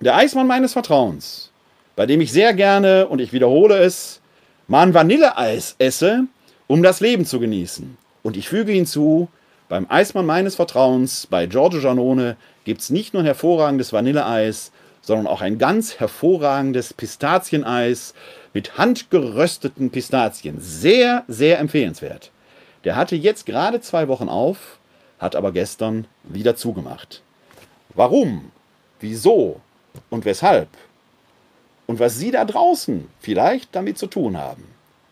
Der 0.00 0.16
Eismann 0.16 0.46
meines 0.46 0.72
Vertrauens, 0.72 1.50
bei 1.96 2.06
dem 2.06 2.22
ich 2.22 2.32
sehr 2.32 2.54
gerne, 2.54 3.08
und 3.08 3.20
ich 3.20 3.34
wiederhole 3.34 3.76
es, 3.76 4.22
mal 4.68 4.82
ein 4.82 4.94
Vanilleeis 4.94 5.76
esse, 5.78 6.24
um 6.66 6.82
das 6.82 7.00
Leben 7.00 7.24
zu 7.24 7.40
genießen. 7.40 7.96
Und 8.22 8.36
ich 8.36 8.48
füge 8.48 8.72
hinzu, 8.72 9.28
beim 9.68 9.86
Eismann 9.88 10.26
meines 10.26 10.56
Vertrauens, 10.56 11.26
bei 11.26 11.46
Giorgio 11.46 11.80
Giannone, 11.80 12.36
gibt 12.64 12.80
es 12.80 12.90
nicht 12.90 13.14
nur 13.14 13.22
ein 13.22 13.26
hervorragendes 13.26 13.92
Vanilleeis, 13.92 14.72
sondern 15.00 15.26
auch 15.26 15.40
ein 15.40 15.58
ganz 15.58 16.00
hervorragendes 16.00 16.92
Pistazieneis 16.92 18.14
mit 18.52 18.78
handgerösteten 18.78 19.90
Pistazien. 19.90 20.60
Sehr, 20.60 21.24
sehr 21.28 21.58
empfehlenswert. 21.58 22.32
Der 22.84 22.96
hatte 22.96 23.14
jetzt 23.14 23.46
gerade 23.46 23.80
zwei 23.80 24.08
Wochen 24.08 24.28
auf, 24.28 24.78
hat 25.18 25.36
aber 25.36 25.52
gestern 25.52 26.06
wieder 26.24 26.56
zugemacht. 26.56 27.22
Warum? 27.94 28.50
Wieso? 29.00 29.60
Und 30.10 30.24
weshalb? 30.24 30.68
Und 31.86 32.00
was 32.00 32.18
Sie 32.18 32.30
da 32.30 32.44
draußen 32.44 33.06
vielleicht 33.20 33.74
damit 33.74 33.96
zu 33.96 34.08
tun 34.08 34.36
haben, 34.36 34.64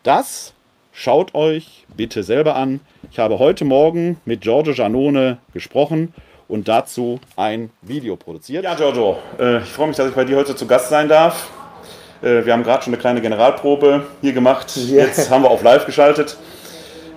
das 0.03 0.53
schaut 0.93 1.35
euch 1.35 1.87
bitte 1.97 2.23
selber 2.23 2.57
an. 2.57 2.81
Ich 3.11 3.19
habe 3.19 3.39
heute 3.39 3.65
Morgen 3.65 4.19
mit 4.25 4.41
Giorgio 4.41 4.75
Giannone 4.75 5.39
gesprochen 5.53 6.13
und 6.49 6.67
dazu 6.67 7.21
ein 7.37 7.71
Video 7.83 8.17
produziert. 8.17 8.65
Ja, 8.65 8.75
Giorgio, 8.75 9.19
äh, 9.39 9.59
ich 9.59 9.69
freue 9.69 9.89
mich, 9.89 9.97
dass 9.97 10.09
ich 10.09 10.15
bei 10.15 10.25
dir 10.25 10.37
heute 10.37 10.57
zu 10.57 10.67
Gast 10.67 10.89
sein 10.89 11.09
darf. 11.09 11.49
Äh, 12.23 12.45
wir 12.45 12.53
haben 12.53 12.65
gerade 12.65 12.83
schon 12.83 12.93
eine 12.93 13.01
kleine 13.01 13.21
Generalprobe 13.21 14.07
hier 14.21 14.33
gemacht. 14.33 14.77
Yeah. 14.77 15.07
Jetzt 15.07 15.31
haben 15.31 15.43
wir 15.43 15.51
auf 15.51 15.63
live 15.63 15.87
geschaltet. 15.87 16.37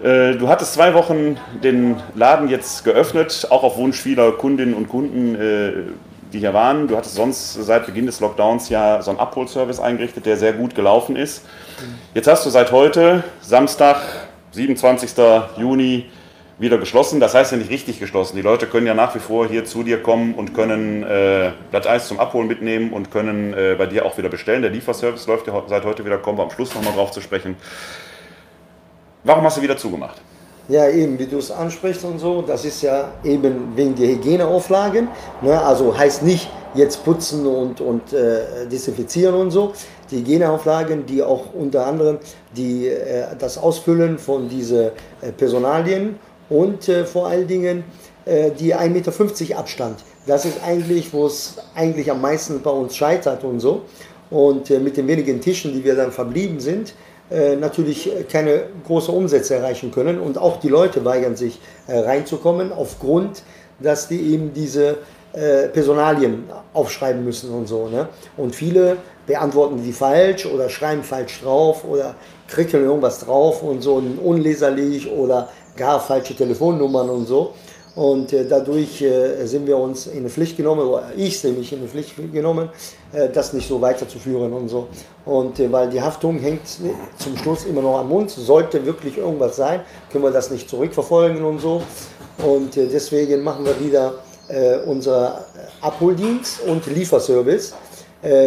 Äh, 0.03 0.35
du 0.35 0.47
hattest 0.47 0.73
zwei 0.73 0.93
Wochen 0.93 1.37
den 1.63 1.95
Laden 2.13 2.47
jetzt 2.47 2.83
geöffnet, 2.83 3.47
auch 3.49 3.63
auf 3.63 3.77
Wunsch 3.77 3.99
vieler 3.99 4.31
Kundinnen 4.33 4.75
und 4.75 4.87
Kunden. 4.87 5.97
Die 6.33 6.39
hier 6.39 6.53
waren. 6.53 6.87
Du 6.87 6.97
hattest 6.97 7.15
sonst 7.15 7.53
seit 7.53 7.85
Beginn 7.85 8.05
des 8.05 8.19
Lockdowns 8.19 8.69
ja 8.69 9.01
so 9.01 9.11
einen 9.11 9.19
Abholservice 9.19 9.79
eingerichtet, 9.79 10.25
der 10.25 10.37
sehr 10.37 10.53
gut 10.53 10.75
gelaufen 10.75 11.15
ist. 11.15 11.45
Jetzt 12.13 12.27
hast 12.27 12.45
du 12.45 12.49
seit 12.49 12.71
heute, 12.71 13.23
Samstag, 13.41 14.01
27. 14.51 15.11
Juni, 15.57 16.05
wieder 16.59 16.77
geschlossen. 16.77 17.19
Das 17.19 17.33
heißt 17.33 17.51
ja 17.51 17.57
nicht 17.57 17.69
richtig 17.69 17.99
geschlossen. 17.99 18.35
Die 18.35 18.41
Leute 18.41 18.67
können 18.67 18.87
ja 18.87 18.93
nach 18.93 19.13
wie 19.15 19.19
vor 19.19 19.47
hier 19.47 19.65
zu 19.65 19.83
dir 19.83 20.01
kommen 20.01 20.33
und 20.33 20.53
können 20.53 21.03
äh, 21.03 21.51
das 21.71 21.87
Eis 21.87 22.07
zum 22.07 22.19
Abholen 22.19 22.47
mitnehmen 22.47 22.91
und 22.91 23.11
können 23.11 23.53
äh, 23.53 23.75
bei 23.77 23.85
dir 23.85 24.05
auch 24.05 24.17
wieder 24.17 24.29
bestellen. 24.29 24.61
Der 24.61 24.71
Lieferservice 24.71 25.27
läuft 25.27 25.47
ja 25.47 25.63
seit 25.67 25.85
heute 25.85 26.03
wieder, 26.05 26.17
kommen 26.17 26.37
wir 26.37 26.43
am 26.43 26.51
Schluss 26.51 26.73
nochmal 26.73 26.93
drauf 26.93 27.11
zu 27.11 27.21
sprechen. 27.21 27.55
Warum 29.23 29.43
hast 29.43 29.57
du 29.57 29.61
wieder 29.61 29.77
zugemacht? 29.77 30.21
Ja, 30.69 30.89
eben, 30.89 31.17
wie 31.17 31.27
du 31.27 31.37
es 31.37 31.49
ansprichst 31.49 32.03
und 32.03 32.19
so, 32.19 32.41
das 32.41 32.65
ist 32.65 32.81
ja 32.81 33.13
eben 33.23 33.71
wegen 33.75 33.95
der 33.95 34.09
Hygieneauflagen. 34.09 35.07
Ne? 35.41 35.61
Also 35.61 35.97
heißt 35.97 36.23
nicht 36.23 36.49
jetzt 36.73 37.05
putzen 37.05 37.47
und, 37.47 37.79
und 37.79 38.11
äh, 38.11 38.65
desinfizieren 38.69 39.33
und 39.35 39.51
so. 39.51 39.71
Die 40.11 40.17
Hygieneauflagen, 40.17 41.05
die 41.05 41.23
auch 41.23 41.53
unter 41.53 41.85
anderem 41.85 42.17
die, 42.55 42.87
äh, 42.87 43.27
das 43.39 43.57
Ausfüllen 43.57 44.19
von 44.19 44.49
diesen 44.49 44.91
äh, 45.21 45.31
Personalien 45.37 46.19
und 46.49 46.89
äh, 46.89 47.05
vor 47.05 47.27
allen 47.27 47.47
Dingen 47.47 47.85
äh, 48.25 48.51
die 48.51 48.75
1,50 48.75 48.89
Meter 48.89 49.59
Abstand. 49.59 50.03
Das 50.25 50.43
ist 50.43 50.61
eigentlich, 50.61 51.13
wo 51.13 51.27
es 51.27 51.55
eigentlich 51.75 52.11
am 52.11 52.19
meisten 52.19 52.61
bei 52.61 52.71
uns 52.71 52.93
scheitert 52.93 53.45
und 53.45 53.61
so. 53.61 53.83
Und 54.29 54.69
mit 54.69 54.97
den 54.97 55.07
wenigen 55.07 55.39
Tischen, 55.39 55.71
die 55.71 55.85
wir 55.85 55.95
dann 55.95 56.11
verblieben 56.11 56.59
sind, 56.59 56.93
natürlich 57.55 58.09
keine 58.31 58.63
großen 58.85 59.13
Umsätze 59.13 59.55
erreichen 59.55 59.91
können 59.91 60.19
und 60.19 60.37
auch 60.37 60.59
die 60.59 60.69
Leute 60.69 61.03
weigern 61.03 61.35
sich 61.35 61.59
äh, 61.87 61.99
reinzukommen 61.99 62.71
aufgrund, 62.71 63.43
dass 63.79 64.07
die 64.07 64.33
eben 64.33 64.53
diese 64.53 64.97
äh, 65.33 65.67
Personalien 65.67 66.45
aufschreiben 66.73 67.23
müssen 67.23 67.51
und 67.51 67.67
so. 67.67 67.87
Ne? 67.87 68.07
Und 68.37 68.55
viele 68.55 68.97
beantworten 69.25 69.83
die 69.83 69.91
falsch 69.91 70.45
oder 70.45 70.69
schreiben 70.69 71.03
falsch 71.03 71.41
drauf 71.41 71.83
oder 71.83 72.15
krickeln 72.47 72.85
irgendwas 72.85 73.19
drauf 73.19 73.61
und 73.61 73.81
so 73.81 74.01
unleserlich 74.23 75.11
oder 75.11 75.49
gar 75.75 75.99
falsche 75.99 76.35
Telefonnummern 76.35 77.09
und 77.09 77.25
so. 77.27 77.53
Und 77.97 78.31
äh, 78.31 78.45
dadurch 78.47 79.01
äh, 79.01 79.43
sind 79.47 79.65
wir 79.65 79.75
uns 79.75 80.05
in 80.05 80.23
die 80.23 80.29
Pflicht 80.29 80.55
genommen, 80.55 80.87
oder 80.87 81.09
ich 81.17 81.39
sehe 81.39 81.51
mich 81.51 81.73
in 81.73 81.81
die 81.81 81.87
Pflicht 81.87 82.13
genommen, 82.31 82.69
äh, 83.11 83.27
das 83.27 83.53
nicht 83.53 83.67
so 83.67 83.81
weiterzuführen 83.81 84.53
und 84.53 84.69
so. 84.69 84.87
Und 85.25 85.59
weil 85.71 85.89
die 85.89 85.99
Haftung 85.99 86.37
hängt 86.37 86.61
zum 86.67 87.35
Schluss 87.37 87.65
immer 87.65 87.81
noch 87.81 87.97
am 87.97 88.09
Mund, 88.09 88.29
sollte 88.29 88.85
wirklich 88.85 89.17
irgendwas 89.17 89.55
sein, 89.55 89.81
können 90.11 90.23
wir 90.23 90.29
das 90.29 90.51
nicht 90.51 90.69
zurückverfolgen 90.69 91.43
und 91.43 91.57
so. 91.57 91.81
Und 92.45 92.75
deswegen 92.75 93.41
machen 93.43 93.65
wir 93.65 93.77
wieder 93.79 94.13
unser 94.85 95.45
Abholdienst 95.81 96.61
und 96.61 96.85
Lieferservice, 96.85 97.73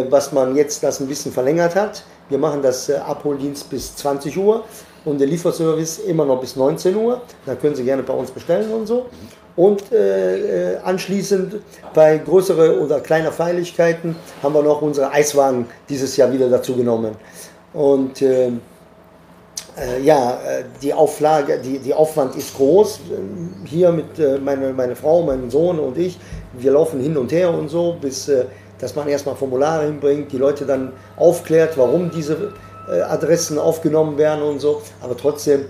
was 0.09 0.31
man 0.31 0.55
jetzt 0.55 0.81
das 0.81 1.01
ein 1.01 1.07
bisschen 1.07 1.31
verlängert 1.31 1.75
hat. 1.75 2.03
Wir 2.29 2.39
machen 2.39 2.63
das 2.63 2.89
Abholdienst 2.89 3.69
bis 3.69 3.95
20 3.97 4.35
Uhr 4.37 4.63
und 5.05 5.19
der 5.19 5.27
Lieferservice 5.27 5.99
immer 5.99 6.25
noch 6.25 6.39
bis 6.39 6.55
19 6.55 6.95
Uhr. 6.95 7.21
Da 7.45 7.55
können 7.55 7.75
Sie 7.75 7.83
gerne 7.83 8.01
bei 8.01 8.13
uns 8.13 8.31
bestellen 8.31 8.71
und 8.71 8.87
so. 8.87 9.07
Und 9.55 9.91
äh, 9.91 10.73
äh, 10.73 10.77
anschließend 10.77 11.57
bei 11.93 12.17
größeren 12.17 12.79
oder 12.79 13.01
kleiner 13.01 13.31
Feierlichkeiten 13.31 14.15
haben 14.41 14.53
wir 14.53 14.63
noch 14.63 14.81
unsere 14.81 15.11
Eiswagen 15.11 15.65
dieses 15.89 16.15
Jahr 16.15 16.31
wieder 16.31 16.49
dazu 16.49 16.75
genommen. 16.75 17.15
Und 17.73 18.21
äh, 18.21 18.51
äh, 19.77 20.01
ja, 20.01 20.33
äh, 20.33 20.63
die 20.81 20.93
Auflage, 20.93 21.59
die, 21.59 21.79
die 21.79 21.93
Aufwand 21.93 22.35
ist 22.35 22.55
groß. 22.55 22.99
Hier 23.65 23.91
mit 23.91 24.19
äh, 24.19 24.37
meine, 24.37 24.73
meine 24.73 24.95
Frau, 24.95 25.21
meinem 25.23 25.49
Sohn 25.49 25.79
und 25.79 25.97
ich, 25.97 26.19
wir 26.53 26.71
laufen 26.71 26.99
hin 26.99 27.17
und 27.17 27.31
her 27.31 27.53
und 27.53 27.69
so, 27.69 27.95
bis 27.99 28.27
äh, 28.27 28.45
dass 28.79 28.95
man 28.95 29.07
erstmal 29.07 29.35
Formulare 29.35 29.85
hinbringt, 29.85 30.31
die 30.31 30.37
Leute 30.37 30.65
dann 30.65 30.91
aufklärt, 31.15 31.77
warum 31.77 32.09
diese 32.09 32.53
Adressen 33.07 33.59
aufgenommen 33.59 34.17
werden 34.17 34.41
und 34.41 34.59
so. 34.59 34.81
Aber 35.01 35.15
trotzdem, 35.15 35.65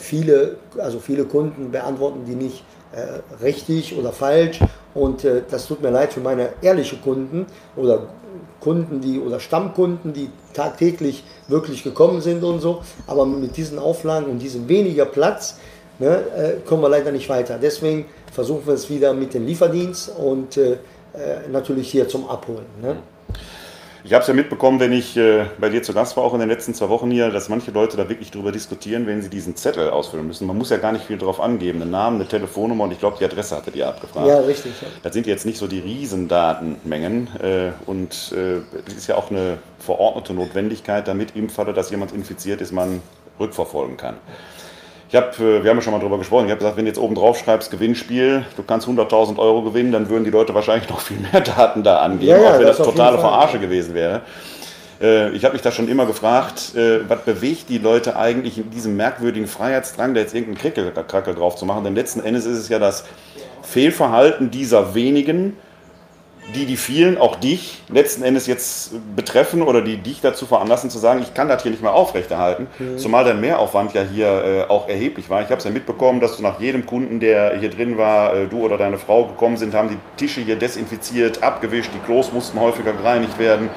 viele, 0.00 0.56
also 0.76 0.98
viele 0.98 1.24
Kunden 1.24 1.70
beantworten 1.70 2.24
die 2.26 2.34
nicht 2.34 2.64
äh, 2.92 3.42
richtig 3.42 3.96
oder 3.96 4.12
falsch. 4.12 4.60
Und 4.94 5.24
äh, 5.24 5.42
das 5.48 5.66
tut 5.66 5.82
mir 5.82 5.90
leid 5.90 6.12
für 6.12 6.20
meine 6.20 6.50
ehrlichen 6.62 7.00
Kunden 7.02 7.46
oder 7.76 8.08
Kunden, 8.60 9.00
die 9.00 9.20
oder 9.20 9.40
Stammkunden, 9.40 10.12
die 10.12 10.30
tagtäglich 10.52 11.24
wirklich 11.46 11.84
gekommen 11.84 12.20
sind 12.20 12.42
und 12.42 12.60
so. 12.60 12.82
Aber 13.06 13.26
mit 13.26 13.56
diesen 13.56 13.78
Auflagen 13.78 14.26
und 14.26 14.38
diesem 14.40 14.68
weniger 14.68 15.04
Platz 15.04 15.58
ne, 15.98 16.22
äh, 16.36 16.66
kommen 16.66 16.82
wir 16.82 16.88
leider 16.88 17.12
nicht 17.12 17.28
weiter. 17.28 17.58
Deswegen 17.60 18.06
versuchen 18.32 18.66
wir 18.66 18.74
es 18.74 18.90
wieder 18.90 19.14
mit 19.14 19.34
dem 19.34 19.46
Lieferdienst 19.46 20.12
und 20.16 20.56
äh, 20.56 20.72
äh 20.72 20.76
natürlich 21.50 21.90
hier 21.90 22.08
zum 22.08 22.28
Abholen. 22.28 22.66
Ne? 22.82 22.96
Ich 24.08 24.14
habe 24.14 24.22
es 24.22 24.28
ja 24.28 24.32
mitbekommen, 24.32 24.80
wenn 24.80 24.90
ich 24.94 25.18
äh, 25.18 25.44
bei 25.60 25.68
dir 25.68 25.82
zu 25.82 25.92
Gast 25.92 26.16
war, 26.16 26.24
auch 26.24 26.32
in 26.32 26.40
den 26.40 26.48
letzten 26.48 26.72
zwei 26.72 26.88
Wochen 26.88 27.10
hier, 27.10 27.28
dass 27.28 27.50
manche 27.50 27.72
Leute 27.72 27.98
da 27.98 28.08
wirklich 28.08 28.30
drüber 28.30 28.52
diskutieren, 28.52 29.06
wenn 29.06 29.20
sie 29.20 29.28
diesen 29.28 29.54
Zettel 29.54 29.90
ausfüllen 29.90 30.26
müssen. 30.26 30.46
Man 30.46 30.56
muss 30.56 30.70
ja 30.70 30.78
gar 30.78 30.92
nicht 30.92 31.04
viel 31.04 31.18
drauf 31.18 31.42
angeben. 31.42 31.82
Einen 31.82 31.90
Namen, 31.90 32.16
eine 32.16 32.26
Telefonnummer 32.26 32.84
und 32.84 32.92
ich 32.92 33.00
glaube, 33.00 33.18
die 33.20 33.26
Adresse 33.26 33.54
hattet 33.54 33.76
ihr 33.76 33.86
abgefragt. 33.86 34.26
Ja, 34.26 34.38
richtig. 34.38 34.72
Ja. 34.80 34.88
Das 35.02 35.12
sind 35.12 35.26
jetzt 35.26 35.44
nicht 35.44 35.58
so 35.58 35.66
die 35.66 35.80
Riesendatenmengen 35.80 37.28
äh, 37.42 37.72
und 37.84 38.32
äh, 38.32 38.62
das 38.86 38.94
ist 38.94 39.08
ja 39.08 39.16
auch 39.16 39.30
eine 39.30 39.58
verordnete 39.78 40.32
Notwendigkeit, 40.32 41.06
damit 41.06 41.36
im 41.36 41.50
Falle, 41.50 41.74
dass 41.74 41.90
jemand 41.90 42.12
infiziert 42.12 42.62
ist, 42.62 42.72
man 42.72 43.02
rückverfolgen 43.38 43.98
kann. 43.98 44.16
Ich 45.08 45.14
habe, 45.14 45.28
äh, 45.38 45.62
wir 45.62 45.70
haben 45.70 45.78
ja 45.78 45.82
schon 45.82 45.92
mal 45.92 46.00
drüber 46.00 46.18
gesprochen, 46.18 46.46
ich 46.46 46.50
habe 46.50 46.58
gesagt, 46.58 46.76
wenn 46.76 46.84
du 46.84 46.90
jetzt 46.90 46.98
oben 46.98 47.14
drauf 47.14 47.38
schreibst, 47.38 47.70
Gewinnspiel, 47.70 48.44
du 48.56 48.62
kannst 48.62 48.86
100.000 48.86 49.38
Euro 49.38 49.62
gewinnen, 49.62 49.90
dann 49.90 50.10
würden 50.10 50.24
die 50.24 50.30
Leute 50.30 50.54
wahrscheinlich 50.54 50.88
noch 50.90 51.00
viel 51.00 51.18
mehr 51.18 51.40
Daten 51.40 51.82
da 51.82 52.00
angeben, 52.00 52.30
ja, 52.30 52.38
ja, 52.38 52.50
auch 52.50 52.58
wenn 52.58 52.66
das, 52.66 52.76
das 52.76 52.86
totale 52.86 53.18
Verarsche 53.18 53.58
gewesen 53.58 53.94
wäre. 53.94 54.22
Äh, 55.00 55.30
ich 55.30 55.44
habe 55.44 55.54
mich 55.54 55.62
da 55.62 55.72
schon 55.72 55.88
immer 55.88 56.04
gefragt, 56.04 56.74
äh, 56.74 57.08
was 57.08 57.22
bewegt 57.22 57.70
die 57.70 57.78
Leute 57.78 58.16
eigentlich 58.16 58.58
in 58.58 58.70
diesem 58.70 58.96
merkwürdigen 58.96 59.46
Freiheitsdrang, 59.46 60.12
da 60.12 60.20
jetzt 60.20 60.34
irgendeinen 60.34 60.58
Krickel, 60.58 60.92
drauf 61.34 61.56
zu 61.56 61.64
machen? 61.64 61.84
Denn 61.84 61.94
letzten 61.94 62.20
Endes 62.20 62.44
ist 62.44 62.58
es 62.58 62.68
ja 62.68 62.78
das 62.78 63.04
Fehlverhalten 63.62 64.50
dieser 64.50 64.94
wenigen, 64.94 65.56
die 66.54 66.64
die 66.64 66.76
vielen, 66.76 67.18
auch 67.18 67.36
dich, 67.36 67.82
letzten 67.92 68.22
Endes 68.22 68.46
jetzt 68.46 68.92
betreffen 69.14 69.62
oder 69.62 69.82
die 69.82 69.98
dich 69.98 70.20
dazu 70.20 70.46
veranlassen 70.46 70.88
zu 70.88 70.98
sagen, 70.98 71.20
ich 71.20 71.34
kann 71.34 71.48
das 71.48 71.62
hier 71.62 71.70
nicht 71.70 71.82
mehr 71.82 71.92
aufrechterhalten. 71.92 72.68
Mhm. 72.78 72.98
Zumal 72.98 73.24
der 73.24 73.34
Mehraufwand 73.34 73.92
ja 73.92 74.02
hier 74.02 74.26
äh, 74.26 74.70
auch 74.70 74.88
erheblich 74.88 75.28
war. 75.28 75.42
Ich 75.42 75.48
habe 75.48 75.58
es 75.58 75.64
ja 75.64 75.70
mitbekommen, 75.70 76.20
dass 76.20 76.36
du 76.36 76.42
nach 76.42 76.58
jedem 76.58 76.86
Kunden, 76.86 77.20
der 77.20 77.58
hier 77.58 77.70
drin 77.70 77.98
war, 77.98 78.34
äh, 78.34 78.46
du 78.46 78.60
oder 78.60 78.78
deine 78.78 78.98
Frau 78.98 79.26
gekommen 79.26 79.56
sind, 79.58 79.74
haben 79.74 79.90
die 79.90 79.98
Tische 80.16 80.40
hier 80.40 80.56
desinfiziert, 80.56 81.42
abgewischt, 81.42 81.90
die 81.94 82.00
Klos 82.00 82.32
mussten 82.32 82.58
häufiger 82.58 82.92
gereinigt 82.92 83.38
werden. 83.38 83.68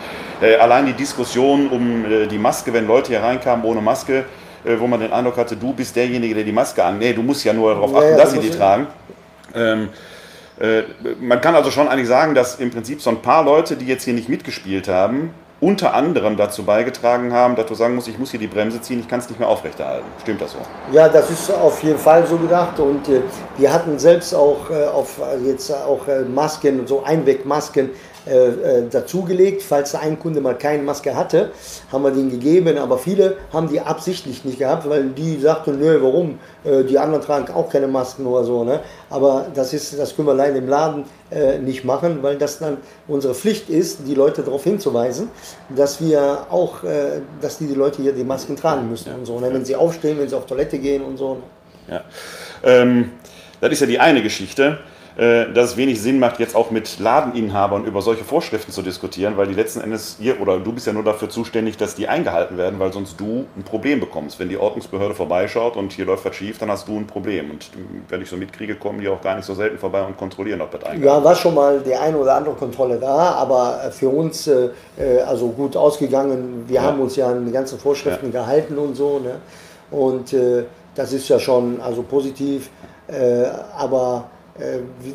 Äh, 0.41 0.55
allein 0.55 0.85
die 0.85 0.93
Diskussion 0.93 1.67
um 1.67 2.05
äh, 2.05 2.27
die 2.27 2.37
Maske, 2.37 2.73
wenn 2.73 2.87
Leute 2.87 3.09
hier 3.09 3.21
reinkamen 3.21 3.65
ohne 3.65 3.81
Maske, 3.81 4.25
äh, 4.63 4.79
wo 4.79 4.87
man 4.87 5.01
den 5.01 5.11
Eindruck 5.11 5.37
hatte, 5.37 5.57
du 5.57 5.73
bist 5.73 5.95
derjenige, 5.95 6.35
der 6.35 6.43
die 6.45 6.51
Maske 6.51 6.83
an. 6.83 6.99
Nee, 6.99 7.13
du 7.13 7.21
musst 7.21 7.43
ja 7.43 7.51
nur 7.51 7.73
darauf 7.73 7.93
achten, 7.93 8.11
ja, 8.11 8.17
dass 8.17 8.31
sie 8.31 8.39
die 8.39 8.49
tragen. 8.49 8.87
Ähm, 9.53 9.83
äh, 9.83 9.87
man 11.19 11.41
kann 11.41 11.55
also 11.55 11.71
schon 11.71 11.87
eigentlich 11.87 12.07
sagen, 12.07 12.35
dass 12.35 12.59
im 12.59 12.69
Prinzip 12.69 13.01
so 13.01 13.09
ein 13.09 13.21
paar 13.21 13.43
Leute, 13.43 13.75
die 13.75 13.85
jetzt 13.85 14.03
hier 14.03 14.13
nicht 14.13 14.29
mitgespielt 14.29 14.87
haben, 14.87 15.33
unter 15.61 15.93
anderem 15.93 16.37
dazu 16.37 16.63
beigetragen 16.63 17.31
haben, 17.31 17.55
dass 17.55 17.67
du 17.67 17.75
sagen 17.75 17.93
musst, 17.93 18.07
ich 18.07 18.17
muss 18.17 18.31
hier 18.31 18.39
die 18.39 18.47
Bremse 18.47 18.81
ziehen, 18.81 18.99
ich 18.99 19.07
kann 19.07 19.19
es 19.19 19.29
nicht 19.29 19.39
mehr 19.39 19.47
aufrechterhalten. 19.47 20.05
Stimmt 20.21 20.41
das 20.41 20.53
so? 20.53 20.57
Ja, 20.91 21.07
das 21.07 21.29
ist 21.29 21.51
auf 21.51 21.83
jeden 21.83 21.99
Fall 21.99 22.25
so 22.25 22.37
gedacht 22.37 22.79
und 22.79 23.07
äh, 23.07 23.21
wir 23.57 23.71
hatten 23.71 23.99
selbst 23.99 24.33
auch 24.33 24.71
äh, 24.71 24.85
auf 24.85 25.19
äh, 25.19 25.47
jetzt 25.47 25.71
auch 25.71 26.07
äh, 26.07 26.21
Masken, 26.21 26.87
so 26.87 27.03
Einwegmasken 27.03 27.91
äh, 28.27 28.49
äh, 28.49 28.89
dazugelegt. 28.89 29.63
Falls 29.63 29.95
ein 29.95 30.19
Kunde 30.19 30.41
mal 30.41 30.55
keine 30.55 30.83
Maske 30.83 31.15
hatte, 31.15 31.51
haben 31.91 32.03
wir 32.03 32.11
den 32.11 32.29
gegeben. 32.29 32.77
Aber 32.77 32.99
viele 32.99 33.37
haben 33.51 33.67
die 33.67 33.79
absichtlich 33.79 34.45
nicht 34.45 34.59
gehabt, 34.59 34.87
weil 34.87 35.09
die 35.09 35.39
sagten, 35.39 35.79
nö, 35.79 35.97
warum? 36.01 36.37
Äh, 36.63 36.83
die 36.83 36.99
anderen 36.99 37.23
tragen 37.23 37.51
auch 37.51 37.69
keine 37.69 37.87
Masken 37.87 38.27
oder 38.27 38.43
so. 38.43 38.63
Ne? 38.63 38.81
Aber 39.09 39.47
das, 39.55 39.73
ist, 39.73 39.97
das 39.97 40.15
können 40.15 40.27
wir 40.27 40.35
leider 40.35 40.57
im 40.57 40.67
Laden 40.67 41.05
äh, 41.31 41.57
nicht 41.57 41.83
machen, 41.83 42.21
weil 42.21 42.37
das 42.37 42.59
dann 42.59 42.77
unsere 43.07 43.33
Pflicht 43.33 43.69
ist, 43.69 44.01
die 44.05 44.13
Leute 44.13 44.43
darauf 44.43 44.63
hinzuweisen, 44.63 45.29
dass 45.69 45.99
wir 45.99 46.45
auch, 46.51 46.83
äh, 46.83 47.21
dass 47.41 47.57
die, 47.57 47.65
die 47.65 47.73
Leute 47.73 48.03
hier 48.03 48.13
die 48.13 48.23
Masken 48.23 48.55
tragen 48.55 48.87
müssen 48.87 49.09
ja. 49.09 49.15
und 49.15 49.25
so. 49.25 49.39
Ne? 49.39 49.51
Wenn 49.51 49.65
sie 49.65 49.75
aufstehen, 49.75 50.19
wenn 50.19 50.29
sie 50.29 50.35
auf 50.35 50.45
Toilette 50.45 50.77
gehen 50.77 51.01
und 51.01 51.17
so. 51.17 51.37
Ja. 51.89 52.03
Ähm, 52.63 53.13
das 53.59 53.71
ist 53.71 53.79
ja 53.79 53.87
die 53.87 53.99
eine 53.99 54.21
Geschichte. 54.21 54.77
Äh, 55.17 55.51
dass 55.51 55.71
es 55.71 55.77
wenig 55.77 56.01
Sinn 56.01 56.19
macht, 56.19 56.39
jetzt 56.39 56.55
auch 56.55 56.71
mit 56.71 56.99
Ladeninhabern 56.99 57.83
über 57.83 58.01
solche 58.01 58.23
Vorschriften 58.23 58.71
zu 58.71 58.81
diskutieren, 58.81 59.35
weil 59.35 59.47
die 59.47 59.53
letzten 59.53 59.81
Endes, 59.81 60.17
ihr 60.21 60.39
oder 60.39 60.57
du 60.57 60.71
bist 60.71 60.87
ja 60.87 60.93
nur 60.93 61.03
dafür 61.03 61.29
zuständig, 61.29 61.75
dass 61.75 61.95
die 61.95 62.07
eingehalten 62.07 62.57
werden, 62.57 62.79
weil 62.79 62.93
sonst 62.93 63.19
du 63.19 63.45
ein 63.57 63.63
Problem 63.63 63.99
bekommst. 63.99 64.39
Wenn 64.39 64.47
die 64.47 64.57
Ordnungsbehörde 64.57 65.13
vorbeischaut 65.13 65.75
und 65.75 65.91
hier 65.91 66.05
läuft 66.05 66.23
was 66.23 66.35
schief, 66.35 66.59
dann 66.59 66.71
hast 66.71 66.87
du 66.87 66.97
ein 66.97 67.07
Problem. 67.07 67.51
Und 67.51 67.71
wenn 68.07 68.21
ich 68.21 68.29
so 68.29 68.37
mitkriege, 68.37 68.75
kommen 68.75 69.01
die 69.01 69.09
auch 69.09 69.21
gar 69.21 69.35
nicht 69.35 69.45
so 69.45 69.53
selten 69.53 69.77
vorbei 69.77 70.01
und 70.01 70.15
kontrollieren, 70.17 70.61
ob 70.61 70.71
das 70.71 70.83
eingehalten 70.83 71.05
Ja, 71.05 71.23
war 71.23 71.35
schon 71.35 71.55
mal 71.55 71.81
die 71.81 71.95
eine 71.95 72.17
oder 72.17 72.35
andere 72.35 72.55
Kontrolle 72.55 72.97
da, 72.97 73.33
aber 73.33 73.91
für 73.91 74.09
uns 74.09 74.47
äh, 74.47 74.69
äh 74.97 75.21
also 75.21 75.49
gut 75.49 75.75
ausgegangen. 75.75 76.63
Wir 76.67 76.75
ja. 76.75 76.83
haben 76.83 77.01
uns 77.01 77.17
ja 77.17 77.27
an 77.27 77.45
die 77.45 77.51
ganzen 77.51 77.77
Vorschriften 77.79 78.31
ja. 78.31 78.41
gehalten 78.41 78.77
und 78.77 78.95
so. 78.95 79.19
Ne? 79.19 79.35
Und 79.91 80.31
äh, 80.31 80.63
das 80.95 81.11
ist 81.11 81.27
ja 81.27 81.37
schon 81.37 81.81
also 81.81 82.01
positiv. 82.01 82.69
Äh, 83.07 83.45
aber 83.77 84.25
äh, 84.25 84.30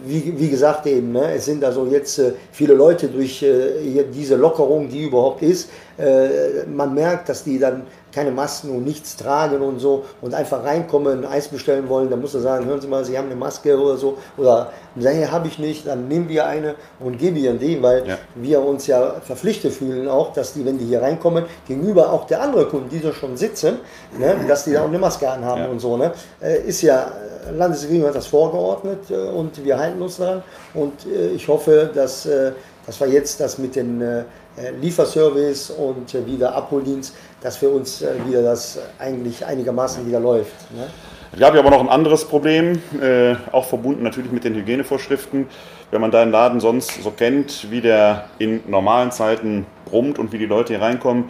wie, 0.06 0.38
wie, 0.38 0.48
gesagt 0.48 0.86
eben, 0.86 1.12
ne, 1.12 1.34
es 1.34 1.44
sind 1.44 1.62
also 1.62 1.86
jetzt 1.86 2.18
äh, 2.18 2.32
viele 2.52 2.74
Leute 2.74 3.08
durch 3.08 3.42
äh, 3.42 4.04
diese 4.12 4.36
Lockerung, 4.36 4.88
die 4.88 5.04
überhaupt 5.04 5.42
ist, 5.42 5.68
äh, 5.98 6.64
man 6.66 6.94
merkt, 6.94 7.28
dass 7.28 7.44
die 7.44 7.58
dann 7.58 7.82
keine 8.12 8.30
Masken 8.30 8.70
und 8.70 8.84
nichts 8.84 9.16
tragen 9.16 9.60
und 9.60 9.78
so 9.78 10.06
und 10.22 10.32
einfach 10.32 10.64
reinkommen, 10.64 11.26
Eis 11.26 11.48
bestellen 11.48 11.86
wollen, 11.88 12.08
dann 12.08 12.20
muss 12.20 12.34
er 12.34 12.40
sagen, 12.40 12.64
hören 12.64 12.80
Sie 12.80 12.88
mal, 12.88 13.04
Sie 13.04 13.16
haben 13.16 13.26
eine 13.26 13.36
Maske 13.36 13.78
oder 13.78 13.96
so 13.98 14.16
oder 14.38 14.72
nee, 14.94 15.26
habe 15.26 15.48
ich 15.48 15.58
nicht, 15.58 15.86
dann 15.86 16.08
nehmen 16.08 16.28
wir 16.30 16.46
eine 16.46 16.76
und 16.98 17.18
geben 17.18 17.36
ihr 17.36 17.52
die, 17.52 17.82
weil 17.82 18.08
ja. 18.08 18.18
wir 18.34 18.62
uns 18.62 18.86
ja 18.86 19.16
verpflichtet 19.22 19.74
fühlen 19.74 20.08
auch, 20.08 20.32
dass 20.32 20.54
die, 20.54 20.64
wenn 20.64 20.78
die 20.78 20.86
hier 20.86 21.02
reinkommen, 21.02 21.44
gegenüber 21.68 22.10
auch 22.10 22.26
der 22.26 22.40
anderen 22.40 22.70
Kunden, 22.70 22.88
die 22.88 23.00
da 23.00 23.12
schon 23.12 23.36
sitzen, 23.36 23.80
ne, 24.18 24.36
dass 24.48 24.64
die 24.64 24.72
da 24.72 24.82
auch 24.82 24.88
eine 24.88 24.98
Maske 24.98 25.28
anhaben 25.28 25.62
ja. 25.62 25.68
und 25.68 25.80
so, 25.80 25.98
ne, 25.98 26.12
ist 26.66 26.80
ja 26.80 27.12
Landesregierung 27.52 28.08
hat 28.08 28.14
das 28.14 28.26
vorgeordnet 28.26 29.10
äh, 29.10 29.14
und 29.14 29.64
wir 29.64 29.78
halten 29.78 30.00
uns 30.02 30.16
daran. 30.16 30.42
Und 30.74 31.06
äh, 31.06 31.28
ich 31.30 31.48
hoffe, 31.48 31.90
dass, 31.94 32.26
äh, 32.26 32.52
dass 32.84 33.00
wir 33.00 33.08
jetzt 33.08 33.40
das 33.40 33.58
mit 33.58 33.76
dem 33.76 34.02
Lieferservice 34.80 35.70
und 35.70 36.14
wieder 36.26 36.54
Abholdienst, 36.54 37.14
dass 37.42 37.58
für 37.58 37.68
uns 37.68 38.02
wieder 38.26 38.42
das 38.42 38.78
eigentlich 38.98 39.44
einigermaßen 39.44 40.06
wieder 40.06 40.18
läuft. 40.18 40.54
Ne? 40.74 40.86
Es 41.32 41.40
gab 41.40 41.52
ja 41.52 41.60
aber 41.60 41.68
noch 41.68 41.80
ein 41.80 41.90
anderes 41.90 42.24
Problem, 42.24 42.80
äh, 42.98 43.34
auch 43.52 43.66
verbunden 43.66 44.02
natürlich 44.02 44.32
mit 44.32 44.44
den 44.44 44.54
Hygienevorschriften. 44.54 45.46
Wenn 45.90 46.00
man 46.00 46.10
deinen 46.10 46.32
Laden 46.32 46.60
sonst 46.60 47.02
so 47.02 47.10
kennt, 47.10 47.70
wie 47.70 47.82
der 47.82 48.26
in 48.38 48.62
normalen 48.66 49.10
Zeiten 49.10 49.66
brummt 49.84 50.18
und 50.18 50.32
wie 50.32 50.38
die 50.38 50.46
Leute 50.46 50.72
hier 50.74 50.82
reinkommen, 50.82 51.24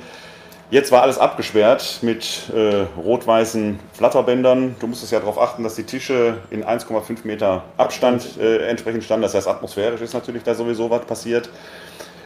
Jetzt 0.68 0.90
war 0.90 1.02
alles 1.02 1.16
abgesperrt 1.16 2.00
mit 2.02 2.50
äh, 2.52 2.86
rot-weißen 3.00 3.78
Flatterbändern. 3.92 4.74
Du 4.80 4.88
musstest 4.88 5.12
ja 5.12 5.20
darauf 5.20 5.40
achten, 5.40 5.62
dass 5.62 5.76
die 5.76 5.84
Tische 5.84 6.38
in 6.50 6.64
1,5 6.64 7.18
Meter 7.22 7.62
Abstand 7.76 8.36
äh, 8.40 8.66
entsprechend 8.68 9.04
standen. 9.04 9.22
Das 9.22 9.34
heißt, 9.34 9.46
atmosphärisch 9.46 10.00
ist 10.00 10.12
natürlich 10.12 10.42
da 10.42 10.56
sowieso 10.56 10.90
was 10.90 11.04
passiert. 11.04 11.50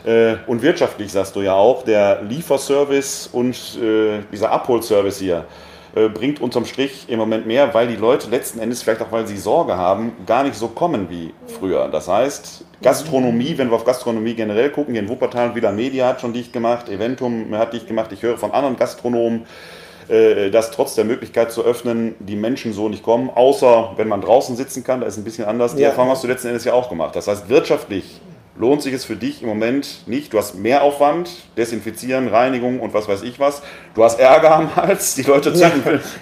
Äh, 0.07 0.36
und 0.47 0.62
wirtschaftlich 0.62 1.12
sagst 1.12 1.36
du 1.36 1.43
ja 1.43 1.53
auch, 1.53 1.82
der 1.82 2.22
Lieferservice 2.22 3.28
und 3.30 3.57
äh, 3.78 4.20
dieser 4.32 4.51
Abholservice 4.51 5.18
hier 5.18 5.45
äh, 5.95 6.09
bringt 6.09 6.41
unterm 6.41 6.64
Strich 6.64 7.07
im 7.09 7.18
Moment 7.18 7.47
mehr, 7.47 7.74
weil 7.74 7.88
die 7.88 7.97
Leute 7.97 8.30
letzten 8.30 8.61
Endes, 8.61 8.82
vielleicht 8.82 9.03
auch 9.03 9.11
weil 9.11 9.26
sie 9.26 9.36
Sorge 9.36 9.76
haben, 9.76 10.12
gar 10.26 10.45
nicht 10.45 10.55
so 10.55 10.68
kommen 10.68 11.11
wie 11.11 11.34
früher. 11.59 11.88
Das 11.88 12.09
heißt, 12.09 12.64
Gastronomie, 12.82 13.59
wenn 13.59 13.70
wir 13.70 13.76
auf 13.76 13.84
Gastronomie 13.84 14.34
generell 14.34 14.70
gucken, 14.70 14.95
hier 14.95 15.03
in 15.03 15.09
Wuppertal, 15.09 15.55
wieder 15.55 15.72
Media 15.72 16.09
hat 16.09 16.20
schon 16.20 16.32
dicht 16.32 16.53
gemacht, 16.53 16.88
Eventum 16.88 17.55
hat 17.57 17.72
dicht 17.72 17.86
gemacht, 17.86 18.12
ich 18.12 18.22
höre 18.22 18.38
von 18.38 18.53
anderen 18.53 18.76
Gastronomen, 18.76 19.47
äh, 20.09 20.51
dass 20.51 20.70
trotz 20.70 20.95
der 20.95 21.05
Möglichkeit 21.05 21.53
zu 21.53 21.64
öffnen, 21.64 22.14
die 22.20 22.36
Menschen 22.36 22.72
so 22.72 22.88
nicht 22.88 23.03
kommen, 23.03 23.30
außer 23.30 23.93
wenn 23.97 24.09
man 24.09 24.20
draußen 24.20 24.57
sitzen 24.57 24.82
kann, 24.82 25.01
da 25.01 25.07
ist 25.07 25.18
ein 25.18 25.24
bisschen 25.24 25.45
anders. 25.45 25.74
Die 25.74 25.82
ja. 25.82 25.88
Erfahrung 25.88 26.11
hast 26.11 26.24
du 26.24 26.28
letzten 26.28 26.49
Endes 26.49 26.64
ja 26.64 26.72
auch 26.72 26.88
gemacht. 26.88 27.14
Das 27.16 27.28
heißt, 27.28 27.49
wirtschaftlich 27.49 28.20
lohnt 28.57 28.82
sich 28.82 28.92
es 28.92 29.05
für 29.05 29.16
dich 29.16 29.42
im 29.42 29.48
Moment 29.48 30.07
nicht. 30.07 30.32
Du 30.32 30.38
hast 30.38 30.57
mehr 30.57 30.82
Aufwand, 30.82 31.30
Desinfizieren, 31.57 32.28
Reinigung 32.28 32.80
und 32.80 32.92
was 32.92 33.09
weiß 33.09 33.22
ich 33.22 33.38
was. 33.38 33.62
Du 33.94 34.05
hast 34.05 34.18
Ärger 34.18 34.55
am 34.55 34.76
Hals, 34.76 35.14
die 35.14 35.22
Leute 35.22 35.51
ja, 35.51 35.70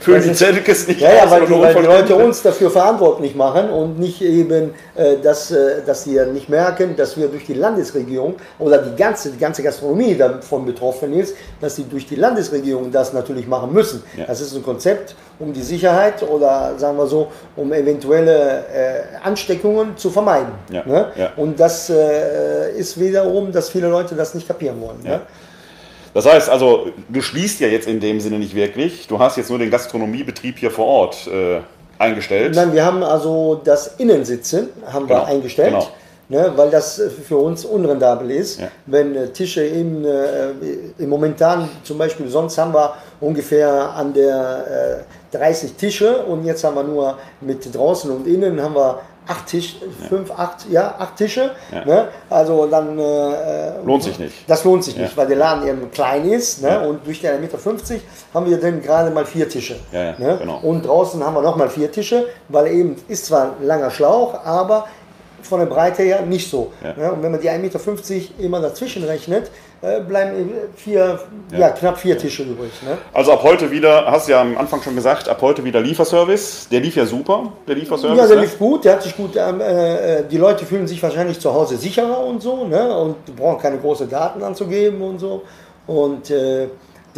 füllen 0.01 0.23
die 0.23 0.33
Zettelkes 0.33 0.89
nicht 0.89 1.01
Ja, 1.01 1.15
ja 1.15 1.31
weil, 1.31 1.47
die, 1.47 1.53
weil 1.53 1.75
die 1.75 1.83
Leute 1.83 2.17
uns 2.17 2.43
dafür 2.43 2.71
verantwortlich 2.71 3.35
machen 3.35 3.71
und 3.71 3.99
nicht 3.99 4.23
eben, 4.23 4.75
äh, 4.95 5.17
dass, 5.23 5.51
äh, 5.51 5.83
dass 5.85 6.05
sie 6.05 6.19
nicht 6.33 6.49
merken, 6.49 6.97
dass 6.97 7.17
wir 7.17 7.29
durch 7.29 7.47
die 7.47 7.55
Landesregierung 7.55 8.37
oder 8.59 8.79
die 8.79 8.97
ganze, 8.97 9.31
die 9.31 9.39
ganze 9.39 9.63
Gastronomie 9.63 10.15
davon 10.15 10.65
betroffen 10.65 11.13
ist, 11.13 11.35
dass 11.61 11.77
sie 11.77 11.85
durch 11.85 12.07
die 12.07 12.17
Landesregierung 12.17 12.91
das 12.91 13.13
natürlich 13.13 13.47
machen 13.47 13.73
müssen. 13.73 14.03
Ja. 14.17 14.27
Das 14.27 14.41
ist 14.41 14.55
ein 14.55 14.63
Konzept, 14.63 15.15
um 15.39 15.53
die 15.53 15.63
Sicherheit 15.63 16.23
oder 16.23 16.75
sagen 16.79 16.97
wir 16.97 17.07
so, 17.07 17.29
um 17.57 17.73
eventuelle 17.73 18.65
äh, 18.75 19.01
Ansteckungen 19.23 19.97
zu 19.97 20.11
vermeiden. 20.11 20.53
Ja. 20.71 20.85
Ne? 20.87 21.33
Und 21.37 21.59
das 21.61 21.91
äh, 22.19 22.69
äh, 22.69 22.79
ist 22.79 22.99
wiederum, 23.01 23.53
dass 23.53 23.71
viele 23.71 23.89
Leute 23.89 24.15
das 24.15 24.35
nicht 24.35 24.47
kapieren 24.47 24.81
wollen. 24.81 24.99
Ja. 25.05 25.11
Ne? 25.11 25.21
Das 26.15 26.27
heißt 26.27 26.49
also, 26.49 26.89
du 27.09 27.21
schließt 27.21 27.61
ja 27.61 27.69
jetzt 27.69 27.87
in 27.87 28.01
dem 28.01 28.21
Sinne 28.21 28.39
nicht 28.39 28.55
wirklich. 28.55 29.07
Du 29.07 29.19
hast 29.19 29.37
jetzt 29.37 29.51
nur 29.51 29.59
den 29.59 29.71
Gastronomiebetrieb 29.71 30.59
hier 30.59 30.71
vor 30.71 30.87
Ort 30.87 31.29
äh, 31.29 31.61
eingestellt. 31.99 32.55
Nein, 32.55 32.73
wir 32.73 32.85
haben 32.85 33.03
also 33.03 33.61
das 33.63 33.95
Innensitzen 33.99 34.69
haben 34.87 35.07
genau. 35.07 35.21
wir 35.21 35.27
eingestellt. 35.27 35.75
Genau. 35.75 35.89
Ne, 36.31 36.53
weil 36.57 36.69
das 36.69 37.01
für 37.27 37.39
uns 37.39 37.65
unrendabel 37.65 38.31
ist. 38.31 38.61
Ja. 38.61 38.69
Wenn 38.85 39.17
äh, 39.17 39.29
Tische 39.29 39.65
in, 39.65 40.05
äh, 40.05 40.51
im 40.99 41.09
momentan 41.09 41.71
zum 41.83 41.97
Beispiel, 41.97 42.29
sonst 42.29 42.59
haben 42.59 42.75
wir 42.75 42.97
ungefähr 43.19 43.95
an 43.95 44.13
der 44.13 45.07
äh, 45.33 45.37
30 45.39 45.73
Tische 45.73 46.25
und 46.25 46.45
jetzt 46.45 46.65
haben 46.65 46.77
wir 46.77 46.83
nur 46.83 47.17
mit 47.41 47.75
draußen 47.75 48.11
und 48.11 48.27
innen 48.27 48.63
haben 48.63 48.75
wir 48.75 49.01
acht 49.29 49.47
Tisch, 49.47 49.77
fünf, 50.09 50.31
acht, 50.31 50.69
ja, 50.71 50.95
acht 50.99 51.17
Tische. 51.17 51.51
Ne? 51.85 52.09
Also 52.31 52.67
dann 52.67 52.99
äh, 52.99 53.81
lohnt 53.85 54.03
sich 54.03 54.19
nicht. 54.19 54.35
Das 54.49 54.65
lohnt 54.65 54.83
sich 54.85 54.97
nicht, 54.97 55.17
weil 55.17 55.27
der 55.27 55.37
Laden 55.37 55.69
eben 55.69 55.91
klein 55.91 56.29
ist. 56.29 56.63
Ne? 56.63 56.81
Und 56.89 57.07
durch 57.07 57.21
den 57.21 57.33
1,50 57.33 57.41
Meter 57.41 57.59
haben 58.35 58.47
wir 58.51 58.59
dann 58.59 58.83
gerade 58.83 59.11
mal 59.11 59.27
vier 59.27 59.49
Tische. 59.49 59.77
Ne? 59.93 60.37
Genau. 60.41 60.59
Und 60.63 60.87
draußen 60.87 61.23
haben 61.25 61.35
wir 61.35 61.43
nochmal 61.43 61.69
vier 61.69 61.93
Tische, 61.93 62.27
weil 62.49 62.69
eben 62.69 62.97
ist 63.09 63.27
zwar 63.27 63.55
ein 63.59 63.67
langer 63.67 63.91
Schlauch, 63.91 64.45
aber 64.45 64.87
von 65.43 65.61
der 65.61 65.67
Breite 65.67 66.03
her 66.03 66.23
nicht 66.23 66.51
so. 66.51 66.73
Ne? 66.83 67.13
Und 67.13 67.23
wenn 67.23 67.33
man 67.33 67.41
die 67.41 67.49
1,50 67.49 67.59
Meter 67.61 67.81
immer 68.39 68.61
dazwischen 68.61 69.05
rechnet, 69.05 69.51
äh, 69.81 70.01
bleiben 70.01 70.51
vier, 70.75 71.21
ja. 71.53 71.59
ja. 71.59 71.71
knapp 71.71 71.99
vier 71.99 72.19
Tische 72.19 72.43
übrig. 72.43 72.73
Ne? 72.85 72.99
Also 73.13 73.33
ab 73.33 73.43
heute 73.45 73.71
wieder, 73.71 74.07
hast 74.11 74.27
du 74.27 74.33
ja 74.33 74.41
am 74.41 74.59
Anfang 74.59 74.83
schon 74.83 74.97
gesagt, 74.97 75.29
ab 75.29 75.41
heute 75.41 75.63
wieder 75.63 75.81
Lieferservice. 75.81 76.69
Der 76.69 76.81
lief 76.81 76.97
ja 76.97 77.07
super, 77.07 77.53
der 77.67 77.77
Lieferservice. 77.77 78.19
Ja, 78.19 78.27
der 78.27 78.37
ne? 78.37 78.43
lief 78.43 78.59
gut, 78.59 78.85
der 78.85 78.95
hat 78.95 79.03
sich 79.03 79.17
gut, 79.17 79.37
ähm, 79.37 79.61
äh, 79.61 80.25
die 80.25 80.37
Leute 80.37 80.67
fühlen 80.67 80.89
sich 80.89 81.01
wahrscheinlich 81.03 81.39
zu 81.39 81.55
Hause 81.55 81.77
sicherer 81.77 82.25
und 82.25 82.43
so, 82.43 82.67
ne? 82.67 82.97
und 82.99 83.37
brauchen 83.37 83.61
keine 83.61 83.79
großen 83.79 84.09
Daten 84.09 84.43
anzugeben 84.43 85.01
und 85.01 85.21
so. 85.21 85.43
Und 85.87 86.31
äh, 86.31 86.69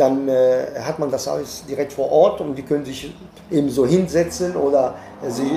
dann 0.01 0.29
äh, 0.29 0.67
hat 0.81 0.99
man 0.99 1.11
das 1.11 1.29
alles 1.29 1.65
direkt 1.69 1.93
vor 1.93 2.11
Ort 2.11 2.41
und 2.41 2.57
die 2.57 2.63
können 2.63 2.85
sich 2.85 3.13
eben 3.51 3.69
so 3.69 3.87
hinsetzen 3.87 4.57
oder 4.57 4.95
sie 5.29 5.51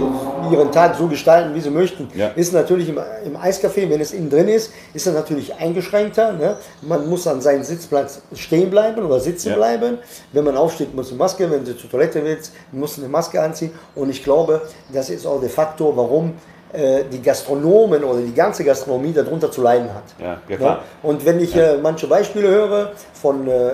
ihren 0.52 0.72
Tag 0.72 0.96
so 0.96 1.08
gestalten, 1.08 1.56
wie 1.56 1.62
sie 1.62 1.70
möchten. 1.70 2.10
Ja. 2.14 2.28
Ist 2.30 2.54
natürlich 2.54 2.90
im, 2.90 3.00
im 3.26 3.38
Eiscafé, 3.38 3.90
wenn 3.90 4.02
es 4.02 4.12
innen 4.12 4.30
drin 4.30 4.50
ist, 4.50 4.72
ist 4.94 5.08
er 5.08 5.14
natürlich 5.14 5.56
eingeschränkter. 5.56 6.34
Ne? 6.34 6.58
Man 6.82 7.10
muss 7.10 7.26
an 7.28 7.40
seinem 7.40 7.64
Sitzplatz 7.64 8.22
stehen 8.36 8.70
bleiben 8.70 9.06
oder 9.06 9.20
sitzen 9.20 9.50
ja. 9.50 9.56
bleiben. 9.56 10.00
Wenn 10.34 10.44
man 10.44 10.58
aufsteht, 10.58 10.94
muss 10.94 11.10
eine 11.10 11.18
Maske, 11.18 11.50
wenn 11.50 11.64
du 11.64 11.78
zur 11.78 11.90
Toilette 11.90 12.24
willst, 12.24 12.52
muss 12.72 12.98
eine 12.98 13.08
Maske 13.08 13.42
anziehen. 13.42 13.72
Und 13.96 14.10
ich 14.10 14.24
glaube, 14.24 14.62
das 14.92 15.10
ist 15.10 15.26
auch 15.26 15.40
der 15.40 15.50
Faktor, 15.50 15.96
warum 15.96 16.34
äh, 16.74 17.04
die 17.12 17.22
Gastronomen 17.22 18.04
oder 18.04 18.22
die 18.22 18.34
ganze 18.34 18.64
Gastronomie 18.64 19.14
darunter 19.14 19.52
zu 19.52 19.62
leiden 19.62 19.90
hat. 19.94 20.04
Ja, 20.20 20.38
ja 20.50 20.58
klar. 20.58 20.80
Und 21.04 21.24
wenn 21.26 21.40
ich 21.40 21.56
äh, 21.56 21.78
manche 21.78 22.08
Beispiele 22.08 22.50
höre 22.50 22.92
von 23.14 23.48
äh, 23.48 23.52
äh 23.52 23.74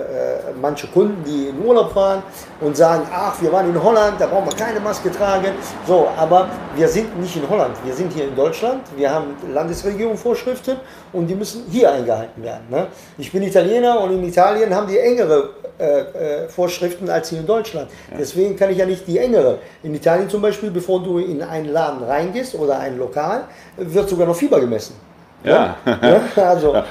manchen 0.60 0.92
Kunden, 0.92 1.24
die 1.24 1.48
in 1.48 1.66
Urlaub 1.66 1.92
fahren 1.92 2.22
und 2.60 2.76
sagen, 2.76 3.04
ach, 3.12 3.40
wir 3.40 3.50
waren 3.52 3.70
in 3.70 3.82
Holland, 3.82 4.20
da 4.20 4.26
brauchen 4.26 4.46
wir 4.46 4.56
keine 4.56 4.80
Maske 4.80 5.10
tragen. 5.10 5.54
So, 5.86 6.08
aber 6.16 6.48
wir 6.76 6.88
sind 6.88 7.18
nicht 7.18 7.36
in 7.36 7.48
Holland, 7.48 7.74
wir 7.84 7.94
sind 7.94 8.12
hier 8.12 8.24
in 8.24 8.36
Deutschland, 8.36 8.82
wir 8.96 9.10
haben 9.10 9.34
Landesregierung 9.52 10.16
Vorschriften 10.16 10.76
und 11.12 11.26
die 11.26 11.34
müssen 11.34 11.64
hier 11.70 11.90
eingehalten 11.90 12.42
werden. 12.42 12.66
Ne? 12.68 12.86
Ich 13.18 13.32
bin 13.32 13.42
Italiener 13.42 14.00
und 14.00 14.12
in 14.12 14.24
Italien 14.24 14.74
haben 14.74 14.86
die 14.86 14.98
engere 14.98 15.50
äh, 15.80 16.44
äh, 16.44 16.48
Vorschriften 16.48 17.08
als 17.08 17.30
hier 17.30 17.40
in 17.40 17.46
Deutschland. 17.46 17.90
Ja. 18.10 18.18
Deswegen 18.18 18.56
kann 18.56 18.70
ich 18.70 18.78
ja 18.78 18.86
nicht 18.86 19.06
die 19.06 19.18
engere. 19.18 19.58
In 19.82 19.94
Italien 19.94 20.28
zum 20.28 20.42
Beispiel, 20.42 20.70
bevor 20.70 21.02
du 21.02 21.18
in 21.18 21.42
einen 21.42 21.72
Laden 21.72 22.04
reingehst 22.04 22.54
oder 22.54 22.78
ein 22.78 22.98
Lokal, 22.98 23.44
wird 23.76 24.08
sogar 24.08 24.26
noch 24.26 24.36
Fieber 24.36 24.60
gemessen. 24.60 24.94
Ja. 25.42 25.76
ja. 25.86 26.20
also. 26.48 26.74
Ja, 26.74 26.84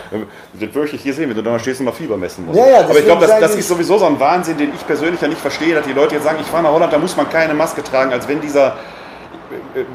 das 0.59 0.73
würde 0.73 0.95
ich 0.95 1.01
hier 1.01 1.13
sehen, 1.13 1.29
wenn 1.29 1.35
du 1.35 1.43
da 1.43 1.59
stehst 1.59 1.79
und 1.79 1.85
mal 1.85 1.91
Fieber 1.91 2.17
messen 2.17 2.45
musst. 2.45 2.57
Ja, 2.57 2.67
ja, 2.67 2.79
Aber 2.79 2.97
ich 2.97 3.05
glaube, 3.05 3.27
das, 3.27 3.39
das 3.39 3.55
ist 3.55 3.67
sowieso 3.67 3.97
so 3.97 4.05
ein 4.05 4.19
Wahnsinn, 4.19 4.57
den 4.57 4.73
ich 4.73 4.85
persönlich 4.85 5.21
ja 5.21 5.27
nicht 5.27 5.41
verstehe, 5.41 5.75
dass 5.75 5.85
die 5.85 5.93
Leute 5.93 6.15
jetzt 6.15 6.23
sagen, 6.23 6.39
ich 6.41 6.47
fahre 6.47 6.63
nach 6.63 6.71
Holland, 6.71 6.91
da 6.91 6.97
muss 6.97 7.15
man 7.15 7.29
keine 7.29 7.53
Maske 7.53 7.83
tragen, 7.83 8.11
als 8.11 8.27
wenn 8.27 8.41
dieser 8.41 8.75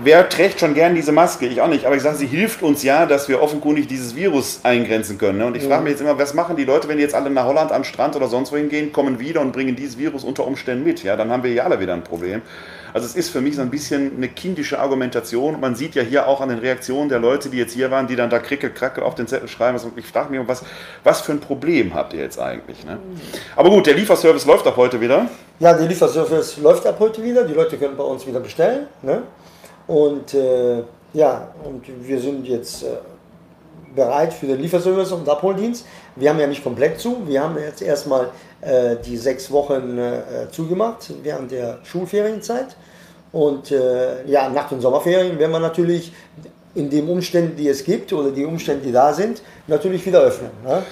wer 0.02 0.28
trägt 0.28 0.60
schon 0.60 0.74
gern 0.74 0.94
diese 0.94 1.12
Maske? 1.12 1.46
Ich 1.46 1.60
auch 1.60 1.68
nicht. 1.68 1.86
Aber 1.86 1.96
ich 1.96 2.02
sage, 2.02 2.16
sie 2.16 2.26
hilft 2.26 2.62
uns 2.62 2.82
ja, 2.82 3.06
dass 3.06 3.28
wir 3.28 3.42
offenkundig 3.42 3.86
dieses 3.86 4.14
Virus 4.16 4.60
eingrenzen 4.62 5.18
können. 5.18 5.38
Ne? 5.38 5.46
Und 5.46 5.56
ich 5.56 5.64
frage 5.64 5.82
mich 5.82 5.92
jetzt 5.92 6.00
immer, 6.00 6.18
was 6.18 6.34
machen 6.34 6.56
die 6.56 6.64
Leute, 6.64 6.88
wenn 6.88 6.96
die 6.96 7.02
jetzt 7.02 7.14
alle 7.14 7.30
nach 7.30 7.46
Holland 7.46 7.72
am 7.72 7.84
Strand 7.84 8.16
oder 8.16 8.28
sonst 8.28 8.52
wohin 8.52 8.68
gehen, 8.68 8.92
kommen 8.92 9.20
wieder 9.20 9.40
und 9.40 9.52
bringen 9.52 9.76
dieses 9.76 9.98
Virus 9.98 10.24
unter 10.24 10.46
Umständen 10.46 10.84
mit? 10.84 11.02
Ja, 11.02 11.16
dann 11.16 11.30
haben 11.30 11.42
wir 11.42 11.52
ja 11.52 11.64
alle 11.64 11.80
wieder 11.80 11.94
ein 11.94 12.04
Problem. 12.04 12.42
Also 12.94 13.08
es 13.08 13.16
ist 13.16 13.30
für 13.30 13.40
mich 13.40 13.56
so 13.56 13.62
ein 13.62 13.70
bisschen 13.70 14.12
eine 14.16 14.28
kindische 14.28 14.78
Argumentation. 14.78 15.58
Man 15.58 15.74
sieht 15.74 15.96
ja 15.96 16.02
hier 16.02 16.28
auch 16.28 16.40
an 16.40 16.48
den 16.48 16.60
Reaktionen 16.60 17.08
der 17.08 17.18
Leute, 17.18 17.48
die 17.48 17.56
jetzt 17.56 17.72
hier 17.74 17.90
waren, 17.90 18.06
die 18.06 18.14
dann 18.14 18.30
da 18.30 18.38
krickel, 18.38 18.70
krackel 18.70 19.02
auf 19.02 19.16
den 19.16 19.26
Zettel 19.26 19.48
schreiben. 19.48 19.74
Also 19.74 19.90
ich 19.96 20.06
frage 20.06 20.30
mich, 20.30 20.40
was, 20.46 20.62
was 21.02 21.20
für 21.20 21.32
ein 21.32 21.40
Problem 21.40 21.92
habt 21.92 22.12
ihr 22.12 22.20
jetzt 22.20 22.38
eigentlich? 22.38 22.84
Ne? 22.84 22.98
Aber 23.56 23.70
gut, 23.70 23.88
der 23.88 23.94
Lieferservice 23.94 24.46
läuft 24.46 24.64
ab 24.68 24.76
heute 24.76 25.00
wieder. 25.00 25.26
Ja, 25.58 25.72
der 25.72 25.88
Lieferservice 25.88 26.58
läuft 26.58 26.86
ab 26.86 26.96
heute 27.00 27.20
wieder. 27.24 27.42
Die 27.42 27.54
Leute 27.54 27.76
können 27.78 27.96
bei 27.96 28.04
uns 28.04 28.28
wieder 28.28 28.38
bestellen. 28.38 28.86
Ne? 29.02 29.22
Und 29.86 30.34
äh, 30.34 30.82
ja, 31.12 31.48
und 31.64 31.84
wir 32.06 32.20
sind 32.20 32.46
jetzt 32.46 32.82
äh, 32.82 32.96
bereit 33.94 34.32
für 34.32 34.46
den 34.46 34.60
Lieferservice 34.60 35.12
und 35.12 35.28
Abholdienst. 35.28 35.86
Wir 36.16 36.30
haben 36.30 36.40
ja 36.40 36.46
nicht 36.46 36.62
komplett 36.62 37.00
zu. 37.00 37.22
Wir 37.26 37.42
haben 37.42 37.56
jetzt 37.58 37.82
erstmal 37.82 38.30
äh, 38.60 38.96
die 39.04 39.16
sechs 39.16 39.50
Wochen 39.50 39.98
äh, 39.98 40.22
zugemacht 40.50 41.12
während 41.22 41.50
der 41.50 41.78
Schulferienzeit. 41.84 42.76
Und 43.32 43.70
äh, 43.70 44.24
ja, 44.26 44.48
nach 44.48 44.68
den 44.68 44.80
Sommerferien 44.80 45.38
werden 45.38 45.52
wir 45.52 45.60
natürlich 45.60 46.12
in 46.74 46.90
den 46.90 47.08
Umständen, 47.08 47.56
die 47.56 47.68
es 47.68 47.84
gibt 47.84 48.12
oder 48.12 48.30
die 48.30 48.44
Umstände, 48.44 48.86
die 48.86 48.92
da 48.92 49.12
sind, 49.12 49.42
natürlich 49.66 50.04
wieder 50.06 50.20
öffnen. 50.20 50.50
Ne? 50.64 50.82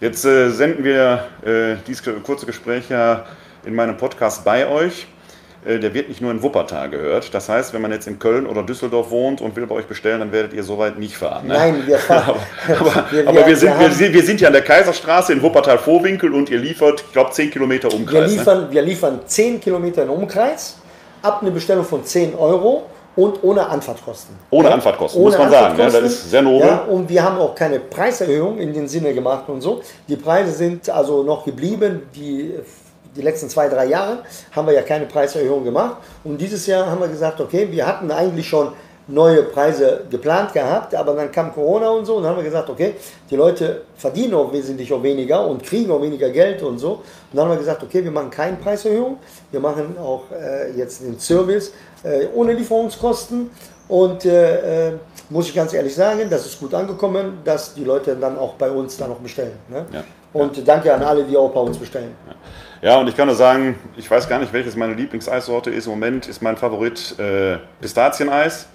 Jetzt 0.00 0.24
äh, 0.24 0.50
senden 0.50 0.84
wir 0.84 1.24
dieses 1.86 2.02
kurze 2.24 2.46
Gespräch 2.46 2.88
ja 2.88 3.24
in 3.64 3.74
meinem 3.74 3.96
Podcast 3.96 4.44
bei 4.44 4.68
euch. 4.68 5.06
Äh, 5.64 5.78
der 5.78 5.94
wird 5.94 6.08
nicht 6.08 6.20
nur 6.20 6.30
in 6.30 6.42
Wuppertal 6.42 6.90
gehört. 6.90 7.32
Das 7.34 7.48
heißt, 7.48 7.72
wenn 7.72 7.82
man 7.82 7.92
jetzt 7.92 8.06
in 8.08 8.18
Köln 8.18 8.46
oder 8.46 8.62
Düsseldorf 8.62 9.10
wohnt 9.10 9.40
und 9.40 9.54
will 9.54 9.66
bei 9.66 9.76
euch 9.76 9.86
bestellen, 9.86 10.20
dann 10.20 10.32
werdet 10.32 10.52
ihr 10.52 10.64
soweit 10.64 10.98
nicht 10.98 11.16
fahren. 11.16 11.46
Ne? 11.46 11.54
Nein, 11.54 11.82
wir 11.86 11.98
fahren. 11.98 12.36
aber, 12.68 13.04
wir, 13.10 13.28
aber 13.28 13.46
wir, 13.46 13.56
sind, 13.56 13.78
wir, 13.78 13.98
wir, 13.98 14.12
wir, 14.12 14.22
sind 14.22 14.40
ja 14.40 14.48
an 14.48 14.54
der 14.54 14.62
Kaiserstraße 14.62 15.32
in 15.32 15.42
Wuppertal-Vorwinkel 15.42 16.34
und 16.34 16.50
ihr 16.50 16.58
liefert, 16.58 17.04
ich 17.06 17.12
glaube, 17.12 17.30
10 17.30 17.50
Kilometer 17.50 17.92
Umkreis. 17.92 18.30
Wir 18.30 18.38
liefern, 18.38 18.60
ne? 18.62 18.68
wir 18.70 18.82
liefern 18.82 19.20
10 19.24 19.60
Kilometer 19.60 20.02
in 20.02 20.08
Umkreis 20.08 20.78
ab 21.22 21.38
eine 21.40 21.52
Bestellung 21.52 21.84
von 21.84 22.04
10 22.04 22.34
Euro 22.34 22.86
und 23.14 23.44
ohne 23.44 23.64
Anfahrtkosten. 23.66 24.34
Ohne 24.50 24.72
Anfahrtkosten, 24.72 25.20
ohne 25.20 25.30
muss 25.30 25.38
man 25.38 25.50
sagen. 25.50 25.78
Ja, 25.78 25.90
das 25.90 26.02
ist 26.02 26.30
sehr 26.30 26.42
nobel. 26.42 26.66
Ja, 26.66 26.78
und 26.78 27.08
wir 27.08 27.22
haben 27.22 27.38
auch 27.38 27.54
keine 27.54 27.78
Preiserhöhung 27.78 28.58
in 28.58 28.72
dem 28.72 28.88
Sinne 28.88 29.14
gemacht 29.14 29.48
und 29.48 29.60
so. 29.60 29.82
Die 30.08 30.16
Preise 30.16 30.50
sind 30.50 30.88
also 30.90 31.22
noch 31.22 31.44
geblieben. 31.44 32.02
Die, 32.14 32.54
die 33.16 33.22
letzten 33.22 33.48
zwei, 33.48 33.68
drei 33.68 33.86
Jahre 33.86 34.18
haben 34.52 34.66
wir 34.66 34.74
ja 34.74 34.82
keine 34.82 35.06
Preiserhöhung 35.06 35.64
gemacht. 35.64 35.96
Und 36.24 36.40
dieses 36.40 36.66
Jahr 36.66 36.86
haben 36.86 37.00
wir 37.00 37.08
gesagt, 37.08 37.40
okay, 37.40 37.68
wir 37.70 37.86
hatten 37.86 38.10
eigentlich 38.10 38.48
schon 38.48 38.72
neue 39.08 39.42
Preise 39.42 40.04
geplant 40.10 40.52
gehabt, 40.52 40.94
aber 40.94 41.14
dann 41.14 41.30
kam 41.32 41.52
Corona 41.52 41.90
und 41.90 42.04
so 42.04 42.16
und 42.16 42.22
dann 42.22 42.32
haben 42.32 42.38
wir 42.38 42.44
gesagt, 42.44 42.70
okay, 42.70 42.94
die 43.28 43.36
Leute 43.36 43.82
verdienen 43.96 44.34
auch 44.34 44.52
wesentlich 44.52 44.92
auch 44.92 45.02
weniger 45.02 45.46
und 45.46 45.62
kriegen 45.62 45.90
auch 45.90 46.00
weniger 46.00 46.30
Geld 46.30 46.62
und 46.62 46.78
so. 46.78 46.92
Und 46.92 47.02
dann 47.32 47.44
haben 47.44 47.50
wir 47.50 47.58
gesagt, 47.58 47.82
okay, 47.82 48.02
wir 48.04 48.10
machen 48.10 48.30
keine 48.30 48.56
Preiserhöhung, 48.56 49.18
wir 49.50 49.60
machen 49.60 49.96
auch 49.98 50.22
äh, 50.30 50.70
jetzt 50.76 51.02
den 51.02 51.18
Service 51.18 51.72
äh, 52.04 52.26
ohne 52.34 52.52
Lieferungskosten 52.52 53.50
und 53.88 54.24
äh, 54.24 54.88
äh 54.88 54.92
muss 55.30 55.48
ich 55.48 55.54
ganz 55.54 55.72
ehrlich 55.72 55.94
sagen, 55.94 56.28
das 56.28 56.44
ist 56.44 56.60
gut 56.60 56.74
angekommen, 56.74 57.38
dass 57.42 57.72
die 57.72 57.84
Leute 57.84 58.14
dann 58.16 58.36
auch 58.36 58.52
bei 58.54 58.70
uns 58.70 58.98
dann 58.98 59.08
noch 59.08 59.18
bestellen. 59.18 59.54
Ne? 59.70 59.86
Ja. 59.90 60.04
Und 60.34 60.68
danke 60.68 60.92
an 60.92 61.02
alle, 61.02 61.24
die 61.24 61.34
auch 61.36 61.50
bei 61.50 61.60
uns 61.60 61.78
bestellen. 61.78 62.14
Ja. 62.28 62.34
Ja. 62.82 62.98
und 62.98 63.08
ich 63.08 63.16
kann 63.16 63.26
nur 63.26 63.36
sagen, 63.36 63.78
ich 63.96 64.10
weiß 64.10 64.28
gar 64.28 64.38
nicht, 64.38 64.52
welches 64.52 64.76
meine 64.76 64.94
Lieblingseissorte 64.94 65.70
ist. 65.70 65.86
Im 65.86 65.92
Moment 65.92 66.28
ist 66.28 66.42
mein 66.42 66.56
Favorit 66.56 67.18
äh, 67.18 67.58
Pistazieneis 67.80 68.66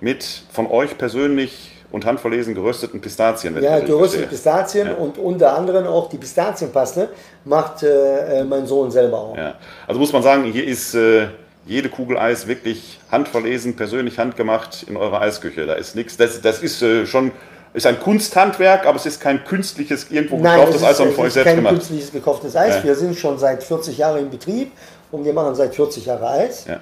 mit 0.00 0.24
von 0.50 0.66
euch 0.66 0.98
persönlich 0.98 1.72
und 1.92 2.06
handverlesen 2.06 2.54
gerösteten 2.54 3.00
Pistazien. 3.00 3.62
Ja, 3.62 3.78
geröstete 3.80 4.26
Pistazien 4.26 4.88
ja. 4.88 4.94
und 4.94 5.18
unter 5.18 5.56
anderem 5.56 5.86
auch 5.86 6.08
die 6.08 6.16
Pistazienpaste 6.16 7.10
macht 7.44 7.82
äh, 7.82 8.40
äh, 8.40 8.44
mein 8.44 8.66
Sohn 8.66 8.90
selber 8.90 9.18
auch. 9.18 9.36
Ja. 9.36 9.54
Also 9.86 10.00
muss 10.00 10.12
man 10.12 10.22
sagen, 10.22 10.44
hier 10.44 10.66
ist 10.66 10.94
äh, 10.94 11.28
jede 11.66 11.90
Kugel 11.90 12.18
Eis 12.18 12.48
wirklich 12.48 12.98
handverlesen, 13.10 13.76
persönlich 13.76 14.18
handgemacht 14.18 14.84
in 14.88 14.96
eurer 14.96 15.20
Eisküche. 15.20 15.66
Da 15.66 15.74
ist 15.74 15.94
nichts, 15.94 16.16
das, 16.16 16.40
das 16.40 16.62
ist 16.62 16.82
äh, 16.82 17.06
schon 17.06 17.30
ist 17.74 17.86
ein 17.86 17.98
Kunsthandwerk, 18.00 18.86
aber 18.86 18.96
es 18.96 19.06
ist 19.06 19.20
kein 19.20 19.44
künstliches, 19.44 20.10
irgendwo 20.10 20.36
Nein, 20.38 20.58
gekauftes 20.58 20.84
Eis, 20.84 20.96
sondern 20.98 21.16
von 21.16 21.26
euch 21.26 21.32
selbst 21.32 21.46
kein 21.46 21.56
gemacht. 21.56 21.70
kein 21.70 21.78
künstliches 21.78 22.12
gekauftes 22.12 22.56
Eis. 22.56 22.76
Ja. 22.76 22.84
Wir 22.84 22.94
sind 22.94 23.16
schon 23.16 23.38
seit 23.38 23.62
40 23.62 23.96
Jahren 23.98 24.18
im 24.18 24.30
Betrieb 24.30 24.72
und 25.10 25.24
wir 25.24 25.32
machen 25.32 25.54
seit 25.54 25.74
40 25.74 26.06
Jahren 26.06 26.24
Eis. 26.24 26.66
Ja. 26.66 26.80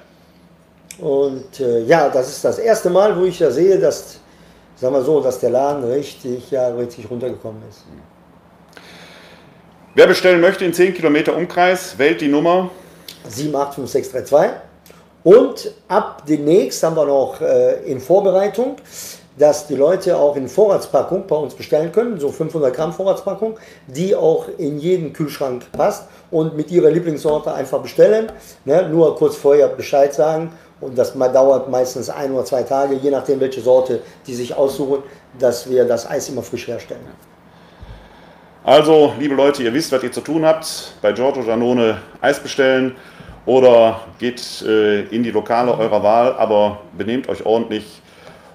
Und 0.99 1.59
äh, 1.59 1.83
ja, 1.83 2.09
das 2.09 2.29
ist 2.29 2.43
das 2.43 2.59
erste 2.59 2.89
Mal, 2.89 3.17
wo 3.17 3.23
ich 3.23 3.39
ja 3.39 3.49
sehe, 3.49 3.79
dass, 3.79 4.19
sagen 4.75 4.93
wir 4.93 5.01
so, 5.01 5.21
dass 5.21 5.39
der 5.39 5.51
Laden 5.51 5.83
richtig, 5.85 6.51
ja, 6.51 6.67
richtig 6.69 7.09
runtergekommen 7.09 7.61
ist. 7.69 7.83
Wer 9.95 10.07
bestellen 10.07 10.41
möchte 10.41 10.65
in 10.65 10.73
10 10.73 10.93
Kilometer 10.93 11.35
Umkreis, 11.35 11.97
wählt 11.97 12.21
die 12.21 12.27
Nummer 12.27 12.69
785632. 13.29 14.51
Und 15.23 15.71
ab 15.87 16.23
demnächst 16.27 16.81
haben 16.83 16.95
wir 16.95 17.05
noch 17.05 17.39
äh, 17.41 17.83
in 17.83 17.99
Vorbereitung, 17.99 18.77
dass 19.41 19.65
die 19.65 19.75
Leute 19.75 20.17
auch 20.17 20.35
in 20.35 20.47
Vorratspackung 20.47 21.25
bei 21.25 21.35
uns 21.35 21.55
bestellen 21.55 21.91
können, 21.91 22.19
so 22.19 22.29
500 22.29 22.75
Gramm 22.75 22.93
Vorratspackung, 22.93 23.57
die 23.87 24.15
auch 24.15 24.45
in 24.59 24.77
jeden 24.77 25.13
Kühlschrank 25.13 25.63
passt 25.71 26.07
und 26.29 26.55
mit 26.55 26.69
ihrer 26.69 26.91
Lieblingssorte 26.91 27.51
einfach 27.51 27.81
bestellen. 27.81 28.31
Ne? 28.65 28.87
Nur 28.87 29.15
kurz 29.15 29.35
vorher 29.35 29.67
Bescheid 29.67 30.13
sagen 30.13 30.51
und 30.79 30.95
das 30.95 31.17
dauert 31.17 31.71
meistens 31.71 32.07
ein 32.11 32.31
oder 32.33 32.45
zwei 32.45 32.61
Tage, 32.61 32.93
je 32.93 33.09
nachdem, 33.09 33.39
welche 33.39 33.61
Sorte 33.61 34.01
die 34.27 34.35
sich 34.35 34.55
aussuchen, 34.55 35.01
dass 35.39 35.67
wir 35.67 35.85
das 35.85 36.07
Eis 36.07 36.29
immer 36.29 36.43
frisch 36.43 36.67
herstellen. 36.67 37.01
Also, 38.63 39.13
liebe 39.17 39.33
Leute, 39.33 39.63
ihr 39.63 39.73
wisst, 39.73 39.91
was 39.91 40.03
ihr 40.03 40.11
zu 40.11 40.21
tun 40.21 40.45
habt. 40.45 40.93
Bei 41.01 41.13
Giorgio 41.13 41.41
Giannone 41.41 41.97
Eis 42.21 42.39
bestellen 42.39 42.95
oder 43.47 44.01
geht 44.19 44.61
äh, 44.61 45.01
in 45.05 45.23
die 45.23 45.31
Lokale 45.31 45.75
eurer 45.75 46.03
Wahl, 46.03 46.35
aber 46.35 46.81
benehmt 46.95 47.27
euch 47.27 47.43
ordentlich. 47.43 48.03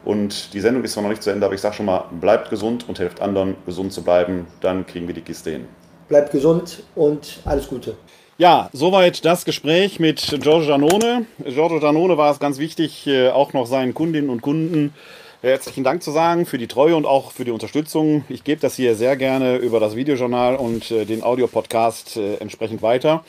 Und 0.07 0.55
die 0.55 0.61
Sendung 0.61 0.85
ist 0.85 0.93
zwar 0.93 1.03
noch 1.03 1.11
nicht 1.11 1.23
zu 1.25 1.31
Ende, 1.31 1.45
aber 1.45 1.57
ich 1.57 1.61
sage 1.61 1.75
schon 1.75 1.87
mal, 1.87 2.05
bleibt 2.21 2.49
gesund 2.49 2.89
und 2.89 3.01
helft 3.01 3.21
anderen, 3.21 3.57
gesund 3.67 3.93
zu 3.93 4.03
bleiben. 4.03 4.47
Dann 4.61 4.87
kriegen 4.87 5.09
wir 5.09 5.15
die 5.15 5.21
Kiste 5.21 5.51
hin. 5.51 5.65
Bleibt 6.09 6.31
gesund 6.31 6.85
und 6.95 7.41
alles 7.45 7.67
Gute. 7.67 7.97
Ja, 8.39 8.71
soweit 8.73 9.25
das 9.25 9.45
Gespräch 9.45 9.99
mit 9.99 10.21
Giorgio 10.41 10.69
Danone. 10.69 11.27
Giorgio 11.45 11.81
Danone 11.81 12.17
war 12.17 12.31
es 12.31 12.39
ganz 12.39 12.59
wichtig, 12.59 13.09
äh, 13.09 13.31
auch 13.31 13.53
noch 13.53 13.67
seinen 13.67 13.95
Kundinnen 13.95 14.31
und 14.31 14.43
Kunden 14.43 14.95
äh, 15.43 15.49
herzlichen 15.49 15.83
Dank 15.83 16.05
zu 16.05 16.13
sagen 16.13 16.47
für 16.47 16.59
die 16.59 16.69
Treue 16.69 16.95
und 16.95 17.05
auch 17.05 17.33
für 17.33 17.45
die 17.45 17.51
Unterstützung. 17.51 18.25
Ich 18.29 18.45
gebe 18.45 18.61
das 18.61 18.77
hier 18.77 18.95
sehr 18.95 19.17
gerne 19.17 19.57
über 19.57 19.81
das 19.81 19.97
Videojournal 19.97 20.55
und 20.55 20.89
äh, 20.93 21.05
den 21.05 21.25
Audiopodcast 21.25 22.17
entsprechend 22.39 22.81
weiter. 22.81 23.25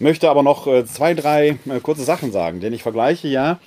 Möchte 0.00 0.28
aber 0.28 0.42
noch 0.42 0.66
zwei, 0.86 1.14
drei 1.14 1.58
kurze 1.82 2.02
Sachen 2.02 2.30
sagen, 2.30 2.60
denn 2.60 2.74
ich 2.74 2.82
vergleiche 2.82 3.28
ja 3.28 3.58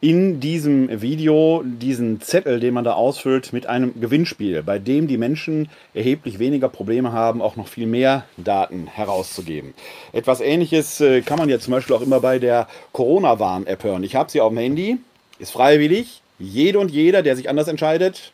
in 0.00 0.40
diesem 0.40 1.00
Video 1.00 1.62
diesen 1.64 2.20
Zettel, 2.20 2.60
den 2.60 2.74
man 2.74 2.84
da 2.84 2.92
ausfüllt, 2.92 3.52
mit 3.52 3.66
einem 3.66 3.98
Gewinnspiel, 3.98 4.62
bei 4.62 4.78
dem 4.78 5.08
die 5.08 5.16
Menschen 5.16 5.68
erheblich 5.94 6.38
weniger 6.38 6.68
Probleme 6.68 7.12
haben, 7.12 7.40
auch 7.40 7.56
noch 7.56 7.68
viel 7.68 7.86
mehr 7.86 8.24
Daten 8.36 8.86
herauszugeben. 8.86 9.72
Etwas 10.12 10.40
ähnliches 10.40 11.00
äh, 11.00 11.22
kann 11.22 11.38
man 11.38 11.48
ja 11.48 11.58
zum 11.58 11.72
Beispiel 11.72 11.96
auch 11.96 12.02
immer 12.02 12.20
bei 12.20 12.38
der 12.38 12.68
Corona-Warn-App 12.92 13.84
hören. 13.84 14.04
Ich 14.04 14.14
habe 14.14 14.30
sie 14.30 14.40
auf 14.40 14.50
dem 14.50 14.58
Handy, 14.58 14.98
ist 15.38 15.52
freiwillig. 15.52 16.20
Jede 16.38 16.78
und 16.78 16.90
jeder, 16.90 17.22
der 17.22 17.34
sich 17.34 17.48
anders 17.48 17.68
entscheidet, 17.68 18.32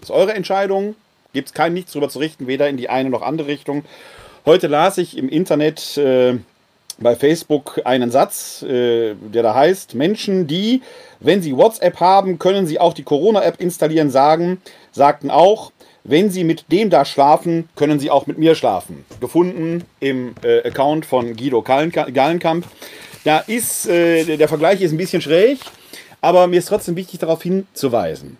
ist 0.00 0.10
eure 0.10 0.32
Entscheidung. 0.32 0.94
Gibt 1.34 1.48
es 1.48 1.54
kein 1.54 1.74
nichts 1.74 1.92
darüber 1.92 2.08
zu 2.08 2.18
richten, 2.18 2.46
weder 2.46 2.68
in 2.68 2.78
die 2.78 2.88
eine 2.88 3.10
noch 3.10 3.20
andere 3.20 3.48
Richtung. 3.48 3.84
Heute 4.46 4.68
las 4.68 4.96
ich 4.96 5.18
im 5.18 5.28
Internet 5.28 5.98
äh, 5.98 6.38
bei 6.98 7.14
Facebook 7.14 7.80
einen 7.84 8.10
Satz, 8.10 8.62
äh, 8.62 9.14
der 9.14 9.42
da 9.42 9.54
heißt, 9.54 9.94
Menschen, 9.94 10.46
die, 10.46 10.82
wenn 11.20 11.42
sie 11.42 11.56
WhatsApp 11.56 12.00
haben, 12.00 12.38
können 12.38 12.66
sie 12.66 12.78
auch 12.78 12.94
die 12.94 13.02
Corona-App 13.02 13.60
installieren, 13.60 14.10
sagen, 14.10 14.60
sagten 14.92 15.30
auch, 15.30 15.72
wenn 16.08 16.30
Sie 16.30 16.44
mit 16.44 16.70
dem 16.70 16.88
da 16.88 17.04
schlafen, 17.04 17.68
können 17.74 17.98
Sie 17.98 18.12
auch 18.12 18.28
mit 18.28 18.38
mir 18.38 18.54
schlafen. 18.54 19.04
Gefunden 19.18 19.82
im 19.98 20.36
äh, 20.44 20.66
Account 20.66 21.04
von 21.04 21.34
Guido 21.36 21.62
Gallenkamp. 21.62 22.64
Da 23.24 23.38
ist, 23.40 23.88
äh, 23.88 24.36
der 24.36 24.46
Vergleich 24.46 24.80
ist 24.82 24.92
ein 24.92 24.98
bisschen 24.98 25.20
schräg, 25.20 25.58
aber 26.20 26.46
mir 26.46 26.60
ist 26.60 26.68
trotzdem 26.68 26.94
wichtig 26.94 27.18
darauf 27.18 27.42
hinzuweisen 27.42 28.38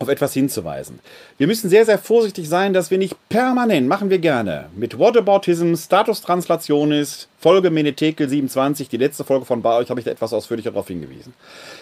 auf 0.00 0.08
etwas 0.08 0.32
hinzuweisen. 0.32 0.98
Wir 1.36 1.46
müssen 1.46 1.68
sehr, 1.68 1.84
sehr 1.84 1.98
vorsichtig 1.98 2.48
sein, 2.48 2.72
dass 2.72 2.90
wir 2.90 2.96
nicht 2.96 3.16
permanent, 3.28 3.86
machen 3.86 4.08
wir 4.08 4.18
gerne, 4.18 4.70
mit 4.74 4.98
Whataboutism, 4.98 5.74
Status 5.74 6.22
Translationis, 6.22 7.28
Folge 7.38 7.70
Menetekel 7.70 8.26
27, 8.26 8.88
die 8.88 8.96
letzte 8.96 9.24
Folge 9.24 9.44
von 9.44 9.60
bei 9.60 9.76
euch 9.76 9.90
habe 9.90 10.00
ich 10.00 10.04
da 10.04 10.10
etwas 10.10 10.32
ausführlicher 10.32 10.70
darauf 10.70 10.88
hingewiesen. 10.88 11.34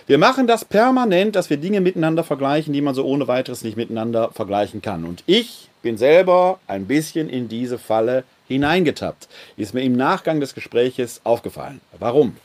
Wir 0.08 0.18
machen 0.18 0.48
das 0.48 0.64
permanent, 0.64 1.36
dass 1.36 1.48
wir 1.48 1.58
Dinge 1.58 1.80
miteinander 1.80 2.24
vergleichen, 2.24 2.72
die 2.72 2.80
man 2.80 2.96
so 2.96 3.04
ohne 3.04 3.28
weiteres 3.28 3.62
nicht 3.62 3.76
miteinander 3.76 4.30
vergleichen 4.32 4.82
kann. 4.82 5.04
Und 5.04 5.22
ich 5.26 5.68
bin 5.82 5.96
selber 5.96 6.58
ein 6.66 6.86
bisschen 6.86 7.30
in 7.30 7.48
diese 7.48 7.78
Falle 7.78 8.24
hineingetappt. 8.48 9.28
Ist 9.56 9.74
mir 9.74 9.82
im 9.82 9.94
Nachgang 9.94 10.40
des 10.40 10.54
Gespräches 10.54 11.20
aufgefallen. 11.22 11.80
Warum? 12.00 12.36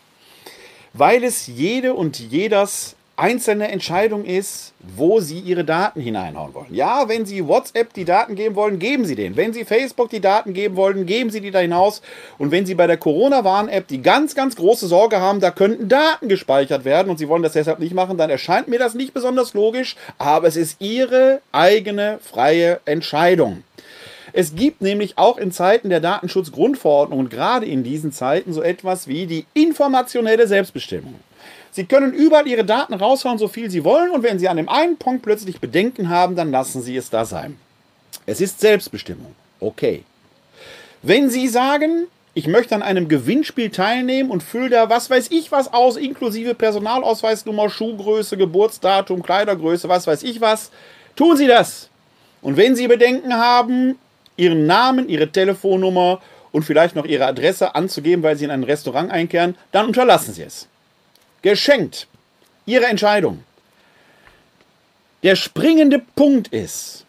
Weil 0.94 1.24
es 1.24 1.48
jede 1.48 1.96
und 1.96 2.20
jeders 2.20 2.96
einzelne 3.16 3.70
Entscheidung 3.70 4.26
ist, 4.26 4.74
wo 4.96 5.20
Sie 5.20 5.40
Ihre 5.40 5.64
Daten 5.64 6.02
hineinhauen 6.02 6.54
wollen. 6.54 6.74
Ja, 6.74 7.08
wenn 7.08 7.26
Sie 7.26 7.48
WhatsApp 7.48 7.94
die 7.94 8.06
Daten 8.06 8.36
geben 8.36 8.56
wollen, 8.56 8.80
geben 8.80 9.06
Sie 9.06 9.16
den. 9.16 9.36
Wenn 9.36 9.54
Sie 9.54 9.66
Facebook 9.66 10.10
die 10.10 10.20
Daten 10.20 10.54
geben 10.54 10.76
wollen, 10.76 11.06
geben 11.06 11.30
Sie 11.30 11.40
die 11.40 11.52
da 11.52 11.60
hinaus. 11.60 12.02
Und 12.40 12.52
wenn 12.52 12.66
Sie 12.66 12.74
bei 12.74 12.88
der 12.88 12.98
Corona-Warn-App 12.98 13.88
die 13.88 14.02
ganz, 14.02 14.34
ganz 14.34 14.56
große 14.56 14.88
Sorge 14.88 15.22
haben, 15.22 15.40
da 15.40 15.52
könnten 15.52 15.90
Daten 15.90 16.28
gespeichert 16.28 16.86
werden 16.86 17.10
und 17.10 17.20
Sie 17.20 17.28
wollen 17.30 17.44
das 17.44 17.54
deshalb 17.54 17.80
nicht 17.80 17.94
machen, 17.94 18.18
dann 18.18 18.32
erscheint 18.32 18.68
mir 18.68 18.80
das 18.80 18.96
nicht 18.96 19.14
besonders 19.14 19.54
logisch, 19.54 19.96
aber 20.18 20.48
es 20.48 20.56
ist 20.56 20.82
Ihre 20.82 21.42
eigene 21.52 22.20
freie 22.20 22.80
Entscheidung. 22.86 23.64
Es 24.36 24.56
gibt 24.56 24.82
nämlich 24.82 25.20
auch 25.20 25.38
in 25.38 25.52
Zeiten 25.52 25.92
der 25.92 26.00
Datenschutzgrundverordnung 26.00 27.20
und 27.20 27.30
gerade 27.30 27.68
in 27.68 27.84
diesen 27.84 28.12
Zeiten 28.12 28.52
so 28.52 28.64
etwas 28.64 29.08
wie 29.08 29.28
die 29.28 29.46
informationelle 29.54 30.48
Selbstbestimmung. 30.48 31.14
Sie 31.74 31.86
können 31.86 32.14
überall 32.14 32.48
Ihre 32.48 32.64
Daten 32.64 32.94
raushauen, 32.94 33.40
so 33.40 33.48
viel 33.48 33.72
Sie 33.72 33.84
wollen, 33.84 34.12
und 34.12 34.22
wenn 34.22 34.38
Sie 34.38 34.48
an 34.48 34.58
dem 34.58 34.70
einen 34.70 34.98
Punkt 34.98 35.24
plötzlich 35.24 35.60
Bedenken 35.60 36.08
haben, 36.08 36.36
dann 36.36 36.52
lassen 36.52 36.84
Sie 36.84 36.96
es 36.96 37.10
da 37.10 37.26
sein. 37.26 37.58
Es 38.28 38.40
ist 38.42 38.60
Selbstbestimmung. 38.60 39.34
Okay. 39.60 40.04
Wenn 41.02 41.32
Sie 41.32 41.48
sagen, 41.48 42.06
ich 42.36 42.46
möchte 42.48 42.76
an 42.76 42.84
einem 42.84 43.08
Gewinnspiel 43.08 43.72
teilnehmen 43.72 44.30
und 44.30 44.44
fülle 44.44 44.70
da 44.70 44.90
was 44.90 45.10
weiß 45.10 45.32
ich 45.32 45.52
was 45.52 45.74
aus, 45.74 45.98
inklusive 45.98 46.54
Personalausweisnummer, 46.54 47.70
Schuhgröße, 47.72 48.38
Geburtsdatum, 48.38 49.24
Kleidergröße, 49.24 49.90
was 49.90 50.06
weiß 50.06 50.22
ich 50.22 50.42
was. 50.42 50.70
Tun 51.16 51.38
Sie 51.38 51.48
das. 51.48 51.90
Und 52.44 52.56
wenn 52.56 52.76
Sie 52.76 52.88
Bedenken 52.88 53.34
haben, 53.34 53.98
Ihren 54.38 54.68
Namen, 54.68 55.10
Ihre 55.10 55.28
Telefonnummer 55.28 56.22
und 56.52 56.64
vielleicht 56.64 56.96
noch 56.96 57.06
Ihre 57.06 57.26
Adresse 57.26 57.74
anzugeben, 57.74 58.22
weil 58.22 58.36
Sie 58.36 58.46
in 58.46 58.52
ein 58.52 58.64
Restaurant 58.64 59.12
einkehren, 59.12 59.56
dann 59.72 59.88
unterlassen 59.88 60.36
Sie 60.36 60.44
es. 60.44 60.68
Geschenkt. 61.44 62.08
Ihre 62.66 62.86
Entscheidung. 62.86 63.44
Der 65.24 65.36
springende 65.36 66.00
Punkt 66.16 66.48
ist, 66.48 67.06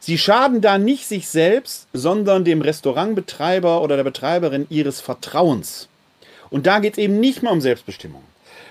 Sie 0.00 0.18
schaden 0.18 0.60
da 0.60 0.76
nicht 0.76 1.06
sich 1.06 1.28
selbst, 1.28 1.86
sondern 1.94 2.44
dem 2.44 2.60
Restaurantbetreiber 2.60 3.80
oder 3.80 3.96
der 3.96 4.04
Betreiberin 4.04 4.66
ihres 4.68 5.00
Vertrauens. 5.00 5.88
Und 6.50 6.66
da 6.66 6.80
geht 6.80 6.94
es 6.94 6.98
eben 6.98 7.20
nicht 7.20 7.42
mehr 7.42 7.52
um 7.52 7.62
Selbstbestimmung. 7.62 8.22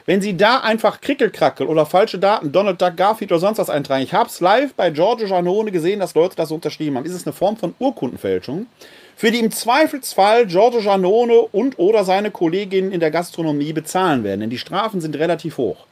Wenn 0.05 0.21
Sie 0.21 0.37
da 0.37 0.59
einfach 0.59 1.01
Krickelkrackel 1.01 1.65
oder 1.65 1.87
falsche 1.87 2.19
Daten, 2.19 2.51
Donald 2.51 2.79
Duck, 2.79 2.97
Garfield 2.97 3.31
oder 3.31 3.39
sonst 3.39 3.57
was 3.57 3.69
eintragen, 3.71 4.03
ich 4.03 4.13
habe 4.13 4.29
es 4.29 4.41
live 4.41 4.75
bei 4.75 4.91
Giorgio 4.91 5.25
Giannone 5.25 5.71
gesehen, 5.71 6.01
dass 6.01 6.13
Leute 6.13 6.35
das 6.35 6.51
unterschrieben 6.51 6.97
haben, 6.97 7.05
ist 7.05 7.13
es 7.13 7.25
eine 7.25 7.33
Form 7.33 7.57
von 7.57 7.73
Urkundenfälschung, 7.79 8.67
für 9.15 9.31
die 9.31 9.39
im 9.39 9.51
Zweifelsfall 9.51 10.47
Giorgio 10.47 10.81
Giannone 10.81 11.39
und 11.39 11.77
oder 11.79 12.03
seine 12.03 12.31
Kolleginnen 12.31 12.91
in 12.91 12.99
der 12.99 13.11
Gastronomie 13.11 13.73
bezahlen 13.73 14.23
werden, 14.23 14.41
denn 14.41 14.49
die 14.49 14.57
Strafen 14.57 15.01
sind 15.01 15.15
relativ 15.17 15.57
hoch. 15.57 15.85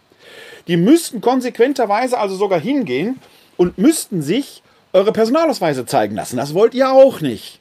Die 0.68 0.78
müssten 0.78 1.22
konsequenterweise 1.22 2.18
also 2.18 2.36
sogar 2.36 2.60
hingehen 2.60 3.20
und 3.58 3.78
müssten 3.78 4.22
sich 4.22 4.62
eure 4.94 5.12
Personalausweise 5.12 5.86
zeigen 5.86 6.16
lassen. 6.16 6.38
Das 6.38 6.54
wollt 6.54 6.74
ihr 6.74 6.92
auch 6.92 7.22
nicht. 7.22 7.60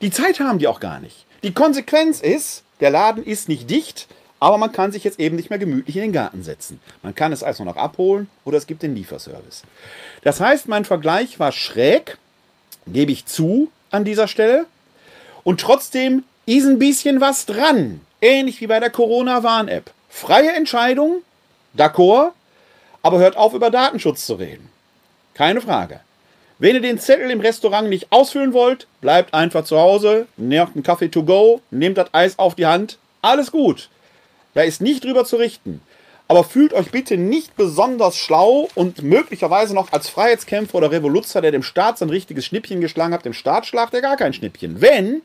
Die 0.00 0.10
Zeit 0.10 0.40
haben 0.40 0.58
die 0.58 0.68
auch 0.68 0.80
gar 0.80 1.00
nicht. 1.00 1.24
Die 1.42 1.52
Konsequenz 1.52 2.20
ist, 2.20 2.64
der 2.80 2.90
Laden 2.90 3.24
ist 3.24 3.48
nicht 3.48 3.70
dicht, 3.70 4.08
aber 4.40 4.58
man 4.58 4.72
kann 4.72 4.92
sich 4.92 5.04
jetzt 5.04 5.18
eben 5.18 5.36
nicht 5.36 5.50
mehr 5.50 5.58
gemütlich 5.58 5.96
in 5.96 6.02
den 6.02 6.12
Garten 6.12 6.42
setzen. 6.42 6.80
Man 7.02 7.14
kann 7.14 7.32
es 7.32 7.42
also 7.42 7.64
noch 7.64 7.76
abholen 7.76 8.28
oder 8.44 8.58
es 8.58 8.66
gibt 8.66 8.82
den 8.82 8.94
Lieferservice. 8.94 9.62
Das 10.22 10.40
heißt, 10.40 10.68
mein 10.68 10.84
Vergleich 10.84 11.38
war 11.38 11.52
schräg, 11.52 12.18
gebe 12.86 13.12
ich 13.12 13.26
zu 13.26 13.70
an 13.90 14.04
dieser 14.04 14.28
Stelle. 14.28 14.66
Und 15.46 15.60
trotzdem 15.60 16.24
ist 16.44 16.66
ein 16.66 16.80
bisschen 16.80 17.20
was 17.20 17.46
dran. 17.46 18.00
Ähnlich 18.20 18.60
wie 18.60 18.66
bei 18.66 18.80
der 18.80 18.90
Corona-Warn-App. 18.90 19.92
Freie 20.08 20.50
Entscheidung, 20.50 21.22
d'accord, 21.78 22.32
aber 23.00 23.20
hört 23.20 23.36
auf, 23.36 23.54
über 23.54 23.70
Datenschutz 23.70 24.26
zu 24.26 24.34
reden. 24.34 24.68
Keine 25.34 25.60
Frage. 25.60 26.00
Wenn 26.58 26.74
ihr 26.74 26.80
den 26.80 26.98
Zettel 26.98 27.30
im 27.30 27.38
Restaurant 27.38 27.88
nicht 27.88 28.10
ausfüllen 28.10 28.54
wollt, 28.54 28.88
bleibt 29.00 29.34
einfach 29.34 29.62
zu 29.62 29.78
Hause, 29.78 30.26
nehmt 30.36 30.74
einen 30.74 30.82
Kaffee 30.82 31.10
to 31.10 31.22
go, 31.22 31.60
nehmt 31.70 31.96
das 31.96 32.12
Eis 32.12 32.40
auf 32.40 32.56
die 32.56 32.66
Hand. 32.66 32.98
Alles 33.22 33.52
gut. 33.52 33.88
Da 34.54 34.62
ist 34.62 34.80
nicht 34.80 35.04
drüber 35.04 35.24
zu 35.24 35.36
richten. 35.36 35.80
Aber 36.26 36.42
fühlt 36.42 36.72
euch 36.72 36.90
bitte 36.90 37.16
nicht 37.16 37.54
besonders 37.54 38.16
schlau 38.16 38.68
und 38.74 39.04
möglicherweise 39.04 39.76
noch 39.76 39.92
als 39.92 40.08
Freiheitskämpfer 40.08 40.74
oder 40.74 40.90
Revoluzer, 40.90 41.40
der 41.40 41.52
dem 41.52 41.62
Staat 41.62 41.98
sein 41.98 42.10
richtiges 42.10 42.44
Schnippchen 42.46 42.80
geschlagen 42.80 43.14
hat, 43.14 43.24
dem 43.24 43.32
Staat 43.32 43.64
schlagt 43.64 43.94
er 43.94 44.00
gar 44.00 44.16
kein 44.16 44.32
Schnippchen. 44.32 44.80
Wenn, 44.80 45.22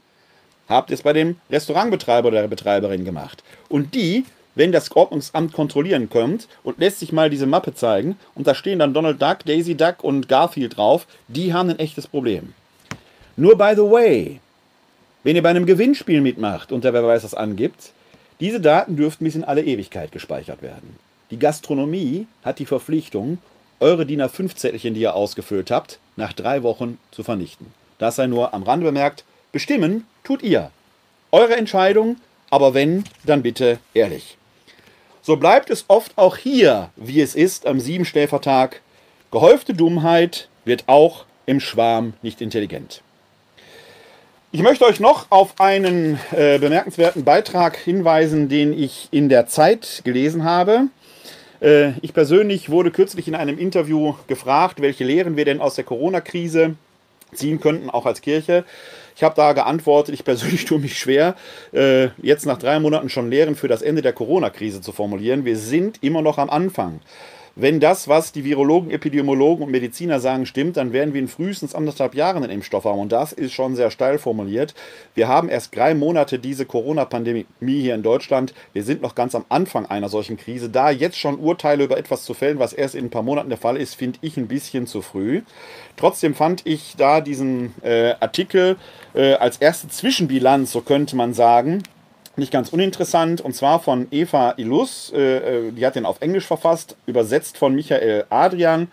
habt 0.68 0.89
ihr 0.89 0.95
es 0.95 1.01
bei 1.01 1.14
dem 1.14 1.38
Restaurantbetreiber 1.49 2.30
oder 2.30 2.41
der 2.41 2.47
Betreiberin 2.47 3.05
gemacht. 3.05 3.43
Und 3.70 3.93
die 3.93 4.26
wenn 4.55 4.72
das 4.72 4.91
Ordnungsamt 4.95 5.53
kontrollieren 5.53 6.09
kommt 6.09 6.47
und 6.64 6.80
lässt 6.80 6.99
sich 6.99 7.12
mal 7.12 7.30
diese 7.30 7.45
Mappe 7.45 7.74
zeigen 7.74 8.18
und 8.36 8.47
da 8.47 8.55
stehen 8.55 8.80
dann 8.80 8.93
Donald 8.93 9.22
Duck, 9.22 9.39
Daisy 9.45 9.76
Duck 9.76 10.03
und 10.03 10.28
Garfield 10.28 10.78
drauf, 10.78 11.07
die 11.28 11.53
haben 11.53 11.70
ein 11.70 11.80
echtes 11.80 12.07
Problem. 12.07 12.53
Nur 13.38 13.57
by 13.57 13.74
the 13.76 13.82
way, 13.82 14.39
wenn 15.24 15.36
ihr 15.36 15.43
bei 15.43 15.49
einem 15.49 15.66
Gewinnspiel 15.66 16.22
mitmacht 16.22 16.72
und 16.72 16.84
der 16.84 16.93
wer 16.93 17.05
weiß 17.05 17.24
was 17.24 17.34
angibt, 17.34 17.91
diese 18.39 18.59
Daten 18.59 18.97
dürften 18.97 19.24
bis 19.24 19.36
in 19.36 19.43
alle 19.43 19.64
Ewigkeit 19.64 20.12
gespeichert 20.12 20.62
werden. 20.62 20.97
Die 21.30 21.39
Gastronomie 21.39 22.28
hat 22.43 22.59
die 22.59 22.66
Verpflichtung, 22.66 23.38
eure 23.80 24.05
DIN 24.05 24.22
A5-Zettelchen, 24.22 24.93
die 24.93 25.01
ihr 25.01 25.16
ausgefüllt 25.16 25.72
habt, 25.72 25.99
nach 26.18 26.34
drei 26.34 26.62
Wochen 26.62 26.97
zu 27.12 27.24
vernichten. 27.24 27.68
Das 27.99 28.16
sei 28.16 28.28
nur 28.28 28.53
am 28.53 28.64
Rande 28.64 28.86
bemerkt, 28.86 29.24
bestimmen 29.51 30.05
tut 30.23 30.43
ihr. 30.43 30.71
Eure 31.31 31.55
Entscheidung, 31.55 32.17
aber 32.49 32.73
wenn, 32.73 33.03
dann 33.23 33.41
bitte 33.41 33.79
ehrlich. 33.93 34.37
So 35.21 35.37
bleibt 35.37 35.69
es 35.69 35.85
oft 35.87 36.17
auch 36.17 36.37
hier, 36.37 36.89
wie 36.95 37.21
es 37.21 37.35
ist 37.35 37.67
am 37.67 37.79
Siebenstäfertag. 37.79 38.81
Gehäufte 39.31 39.73
Dummheit 39.73 40.49
wird 40.65 40.85
auch 40.87 41.25
im 41.45 41.59
Schwarm 41.59 42.13
nicht 42.21 42.41
intelligent. 42.41 43.01
Ich 44.51 44.61
möchte 44.61 44.85
euch 44.85 44.99
noch 44.99 45.27
auf 45.29 45.59
einen 45.59 46.19
äh, 46.31 46.57
bemerkenswerten 46.59 47.23
Beitrag 47.23 47.77
hinweisen, 47.77 48.49
den 48.49 48.73
ich 48.77 49.07
in 49.11 49.29
der 49.29 49.47
Zeit 49.47 50.01
gelesen 50.03 50.43
habe. 50.43 50.87
Äh, 51.61 51.91
ich 52.01 52.13
persönlich 52.13 52.69
wurde 52.69 52.91
kürzlich 52.91 53.29
in 53.29 53.35
einem 53.35 53.57
Interview 53.57 54.15
gefragt, 54.27 54.81
welche 54.81 55.05
Lehren 55.05 55.37
wir 55.37 55.45
denn 55.45 55.61
aus 55.61 55.75
der 55.75 55.85
Corona-Krise 55.85 56.75
ziehen 57.33 57.61
könnten, 57.61 57.89
auch 57.89 58.05
als 58.05 58.21
Kirche. 58.21 58.65
Ich 59.22 59.24
habe 59.24 59.36
da 59.36 59.53
geantwortet, 59.53 60.15
ich 60.15 60.26
persönlich 60.26 60.65
tue 60.65 60.80
mich 60.80 60.97
schwer, 60.97 61.36
äh, 61.74 62.07
jetzt 62.24 62.47
nach 62.47 62.57
drei 62.57 62.80
Monaten 62.80 63.07
schon 63.07 63.30
Lehren 63.30 63.55
für 63.55 63.67
das 63.67 63.84
Ende 63.84 64.01
der 64.01 64.13
Corona-Krise 64.13 64.82
zu 64.82 64.91
formulieren. 64.91 65.45
Wir 65.45 65.57
sind 65.57 66.01
immer 66.01 66.24
noch 66.24 66.39
am 66.39 66.49
Anfang. 66.49 67.01
Wenn 67.62 67.80
das, 67.80 68.07
was 68.07 68.32
die 68.32 68.43
Virologen, 68.43 68.89
Epidemiologen 68.89 69.66
und 69.66 69.72
Mediziner 69.72 70.20
sagen, 70.20 70.47
stimmt, 70.47 70.78
dann 70.78 70.93
werden 70.93 71.14
wir 71.14 71.22
in 71.22 71.28
frühestens 71.28 71.76
anderthalb 71.76 72.16
Jahren 72.16 72.41
einen 72.43 72.51
Impfstoff 72.51 72.86
haben. 72.86 72.97
Und 72.97 73.12
das 73.12 73.34
ist 73.34 73.53
schon 73.53 73.76
sehr 73.76 73.91
steil 73.91 74.18
formuliert. 74.18 74.74
Wir 75.14 75.28
haben 75.28 75.47
erst 75.47 75.76
drei 75.76 75.93
Monate 75.93 76.39
diese 76.39 76.66
Corona-Pandemie 76.66 77.45
hier 77.59 77.93
in 77.93 78.01
Deutschland. 78.01 78.55
Wir 78.74 78.84
sind 78.84 79.03
noch 79.03 79.14
ganz 79.14 79.36
am 79.36 79.45
Anfang 79.49 79.86
einer 79.86 80.09
solchen 80.09 80.38
Krise. 80.38 80.70
Da 80.70 80.89
jetzt 80.89 81.20
schon 81.20 81.38
Urteile 81.38 81.84
über 81.84 81.99
etwas 81.99 82.26
zu 82.26 82.34
fällen, 82.34 82.57
was 82.57 82.74
erst 82.74 82.95
in 82.95 83.05
ein 83.05 83.09
paar 83.12 83.22
Monaten 83.22 83.49
der 83.49 83.59
Fall 83.59 83.78
ist, 83.78 83.93
finde 83.93 84.18
ich 84.24 84.38
ein 84.38 84.47
bisschen 84.47 84.88
zu 84.88 85.03
früh. 85.03 85.43
Trotzdem 85.97 86.34
fand 86.34 86.66
ich 86.66 86.95
da 86.97 87.22
diesen 87.22 87.76
äh, 87.84 88.16
Artikel 88.20 88.78
äh, 89.14 89.34
als 89.34 89.57
erste 89.57 89.88
Zwischenbilanz, 89.88 90.72
so 90.72 90.82
könnte 90.82 91.16
man 91.16 91.36
sagen, 91.36 91.84
nicht 92.41 92.51
ganz 92.51 92.69
uninteressant, 92.69 93.39
und 93.39 93.55
zwar 93.55 93.79
von 93.79 94.07
Eva 94.11 94.55
Illus, 94.57 95.13
äh, 95.15 95.67
äh, 95.67 95.71
die 95.71 95.85
hat 95.85 95.95
den 95.95 96.05
auf 96.05 96.21
Englisch 96.21 96.45
verfasst, 96.45 96.97
übersetzt 97.05 97.57
von 97.57 97.73
Michael 97.73 98.25
Adrian. 98.29 98.89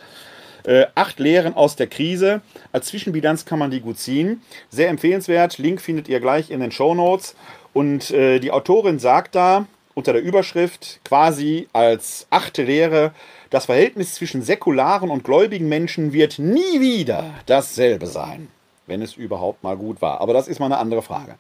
Äh, 0.65 0.87
acht 0.95 1.19
Lehren 1.19 1.55
aus 1.55 1.77
der 1.77 1.87
Krise. 1.87 2.43
Als 2.73 2.89
Zwischenbilanz 2.89 3.47
kann 3.47 3.59
man 3.59 3.71
die 3.71 3.81
gut 3.81 3.99
ziehen. 3.99 4.43
Sehr 4.69 4.91
empfehlenswert. 4.91 5.57
Link 5.57 5.81
findet 5.81 6.09
ihr 6.09 6.21
gleich 6.21 6.51
in 6.51 6.61
den 6.61 6.73
Show 6.73 6.95
Notes. 6.95 7.37
Und 7.73 8.11
äh, 8.11 8.39
die 8.39 8.51
Autorin 8.51 8.99
sagt 8.99 9.35
da 9.35 9.67
unter 9.95 10.13
der 10.13 10.23
Überschrift 10.23 11.01
quasi 11.05 11.69
als 11.73 12.27
achte 12.31 12.65
Lehre, 12.65 13.13
das 13.51 13.67
Verhältnis 13.67 14.15
zwischen 14.15 14.43
säkularen 14.43 15.11
und 15.11 15.25
gläubigen 15.25 15.69
Menschen 15.69 16.13
wird 16.13 16.39
nie 16.39 16.81
wieder 16.81 17.35
dasselbe 17.47 18.07
sein, 18.07 18.49
wenn 18.87 19.01
es 19.01 19.15
überhaupt 19.15 19.65
mal 19.65 19.77
gut 19.77 20.03
war. 20.03 20.21
Aber 20.21 20.35
das 20.35 20.49
ist 20.49 20.61
mal 20.61 20.67
eine 20.67 20.79
andere 20.79 21.03
Frage. 21.03 21.37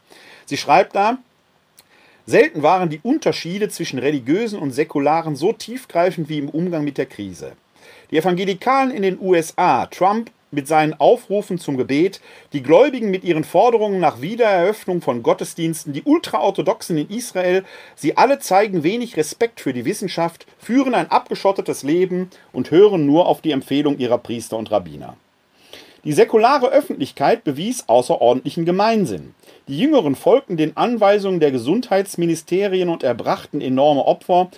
Sie 0.46 0.56
schreibt 0.56 0.96
da, 0.96 1.18
Selten 2.28 2.62
waren 2.62 2.90
die 2.90 3.00
Unterschiede 3.02 3.70
zwischen 3.70 3.98
religiösen 3.98 4.58
und 4.58 4.72
säkularen 4.72 5.34
so 5.34 5.54
tiefgreifend 5.54 6.28
wie 6.28 6.36
im 6.36 6.50
Umgang 6.50 6.84
mit 6.84 6.98
der 6.98 7.06
Krise. 7.06 7.52
Die 8.10 8.18
Evangelikalen 8.18 8.90
in 8.90 9.00
den 9.00 9.18
USA, 9.18 9.86
Trump 9.86 10.30
mit 10.50 10.68
seinen 10.68 10.92
Aufrufen 10.92 11.56
zum 11.56 11.78
Gebet, 11.78 12.20
die 12.52 12.62
Gläubigen 12.62 13.10
mit 13.10 13.24
ihren 13.24 13.44
Forderungen 13.44 13.98
nach 13.98 14.20
Wiedereröffnung 14.20 15.00
von 15.00 15.22
Gottesdiensten, 15.22 15.94
die 15.94 16.02
Ultraorthodoxen 16.02 16.98
in 16.98 17.08
Israel, 17.08 17.64
sie 17.96 18.18
alle 18.18 18.38
zeigen 18.40 18.82
wenig 18.82 19.16
Respekt 19.16 19.62
für 19.62 19.72
die 19.72 19.86
Wissenschaft, 19.86 20.46
führen 20.58 20.94
ein 20.94 21.10
abgeschottetes 21.10 21.82
Leben 21.82 22.28
und 22.52 22.70
hören 22.70 23.06
nur 23.06 23.26
auf 23.26 23.40
die 23.40 23.52
Empfehlung 23.52 23.96
ihrer 23.96 24.18
Priester 24.18 24.58
und 24.58 24.70
Rabbiner. 24.70 25.16
Die 26.04 26.12
säkulare 26.12 26.68
Öffentlichkeit 26.68 27.42
bewies 27.42 27.88
außerordentlichen 27.88 28.64
Gemeinsinn. 28.64 29.34
Die 29.66 29.78
Jüngeren 29.78 30.14
folgten 30.14 30.56
den 30.56 30.76
Anweisungen 30.76 31.40
der 31.40 31.50
Gesundheitsministerien 31.50 32.88
und 32.88 33.02
erbrachten 33.02 33.60
enorme 33.60 34.04
Opfer, 34.04 34.50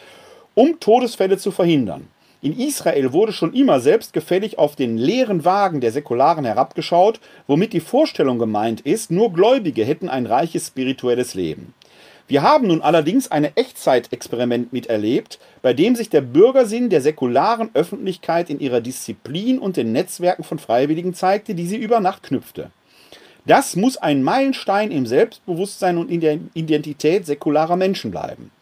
um 0.54 0.78
Todesfälle 0.80 1.38
zu 1.38 1.50
verhindern. 1.50 2.08
In 2.42 2.58
Israel 2.58 3.12
wurde 3.12 3.32
schon 3.32 3.54
immer 3.54 3.80
selbstgefällig 3.80 4.58
auf 4.58 4.76
den 4.76 4.96
leeren 4.96 5.44
Wagen 5.44 5.80
der 5.80 5.92
Säkularen 5.92 6.44
herabgeschaut, 6.44 7.20
womit 7.46 7.72
die 7.72 7.80
Vorstellung 7.80 8.38
gemeint 8.38 8.82
ist, 8.82 9.10
nur 9.10 9.32
Gläubige 9.32 9.84
hätten 9.84 10.08
ein 10.08 10.26
reiches 10.26 10.68
spirituelles 10.68 11.34
Leben. 11.34 11.74
Wir 12.30 12.42
haben 12.42 12.68
nun 12.68 12.80
allerdings 12.80 13.28
ein 13.32 13.44
Echtzeitexperiment 13.56 14.72
miterlebt, 14.72 15.40
bei 15.62 15.74
dem 15.74 15.96
sich 15.96 16.10
der 16.10 16.20
Bürgersinn 16.20 16.88
der 16.88 17.00
säkularen 17.00 17.70
Öffentlichkeit 17.74 18.50
in 18.50 18.60
ihrer 18.60 18.80
Disziplin 18.80 19.58
und 19.58 19.76
den 19.76 19.90
Netzwerken 19.90 20.44
von 20.44 20.60
Freiwilligen 20.60 21.12
zeigte, 21.12 21.56
die 21.56 21.66
sie 21.66 21.76
über 21.76 21.98
Nacht 21.98 22.22
knüpfte. 22.22 22.70
Das 23.46 23.74
muss 23.74 23.96
ein 23.96 24.22
Meilenstein 24.22 24.92
im 24.92 25.06
Selbstbewusstsein 25.06 25.98
und 25.98 26.08
in 26.08 26.20
der 26.20 26.38
Identität 26.54 27.26
säkularer 27.26 27.74
Menschen 27.74 28.12
bleiben. 28.12 28.52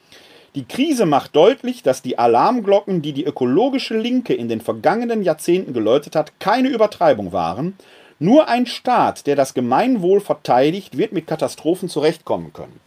Die 0.54 0.64
Krise 0.64 1.04
macht 1.04 1.36
deutlich, 1.36 1.82
dass 1.82 2.00
die 2.00 2.18
Alarmglocken, 2.18 3.02
die 3.02 3.12
die 3.12 3.26
ökologische 3.26 3.98
Linke 3.98 4.32
in 4.32 4.48
den 4.48 4.62
vergangenen 4.62 5.22
Jahrzehnten 5.22 5.74
geläutet 5.74 6.16
hat, 6.16 6.40
keine 6.40 6.70
Übertreibung 6.70 7.32
waren, 7.32 7.76
Nur 8.20 8.48
ein 8.48 8.66
Staat, 8.66 9.28
der 9.28 9.36
das 9.36 9.54
Gemeinwohl 9.54 10.20
verteidigt, 10.20 10.98
wird 10.98 11.12
mit 11.12 11.28
Katastrophen 11.28 11.88
zurechtkommen 11.88 12.52
können. 12.52 12.80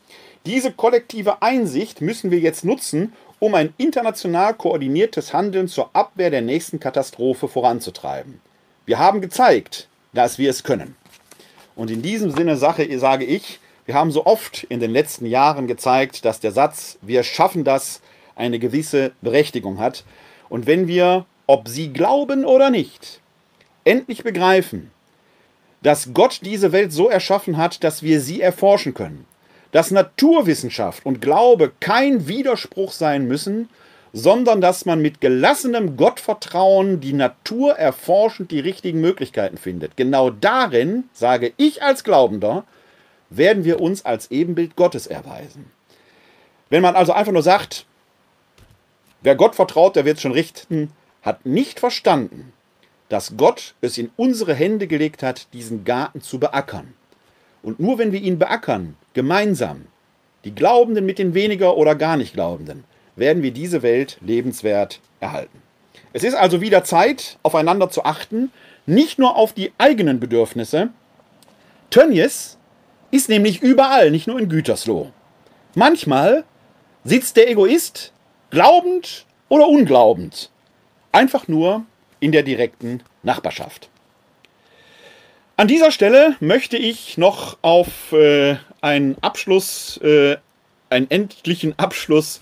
Diese 0.45 0.71
kollektive 0.71 1.41
Einsicht 1.41 2.01
müssen 2.01 2.31
wir 2.31 2.39
jetzt 2.39 2.65
nutzen, 2.65 3.13
um 3.39 3.53
ein 3.53 3.73
international 3.77 4.55
koordiniertes 4.55 5.33
Handeln 5.33 5.67
zur 5.67 5.89
Abwehr 5.93 6.31
der 6.31 6.41
nächsten 6.41 6.79
Katastrophe 6.79 7.47
voranzutreiben. 7.47 8.41
Wir 8.85 8.97
haben 8.97 9.21
gezeigt, 9.21 9.87
dass 10.13 10.39
wir 10.39 10.49
es 10.49 10.63
können. 10.63 10.95
Und 11.75 11.91
in 11.91 12.01
diesem 12.01 12.31
Sinne 12.31 12.57
Sache, 12.57 12.87
sage 12.99 13.25
ich, 13.25 13.59
wir 13.85 13.95
haben 13.95 14.11
so 14.11 14.25
oft 14.25 14.63
in 14.63 14.79
den 14.79 14.91
letzten 14.91 15.25
Jahren 15.25 15.67
gezeigt, 15.67 16.25
dass 16.25 16.39
der 16.39 16.51
Satz 16.51 16.97
Wir 17.01 17.23
schaffen 17.23 17.63
das 17.63 18.01
eine 18.35 18.57
gewisse 18.57 19.11
Berechtigung 19.21 19.79
hat. 19.79 20.03
Und 20.49 20.65
wenn 20.65 20.87
wir, 20.87 21.25
ob 21.45 21.67
Sie 21.67 21.93
glauben 21.93 22.45
oder 22.45 22.69
nicht, 22.69 23.19
endlich 23.83 24.23
begreifen, 24.23 24.91
dass 25.81 26.13
Gott 26.13 26.41
diese 26.43 26.71
Welt 26.71 26.91
so 26.91 27.09
erschaffen 27.09 27.57
hat, 27.57 27.83
dass 27.83 28.03
wir 28.03 28.21
sie 28.21 28.41
erforschen 28.41 28.93
können, 28.93 29.25
dass 29.71 29.91
Naturwissenschaft 29.91 31.05
und 31.05 31.21
Glaube 31.21 31.71
kein 31.79 32.27
Widerspruch 32.27 32.91
sein 32.91 33.27
müssen, 33.27 33.69
sondern 34.13 34.59
dass 34.59 34.85
man 34.85 35.01
mit 35.01 35.21
gelassenem 35.21 35.95
Gottvertrauen 35.95 36.99
die 36.99 37.13
Natur 37.13 37.73
erforschend 37.77 38.51
die 38.51 38.59
richtigen 38.59 38.99
Möglichkeiten 38.99 39.57
findet. 39.57 39.95
Genau 39.95 40.29
darin, 40.29 41.05
sage 41.13 41.53
ich 41.57 41.81
als 41.81 42.03
Glaubender, 42.03 42.65
werden 43.29 43.63
wir 43.63 43.79
uns 43.79 44.03
als 44.03 44.29
Ebenbild 44.29 44.75
Gottes 44.75 45.07
erweisen. 45.07 45.71
Wenn 46.69 46.81
man 46.81 46.95
also 46.95 47.13
einfach 47.13 47.31
nur 47.31 47.43
sagt, 47.43 47.85
wer 49.21 49.35
Gott 49.35 49.55
vertraut, 49.55 49.95
der 49.95 50.03
wird 50.03 50.17
es 50.17 50.21
schon 50.21 50.33
richten, 50.33 50.91
hat 51.21 51.45
nicht 51.45 51.79
verstanden, 51.79 52.51
dass 53.07 53.37
Gott 53.37 53.75
es 53.79 53.97
in 53.97 54.09
unsere 54.17 54.53
Hände 54.53 54.87
gelegt 54.87 55.23
hat, 55.23 55.53
diesen 55.53 55.85
Garten 55.85 56.21
zu 56.21 56.39
beackern. 56.39 56.93
Und 57.63 57.79
nur 57.79 57.97
wenn 57.97 58.11
wir 58.11 58.21
ihn 58.21 58.39
beackern, 58.39 58.95
gemeinsam, 59.13 59.85
die 60.43 60.55
Glaubenden 60.55 61.05
mit 61.05 61.19
den 61.19 61.33
weniger 61.33 61.77
oder 61.77 61.95
gar 61.95 62.17
nicht 62.17 62.33
Glaubenden, 62.33 62.83
werden 63.15 63.43
wir 63.43 63.51
diese 63.51 63.81
Welt 63.81 64.17
lebenswert 64.21 64.99
erhalten. 65.19 65.61
Es 66.13 66.23
ist 66.23 66.33
also 66.33 66.61
wieder 66.61 66.83
Zeit, 66.83 67.37
aufeinander 67.43 67.89
zu 67.89 68.03
achten, 68.03 68.51
nicht 68.85 69.19
nur 69.19 69.35
auf 69.35 69.53
die 69.53 69.71
eigenen 69.77 70.19
Bedürfnisse. 70.19 70.89
Tönnies 71.89 72.57
ist 73.11 73.29
nämlich 73.29 73.61
überall, 73.61 74.11
nicht 74.11 74.27
nur 74.27 74.39
in 74.39 74.49
Gütersloh. 74.49 75.11
Manchmal 75.75 76.43
sitzt 77.03 77.37
der 77.37 77.49
Egoist 77.49 78.11
glaubend 78.49 79.25
oder 79.49 79.67
unglaubend, 79.67 80.49
einfach 81.11 81.47
nur 81.47 81.85
in 82.19 82.31
der 82.31 82.43
direkten 82.43 83.03
Nachbarschaft. 83.23 83.89
An 85.61 85.67
dieser 85.67 85.91
Stelle 85.91 86.35
möchte 86.39 86.75
ich 86.75 87.19
noch 87.19 87.55
auf 87.61 88.13
äh, 88.13 88.55
einen 88.81 89.15
Abschluss, 89.21 89.97
äh, 89.97 90.37
einen 90.89 91.11
endlichen 91.11 91.77
Abschluss 91.77 92.41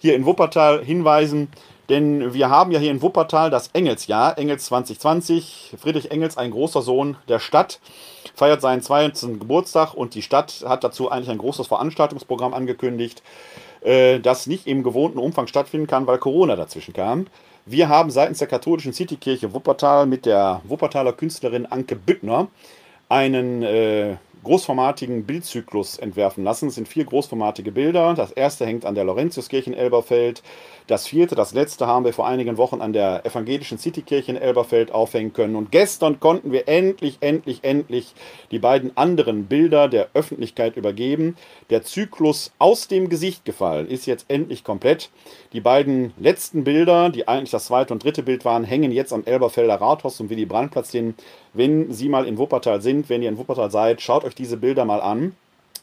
hier 0.00 0.16
in 0.16 0.26
Wuppertal 0.26 0.84
hinweisen. 0.84 1.46
Denn 1.88 2.34
wir 2.34 2.50
haben 2.50 2.72
ja 2.72 2.80
hier 2.80 2.90
in 2.90 3.02
Wuppertal 3.02 3.50
das 3.50 3.68
Engelsjahr, 3.72 4.36
Engels 4.36 4.64
2020. 4.64 5.76
Friedrich 5.80 6.10
Engels, 6.10 6.36
ein 6.36 6.50
großer 6.50 6.82
Sohn 6.82 7.16
der 7.28 7.38
Stadt, 7.38 7.78
feiert 8.34 8.62
seinen 8.62 8.82
20. 8.82 9.38
Geburtstag 9.38 9.94
und 9.94 10.16
die 10.16 10.22
Stadt 10.22 10.64
hat 10.66 10.82
dazu 10.82 11.08
eigentlich 11.08 11.30
ein 11.30 11.38
großes 11.38 11.68
Veranstaltungsprogramm 11.68 12.52
angekündigt, 12.52 13.22
äh, 13.82 14.18
das 14.18 14.48
nicht 14.48 14.66
im 14.66 14.82
gewohnten 14.82 15.18
Umfang 15.20 15.46
stattfinden 15.46 15.86
kann, 15.86 16.08
weil 16.08 16.18
Corona 16.18 16.56
dazwischen 16.56 16.94
kam. 16.94 17.28
Wir 17.68 17.88
haben 17.88 18.10
seitens 18.12 18.38
der 18.38 18.46
katholischen 18.46 18.92
Citykirche 18.92 19.52
Wuppertal 19.52 20.06
mit 20.06 20.24
der 20.24 20.60
Wuppertaler 20.64 21.12
Künstlerin 21.12 21.66
Anke 21.66 21.96
Büttner 21.96 22.46
einen 23.08 23.64
äh, 23.64 24.16
großformatigen 24.46 25.24
Bildzyklus 25.24 25.98
entwerfen 25.98 26.44
lassen. 26.44 26.68
Es 26.68 26.76
sind 26.76 26.86
vier 26.86 27.04
großformatige 27.04 27.72
Bilder. 27.72 28.14
Das 28.14 28.30
erste 28.30 28.64
hängt 28.64 28.84
an 28.84 28.94
der 28.94 29.04
Laurentiuskirche 29.04 29.70
in 29.70 29.76
Elberfeld. 29.76 30.44
Das 30.86 31.08
vierte, 31.08 31.34
das 31.34 31.52
letzte, 31.52 31.88
haben 31.88 32.04
wir 32.04 32.12
vor 32.12 32.28
einigen 32.28 32.56
Wochen 32.56 32.80
an 32.80 32.92
der 32.92 33.26
evangelischen 33.26 33.76
Citykirche 33.76 34.30
in 34.30 34.36
Elberfeld 34.36 34.92
aufhängen 34.92 35.32
können. 35.32 35.56
Und 35.56 35.72
gestern 35.72 36.20
konnten 36.20 36.52
wir 36.52 36.68
endlich, 36.68 37.18
endlich, 37.20 37.64
endlich 37.64 38.14
die 38.52 38.60
beiden 38.60 38.96
anderen 38.96 39.46
Bilder 39.46 39.88
der 39.88 40.10
Öffentlichkeit 40.14 40.76
übergeben. 40.76 41.36
Der 41.70 41.82
Zyklus 41.82 42.52
aus 42.60 42.86
dem 42.86 43.08
Gesicht 43.08 43.44
gefallen 43.44 43.88
ist 43.88 44.06
jetzt 44.06 44.26
endlich 44.28 44.62
komplett. 44.62 45.10
Die 45.52 45.60
beiden 45.60 46.14
letzten 46.20 46.62
Bilder, 46.62 47.10
die 47.10 47.26
eigentlich 47.26 47.50
das 47.50 47.66
zweite 47.66 47.92
und 47.92 48.04
dritte 48.04 48.22
Bild 48.22 48.44
waren, 48.44 48.62
hängen 48.62 48.92
jetzt 48.92 49.12
am 49.12 49.24
Elberfelder 49.24 49.80
Rathaus 49.80 50.20
und 50.20 50.30
Willy 50.30 50.46
Brandtplatz 50.46 50.92
hin. 50.92 51.14
Wenn 51.56 51.92
Sie 51.92 52.10
mal 52.10 52.26
in 52.26 52.36
Wuppertal 52.36 52.82
sind, 52.82 53.08
wenn 53.08 53.22
ihr 53.22 53.30
in 53.30 53.38
Wuppertal 53.38 53.70
seid, 53.70 54.02
schaut 54.02 54.24
euch 54.24 54.34
diese 54.34 54.58
Bilder 54.58 54.84
mal 54.84 55.00
an. 55.00 55.34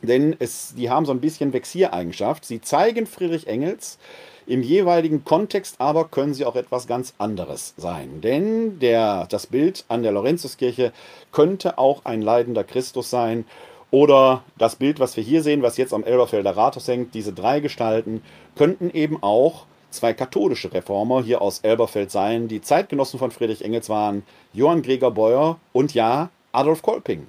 Denn 0.04 0.36
es, 0.38 0.76
die 0.76 0.90
haben 0.90 1.06
so 1.06 1.14
ein 1.14 1.22
bisschen 1.22 1.54
Vexiereigenschaft. 1.54 2.46
Sie 2.46 2.62
zeigen 2.62 3.08
Friedrich 3.08 3.48
Engels, 3.48 3.98
im 4.46 4.62
jeweiligen 4.62 5.24
Kontext 5.24 5.76
aber 5.80 6.10
können 6.10 6.34
sie 6.34 6.46
auch 6.46 6.56
etwas 6.56 6.86
ganz 6.86 7.14
anderes 7.18 7.74
sein. 7.78 8.22
Denn 8.22 8.80
der, 8.80 9.26
das 9.30 9.48
Bild 9.48 9.86
an 9.88 10.04
der 10.04 10.12
Lorenzuskirche 10.12 10.92
könnte 11.32 11.78
auch 11.78 12.04
ein 12.04 12.22
leidender 12.22 12.64
Christus 12.64 13.10
sein. 13.10 13.46
Oder 13.90 14.44
das 14.58 14.76
Bild, 14.76 15.00
was 15.00 15.16
wir 15.18 15.24
hier 15.24 15.42
sehen, 15.42 15.62
was 15.62 15.78
jetzt 15.78 15.94
am 15.94 16.04
Elberfelder 16.04 16.58
Rathaus 16.58 16.88
hängt, 16.88 17.14
diese 17.14 17.32
drei 17.32 17.62
Gestalten, 17.62 18.22
könnten 18.56 18.90
eben 18.92 19.24
auch 19.24 19.66
zwei 19.94 20.14
katholische 20.14 20.74
Reformer 20.74 21.24
hier 21.24 21.42
aus 21.42 21.60
Elberfeld 21.60 22.12
sein, 22.12 22.48
die 22.48 22.62
Zeitgenossen 22.62 23.20
von 23.20 23.32
Friedrich 23.32 23.64
Engels 23.64 23.90
waren, 23.90 24.24
Johann 24.54 24.82
Gregor 24.82 25.12
Beuer 25.12 25.60
und 25.72 25.94
ja, 25.94 26.30
Adolf 26.52 26.82
Kolping. 26.82 27.28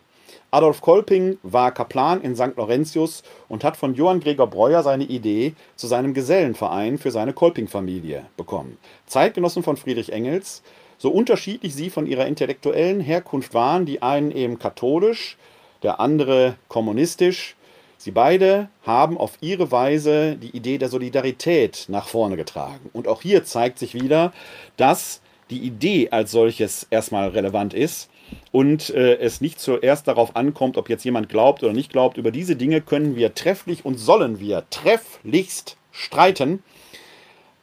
Adolf 0.51 0.81
Kolping 0.81 1.39
war 1.43 1.73
Kaplan 1.73 2.21
in 2.21 2.37
St. 2.37 2.57
Laurentius 2.57 3.25
und 3.49 3.65
hat 3.65 3.77
von 3.77 3.95
Johann 3.95 4.21
Gregor 4.21 4.47
Breuer 4.47 4.85
seine 4.85 5.03
Idee 5.03 5.55
zu 5.75 5.89
seinem 5.89 6.15
Gesellenverein 6.15 6.99
für 6.99 7.11
seine 7.11 7.33
Kolping-Familie 7.33 8.27
bekommen. 8.37 8.79
Zeitgenossen 9.07 9.65
von 9.65 9.77
Friedrich 9.77 10.13
Engels, 10.13 10.63
so 10.97 11.11
unterschiedlich 11.11 11.75
sie 11.75 11.91
von 11.91 12.07
ihrer 12.07 12.27
intellektuellen 12.27 13.01
Herkunft 13.01 13.53
waren, 13.53 13.85
die 13.85 14.01
einen 14.01 14.31
eben 14.31 14.61
katholisch, 14.61 15.37
der 15.83 15.99
andere 15.99 16.55
kommunistisch. 16.69 17.57
Sie 18.05 18.11
beide 18.11 18.69
haben 18.83 19.17
auf 19.17 19.39
ihre 19.41 19.73
Weise 19.73 20.37
die 20.37 20.55
Idee 20.55 20.77
der 20.77 20.91
Solidarität 20.91 21.87
nach 21.89 22.07
vorne 22.07 22.37
getragen. 22.37 22.91
Und 22.93 23.09
auch 23.09 23.23
hier 23.23 23.45
zeigt 23.45 23.79
sich 23.79 23.95
wieder, 23.95 24.35
dass 24.77 25.23
die 25.49 25.61
Idee 25.61 26.11
als 26.11 26.31
solches 26.31 26.87
erstmal 26.91 27.31
relevant 27.31 27.73
ist 27.73 28.11
und 28.53 28.91
äh, 28.91 29.15
es 29.17 29.41
nicht 29.41 29.59
zuerst 29.59 30.07
darauf 30.07 30.37
ankommt, 30.37 30.77
ob 30.77 30.91
jetzt 30.91 31.07
jemand 31.07 31.31
glaubt 31.31 31.63
oder 31.63 31.73
nicht 31.73 31.91
glaubt. 31.91 32.19
Über 32.19 32.31
diese 32.31 32.57
Dinge 32.57 32.83
können 32.83 33.17
wir 33.17 33.35
trefflich 33.35 33.87
und 33.87 33.97
sollen 33.97 34.39
wir 34.39 34.65
trefflichst 34.69 35.79
streiten. 35.91 36.63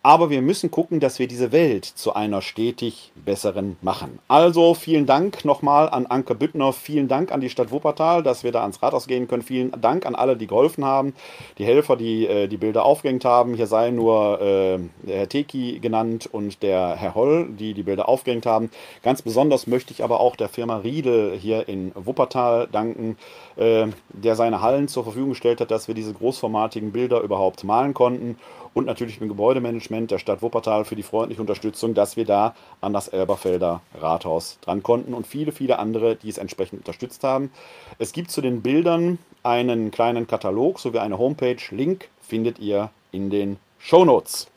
Aber 0.04 0.32
wir 0.32 0.42
müssen 0.42 0.72
gucken, 0.72 1.00
dass 1.00 1.20
wir 1.20 1.28
diese 1.28 1.52
Welt 1.52 1.86
zu 1.86 2.16
einer 2.16 2.42
stetig 2.42 3.12
besseren 3.24 3.78
machen. 3.84 4.18
Also 4.28 4.74
vielen 4.74 5.06
Dank 5.06 5.46
nochmal 5.46 5.90
an 5.90 6.08
Anke 6.08 6.34
Büttner, 6.34 6.74
vielen 6.74 7.08
Dank 7.08 7.32
an 7.32 7.40
die 7.40 7.52
Stadt 7.52 7.70
Wuppertal, 7.70 8.24
dass 8.24 8.44
wir 8.44 8.52
da 8.52 8.62
ans 8.62 8.82
Rathaus 8.82 9.06
gehen 9.06 9.28
können. 9.28 9.44
Vielen 9.44 9.80
Dank 9.80 10.08
an 10.08 10.16
alle, 10.16 10.36
die 10.36 10.48
geholfen 10.48 10.86
haben, 10.86 11.14
die 11.60 11.66
Helfer, 11.66 11.98
die 11.98 12.26
äh, 12.26 12.48
die 12.48 12.58
Bilder 12.58 12.84
aufgehängt 12.84 13.26
haben. 13.26 13.54
Hier 13.54 13.68
sei 13.68 13.92
nur 13.92 14.42
äh, 14.42 14.80
der 15.04 15.18
Herr 15.20 15.30
Teki 15.30 15.78
genannt 15.80 16.28
und 16.32 16.64
der 16.64 16.96
Herr 16.96 17.14
Holl, 17.14 17.50
die 17.50 17.76
die 17.76 17.84
Bilder 17.84 18.10
aufgehängt 18.10 18.48
haben. 18.48 18.72
Ganz 19.04 19.22
besonders 19.22 19.68
möchte 19.68 19.94
ich 19.94 20.04
aber 20.04 20.20
auch 20.20 20.36
der 20.36 20.50
Firma 20.50 20.78
Riedel 20.78 21.38
hier 21.38 21.70
in 21.70 21.92
Wuppertal 21.94 22.68
danken, 22.72 23.18
äh, 23.56 23.86
der 24.10 24.36
seine 24.36 24.62
Hallen 24.62 24.88
zur 24.88 25.04
Verfügung 25.04 25.30
gestellt 25.30 25.62
hat, 25.62 25.70
dass 25.70 25.88
wir 25.88 25.94
diese 25.94 26.14
großformatigen 26.14 26.92
Bilder 26.92 27.22
überhaupt 27.22 27.64
malen 27.64 27.94
konnten 27.94 28.38
und 28.74 28.86
natürlich 28.86 29.20
dem 29.20 29.28
Gebäudemanagement 29.28 30.12
der 30.12 30.20
Stadt 30.20 30.42
Wuppertal 30.42 30.86
für 30.86 30.96
die 30.96 31.04
freundliche 31.04 31.42
Unterstützung, 31.42 31.94
dass 31.94 32.16
wir 32.16 32.26
da 32.26 32.56
an 32.80 32.94
das 32.94 33.08
Elberfelder 33.10 33.82
Rathaus 34.00 34.58
dran 34.62 34.84
konnten 34.84 35.14
und 35.14 35.28
viele, 35.28 35.52
viele 35.52 35.80
andere, 35.80 36.16
die 36.16 36.30
es 36.30 36.38
entsprechend 36.38 36.80
unterstützt 36.80 37.24
haben. 37.24 37.52
Es 38.00 38.14
gibt 38.14 38.32
zu 38.32 38.42
den 38.42 38.62
Bildern 38.62 39.18
einen 39.44 39.92
kleinen 39.92 40.28
Katalog 40.28 40.80
sowie 40.80 41.00
eine 41.00 41.18
Homepage. 41.18 41.58
Link 41.72 42.10
findet 42.22 42.60
ihr 42.60 42.90
in 43.12 43.30
den 43.30 43.58
Show 43.80 44.06
Notes. 44.06 44.48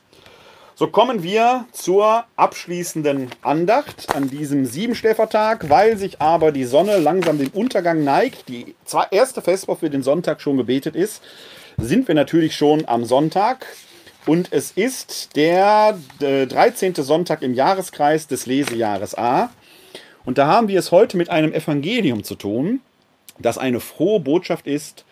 So 0.77 0.89
kommen 0.89 1.23
wir 1.23 1.67
zur 1.71 2.25
abschließenden 2.35 3.31
Andacht 3.43 4.12
an 4.15 4.29
diesem 4.29 4.67
Siebenschläfertag, 4.67 5.71
weil 5.71 5.97
sich 5.97 6.21
aber 6.21 6.51
die 6.51 6.65
Sonne 6.65 6.99
langsam 6.99 7.39
dem 7.39 7.51
Untergang 7.51 8.03
neigt, 8.03 8.49
die 8.49 8.75
erste 9.12 9.41
Vesper 9.41 9.77
für 9.77 9.89
den 9.89 10.03
Sonntag 10.03 10.41
schon 10.41 10.57
gebetet 10.57 10.97
ist, 10.97 11.23
sind 11.79 12.09
wir 12.09 12.17
natürlich 12.17 12.57
schon 12.57 12.89
am 12.89 13.05
Sonntag. 13.05 13.67
Und 14.27 14.53
es 14.53 14.70
ist 14.70 15.37
der 15.37 15.99
äh, 16.20 16.47
13. 16.47 16.95
Sonntag 16.95 17.43
im 17.43 17.53
Jahreskreis 17.53 18.27
des 18.27 18.47
Lesejahres 18.47 19.16
A. 19.16 19.51
Und 20.25 20.39
da 20.39 20.47
haben 20.47 20.68
wir 20.68 20.79
es 20.79 20.93
heute 20.93 21.18
mit 21.18 21.29
einem 21.29 21.53
Evangelium 21.53 22.25
zu 22.25 22.35
tun, 22.35 22.81
das 23.39 23.59
eine 23.59 23.81
frohe 23.81 24.20
Botschaft 24.20 24.66
ist, 24.66 25.05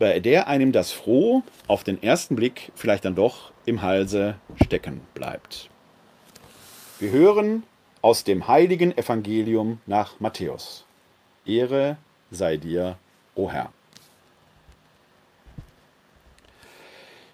bei 0.00 0.18
der 0.18 0.48
einem 0.48 0.72
das 0.72 0.90
Froh 0.90 1.42
auf 1.68 1.84
den 1.84 2.02
ersten 2.02 2.34
Blick 2.34 2.72
vielleicht 2.74 3.04
dann 3.04 3.14
doch 3.14 3.52
im 3.66 3.82
Halse 3.82 4.34
stecken 4.64 5.02
bleibt. 5.14 5.68
Wir 6.98 7.12
hören 7.12 7.62
aus 8.02 8.24
dem 8.24 8.48
heiligen 8.48 8.96
Evangelium 8.96 9.78
nach 9.86 10.18
Matthäus. 10.18 10.84
Ehre 11.46 11.98
sei 12.30 12.56
dir, 12.56 12.96
o 13.34 13.50
Herr. 13.50 13.70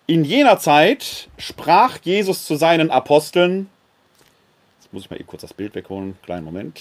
In 0.08 0.24
jener 0.24 0.58
Zeit 0.60 1.28
sprach 1.36 1.98
Jesus 2.02 2.44
zu 2.46 2.54
seinen 2.54 2.92
Aposteln, 2.92 3.68
jetzt 4.78 4.92
muss 4.92 5.02
ich 5.02 5.10
mal 5.10 5.16
eben 5.16 5.26
kurz 5.26 5.42
das 5.42 5.52
Bild 5.52 5.74
wegholen, 5.74 6.16
kleinen 6.22 6.44
Moment. 6.44 6.80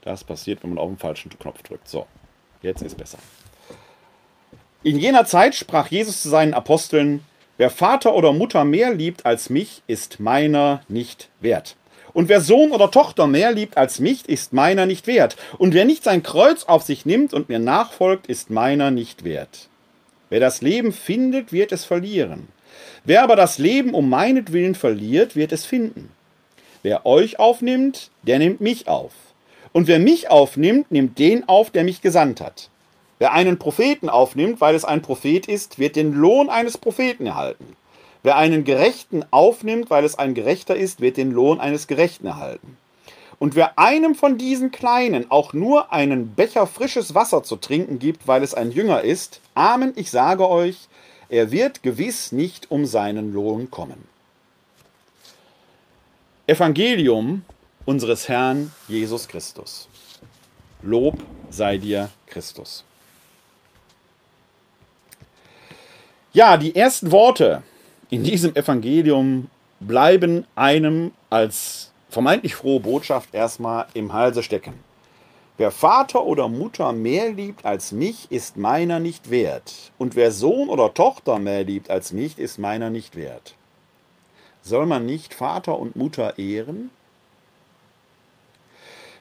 Das 0.00 0.24
passiert, 0.24 0.62
wenn 0.62 0.70
man 0.70 0.78
auf 0.78 0.88
den 0.88 0.96
falschen 0.96 1.30
Knopf 1.38 1.62
drückt. 1.62 1.88
So, 1.88 2.06
jetzt 2.62 2.80
ist 2.82 2.96
besser. 2.96 3.18
In 4.82 4.98
jener 4.98 5.26
Zeit 5.26 5.54
sprach 5.54 5.88
Jesus 5.88 6.22
zu 6.22 6.30
seinen 6.30 6.54
Aposteln, 6.54 7.22
wer 7.58 7.68
Vater 7.68 8.14
oder 8.14 8.32
Mutter 8.32 8.64
mehr 8.64 8.94
liebt 8.94 9.26
als 9.26 9.50
mich, 9.50 9.82
ist 9.86 10.20
meiner 10.20 10.82
nicht 10.88 11.28
wert. 11.40 11.76
Und 12.12 12.28
wer 12.28 12.40
Sohn 12.40 12.72
oder 12.72 12.90
Tochter 12.90 13.26
mehr 13.26 13.52
liebt 13.52 13.76
als 13.76 14.00
mich, 14.00 14.28
ist 14.28 14.52
meiner 14.52 14.86
nicht 14.86 15.06
wert. 15.06 15.36
Und 15.58 15.74
wer 15.74 15.84
nicht 15.84 16.04
sein 16.04 16.22
Kreuz 16.22 16.64
auf 16.64 16.82
sich 16.82 17.06
nimmt 17.06 17.34
und 17.34 17.48
mir 17.48 17.58
nachfolgt, 17.58 18.26
ist 18.26 18.50
meiner 18.50 18.90
nicht 18.90 19.24
wert. 19.24 19.68
Wer 20.28 20.40
das 20.40 20.62
Leben 20.62 20.92
findet, 20.92 21.52
wird 21.52 21.72
es 21.72 21.84
verlieren. 21.84 22.48
Wer 23.04 23.22
aber 23.22 23.36
das 23.36 23.58
Leben 23.58 23.94
um 23.94 24.08
meinetwillen 24.08 24.74
verliert, 24.74 25.36
wird 25.36 25.52
es 25.52 25.64
finden. 25.64 26.10
Wer 26.82 27.04
euch 27.06 27.38
aufnimmt, 27.38 28.10
der 28.22 28.38
nimmt 28.38 28.60
mich 28.60 28.88
auf. 28.88 29.12
Und 29.72 29.86
wer 29.86 29.98
mich 29.98 30.30
aufnimmt, 30.30 30.90
nimmt 30.90 31.18
den 31.18 31.48
auf, 31.48 31.70
der 31.70 31.84
mich 31.84 32.00
gesandt 32.00 32.40
hat. 32.40 32.70
Wer 33.18 33.32
einen 33.32 33.58
Propheten 33.58 34.08
aufnimmt, 34.08 34.60
weil 34.60 34.74
es 34.74 34.84
ein 34.84 35.02
Prophet 35.02 35.46
ist, 35.46 35.78
wird 35.78 35.96
den 35.96 36.14
Lohn 36.14 36.48
eines 36.48 36.78
Propheten 36.78 37.26
erhalten. 37.26 37.76
Wer 38.22 38.36
einen 38.36 38.64
Gerechten 38.64 39.24
aufnimmt, 39.30 39.90
weil 39.90 40.04
es 40.04 40.18
ein 40.18 40.34
Gerechter 40.34 40.76
ist, 40.76 41.00
wird 41.00 41.16
den 41.16 41.32
Lohn 41.32 41.58
eines 41.60 41.86
Gerechten 41.86 42.26
erhalten. 42.26 42.76
Und 43.38 43.54
wer 43.54 43.78
einem 43.78 44.14
von 44.14 44.36
diesen 44.36 44.70
Kleinen 44.70 45.30
auch 45.30 45.54
nur 45.54 45.92
einen 45.92 46.34
Becher 46.34 46.66
frisches 46.66 47.14
Wasser 47.14 47.42
zu 47.42 47.56
trinken 47.56 47.98
gibt, 47.98 48.28
weil 48.28 48.42
es 48.42 48.52
ein 48.52 48.70
Jünger 48.70 49.00
ist, 49.00 49.40
Amen, 49.54 49.94
ich 49.96 50.10
sage 50.10 50.46
euch, 50.46 50.88
er 51.30 51.50
wird 51.50 51.82
gewiss 51.82 52.32
nicht 52.32 52.70
um 52.70 52.84
seinen 52.84 53.32
Lohn 53.32 53.70
kommen. 53.70 54.04
Evangelium 56.46 57.44
unseres 57.86 58.28
Herrn 58.28 58.72
Jesus 58.88 59.26
Christus. 59.28 59.88
Lob 60.82 61.16
sei 61.48 61.78
dir, 61.78 62.10
Christus. 62.26 62.84
Ja, 66.32 66.56
die 66.56 66.76
ersten 66.76 67.10
Worte 67.10 67.62
in 68.10 68.24
diesem 68.24 68.54
Evangelium 68.56 69.48
bleiben 69.78 70.44
einem 70.56 71.12
als 71.30 71.92
vermeintlich 72.08 72.56
frohe 72.56 72.80
Botschaft 72.80 73.32
erstmal 73.34 73.86
im 73.94 74.12
Halse 74.12 74.42
stecken. 74.42 74.74
Wer 75.56 75.70
Vater 75.70 76.24
oder 76.24 76.48
Mutter 76.48 76.92
mehr 76.92 77.32
liebt 77.32 77.64
als 77.64 77.92
mich, 77.92 78.30
ist 78.30 78.56
meiner 78.56 78.98
nicht 78.98 79.30
wert. 79.30 79.92
Und 79.98 80.16
wer 80.16 80.32
Sohn 80.32 80.68
oder 80.68 80.92
Tochter 80.92 81.38
mehr 81.38 81.64
liebt 81.64 81.90
als 81.90 82.12
mich, 82.12 82.38
ist 82.38 82.58
meiner 82.58 82.90
nicht 82.90 83.14
wert. 83.14 83.54
Soll 84.62 84.86
man 84.86 85.06
nicht 85.06 85.32
Vater 85.32 85.78
und 85.78 85.96
Mutter 85.96 86.38
ehren? 86.38 86.90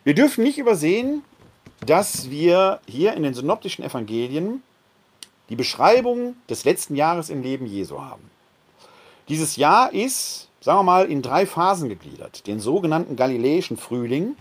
Wir 0.04 0.16
dürfen 0.16 0.44
nicht 0.44 0.58
übersehen, 0.58 1.24
dass 1.86 2.30
wir 2.30 2.80
hier 2.88 3.14
in 3.14 3.24
den 3.24 3.34
synoptischen 3.34 3.84
Evangelien 3.84 4.64
die 5.50 5.56
Beschreibung 5.56 6.36
des 6.50 6.64
letzten 6.66 6.96
Jahres 6.96 7.30
im 7.30 7.44
Leben 7.44 7.66
Jesu 7.66 8.02
haben. 8.02 8.30
Dieses 9.30 9.58
Jahr 9.58 9.94
ist, 9.94 10.50
sagen 10.60 10.80
wir 10.80 10.84
mal, 10.84 11.06
in 11.06 11.22
drei 11.22 11.46
Phasen 11.46 11.88
gegliedert. 11.88 12.48
Den 12.48 12.60
sogenannten 12.60 13.16
Galiläischen 13.16 13.78
Frühling, 13.78 14.36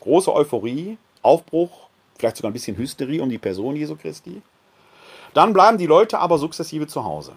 große 0.00 0.32
Euphorie, 0.32 0.98
Aufbruch, 1.22 1.86
vielleicht 2.18 2.36
sogar 2.36 2.50
ein 2.50 2.52
bisschen 2.52 2.76
Hysterie 2.76 3.20
um 3.20 3.30
die 3.30 3.38
Person 3.38 3.76
Jesu 3.76 3.94
Christi. 3.94 4.42
Dann 5.32 5.52
bleiben 5.52 5.78
die 5.78 5.86
Leute 5.86 6.18
aber 6.18 6.38
sukzessive 6.38 6.88
zu 6.88 7.04
Hause. 7.04 7.32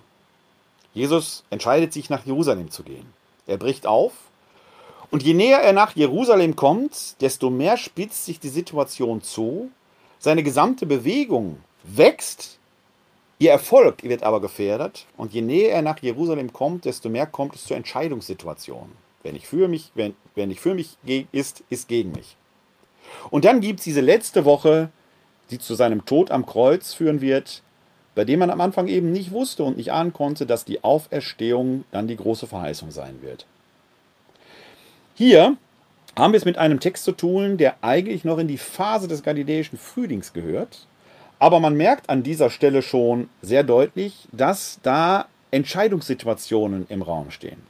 Jesus 0.94 1.44
entscheidet 1.52 1.94
sich, 1.94 2.10
nach 2.10 2.26
Jerusalem 2.26 2.72
zu 2.72 2.84
gehen. 2.84 3.14
Er 3.46 3.58
bricht 3.58 3.86
auf. 3.86 4.14
Und 5.12 5.24
je 5.24 5.34
näher 5.34 5.60
er 5.60 5.74
nach 5.74 5.96
Jerusalem 5.96 6.56
kommt, 6.56 7.22
desto 7.22 7.50
mehr 7.50 7.78
spitzt 7.78 8.26
sich 8.26 8.40
die 8.40 8.50
Situation 8.50 9.22
zu. 9.22 9.70
Seine 10.18 10.44
gesamte 10.44 10.86
Bewegung 10.86 11.60
wächst 11.84 12.59
Ihr 13.42 13.52
Erfolg 13.52 14.04
wird 14.04 14.24
aber 14.24 14.42
gefährdet 14.42 15.06
und 15.16 15.34
je 15.34 15.42
näher 15.42 15.72
er 15.72 15.82
nach 15.82 16.00
Jerusalem 16.00 16.52
kommt, 16.52 16.84
desto 16.84 17.08
mehr 17.08 17.26
kommt 17.26 17.56
es 17.56 17.64
zu 17.64 17.74
Entscheidungssituationen. 17.74 18.92
Wer 19.24 19.32
nicht 19.32 19.48
für 19.48 19.70
mich, 19.70 19.92
wer, 19.96 20.12
wer 20.36 20.46
nicht 20.46 20.60
für 20.60 20.74
mich 20.74 20.98
ist, 21.32 21.64
ist 21.70 21.88
gegen 21.88 22.12
mich. 22.12 22.36
Und 23.30 23.46
dann 23.46 23.62
gibt 23.62 23.80
es 23.80 23.86
diese 23.86 24.02
letzte 24.02 24.44
Woche, 24.44 24.90
die 25.52 25.58
zu 25.58 25.74
seinem 25.74 26.06
Tod 26.06 26.32
am 26.32 26.46
Kreuz 26.46 26.94
führen 26.94 27.22
wird, 27.22 27.64
bei 28.14 28.26
dem 28.26 28.40
man 28.40 28.50
am 28.50 28.60
Anfang 28.60 28.90
eben 28.90 29.14
nicht 29.14 29.32
wusste 29.32 29.64
und 29.64 29.78
nicht 29.78 29.94
ahnen 29.94 30.12
konnte, 30.12 30.46
dass 30.46 30.66
die 30.66 30.84
Auferstehung 30.84 31.86
dann 31.92 32.10
die 32.10 32.18
große 32.18 32.46
Verheißung 32.46 32.92
sein 32.92 33.22
wird. 33.22 33.46
Hier 35.16 35.56
haben 36.18 36.34
wir 36.34 36.38
es 36.38 36.46
mit 36.46 36.58
einem 36.58 36.82
Text 36.82 37.06
zu 37.06 37.14
tun, 37.14 37.58
der 37.58 37.78
eigentlich 37.82 38.26
noch 38.26 38.38
in 38.38 38.50
die 38.50 38.58
Phase 38.58 39.08
des 39.08 39.24
galiläischen 39.24 39.78
Frühlings 39.78 40.34
gehört, 40.34 40.88
aber 41.40 41.60
man 41.60 41.76
merkt 41.76 42.10
an 42.10 42.22
dieser 42.22 42.50
Stelle 42.50 42.82
schon 42.82 43.30
sehr 43.42 43.64
deutlich, 43.64 44.28
dass 44.32 44.80
da 44.84 45.26
Entscheidungssituationen 45.52 46.86
im 46.90 47.02
Raum 47.02 47.32
stehen. 47.32 47.62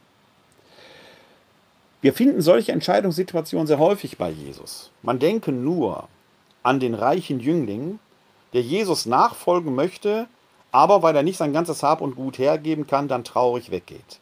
Wir 2.01 2.13
finden 2.13 2.41
solche 2.41 2.72
Entscheidungssituationen 2.72 3.67
sehr 3.67 3.80
häufig 3.80 4.17
bei 4.17 4.30
Jesus. 4.30 4.89
Man 5.01 5.20
denke 5.20 5.51
nur 5.51 6.07
an 6.63 6.80
den 6.80 6.93
reichen 6.93 7.39
Jüngling, 7.39 7.99
der 8.53 8.61
Jesus 8.61 9.05
nachfolgen 9.05 9.76
möchte, 9.76 10.28
aber 10.72 11.01
weil 11.01 11.15
er 11.15 11.24
nicht 11.24 11.38
sein 11.38 11.53
ganzes 11.53 11.84
Hab 11.84 12.01
und 12.01 12.15
Gut 12.15 12.38
hergeben 12.38 12.88
kann, 12.88 13.07
dann 13.07 13.24
traurig 13.24 13.70
weggeht. 13.70 14.20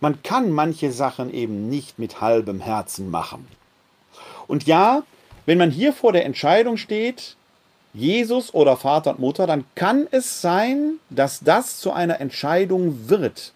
Man 0.00 0.22
kann 0.22 0.50
manche 0.50 0.92
Sachen 0.92 1.32
eben 1.32 1.68
nicht 1.68 1.98
mit 1.98 2.20
halbem 2.20 2.60
Herzen 2.60 3.10
machen. 3.10 3.46
Und 4.46 4.64
ja, 4.64 5.02
wenn 5.46 5.58
man 5.58 5.70
hier 5.70 5.92
vor 5.92 6.12
der 6.12 6.24
Entscheidung 6.24 6.76
steht, 6.76 7.36
Jesus 7.92 8.54
oder 8.54 8.76
Vater 8.76 9.10
und 9.10 9.18
Mutter, 9.18 9.46
dann 9.46 9.64
kann 9.74 10.06
es 10.10 10.40
sein, 10.40 10.94
dass 11.10 11.40
das 11.40 11.80
zu 11.80 11.92
einer 11.92 12.20
Entscheidung 12.20 13.08
wird. 13.08 13.52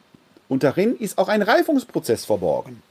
Und 0.49 0.62
darin 0.62 0.97
ist 0.97 1.18
auch 1.18 1.28
ein 1.28 1.43
Reifungsprozess 1.43 2.24
verborgen. 2.24 2.82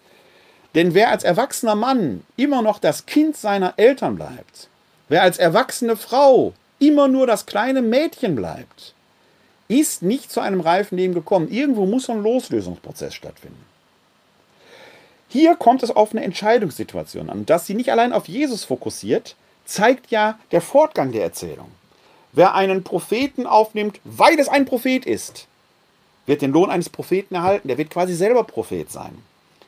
Denn 0.76 0.94
wer 0.94 1.12
als 1.12 1.24
erwachsener 1.24 1.76
Mann 1.76 2.24
immer 2.36 2.62
noch 2.62 2.80
das 2.80 3.06
Kind 3.06 3.38
seiner 3.38 3.74
Eltern 3.78 4.16
bleibt, 4.16 4.70
wer 5.10 5.22
als 5.22 5.38
erwachsene 5.38 5.96
Frau 5.96 6.54
immer 6.80 7.08
nur 7.08 7.28
das 7.28 7.46
kleine 7.46 7.82
Mädchen 7.82 8.36
bleibt, 8.36 8.94
ist 9.68 10.02
nicht 10.02 10.32
zu 10.32 10.40
einem 10.40 10.62
reifen 10.62 10.98
Leben 10.98 11.14
gekommen. 11.14 11.50
Irgendwo 11.50 11.86
muss 11.86 12.10
ein 12.10 12.24
Loslösungsprozess 12.24 13.14
stattfinden. 13.14 13.64
Hier 15.30 15.56
kommt 15.56 15.84
es 15.84 15.92
auf 15.92 16.12
eine 16.12 16.24
Entscheidungssituation 16.24 17.30
an, 17.30 17.46
dass 17.46 17.66
sie 17.66 17.74
nicht 17.74 17.92
allein 17.92 18.14
auf 18.14 18.28
Jesus 18.28 18.66
fokussiert, 18.66 19.36
zeigt 19.66 20.12
ja 20.12 20.38
der 20.52 20.62
Fortgang 20.62 21.12
der 21.12 21.24
Erzählung. 21.24 21.70
Wer 22.32 22.56
einen 22.56 22.84
Propheten 22.84 23.46
aufnimmt, 23.46 24.00
weil 24.04 24.40
es 24.40 24.50
ein 24.50 24.66
Prophet 24.66 25.06
ist, 25.06 25.48
wird 26.26 26.42
den 26.42 26.52
Lohn 26.52 26.70
eines 26.70 26.90
Propheten 26.90 27.36
erhalten. 27.36 27.68
Der 27.68 27.78
wird 27.78 27.90
quasi 27.90 28.16
selber 28.16 28.44
Prophet 28.44 28.92
sein. 28.92 29.18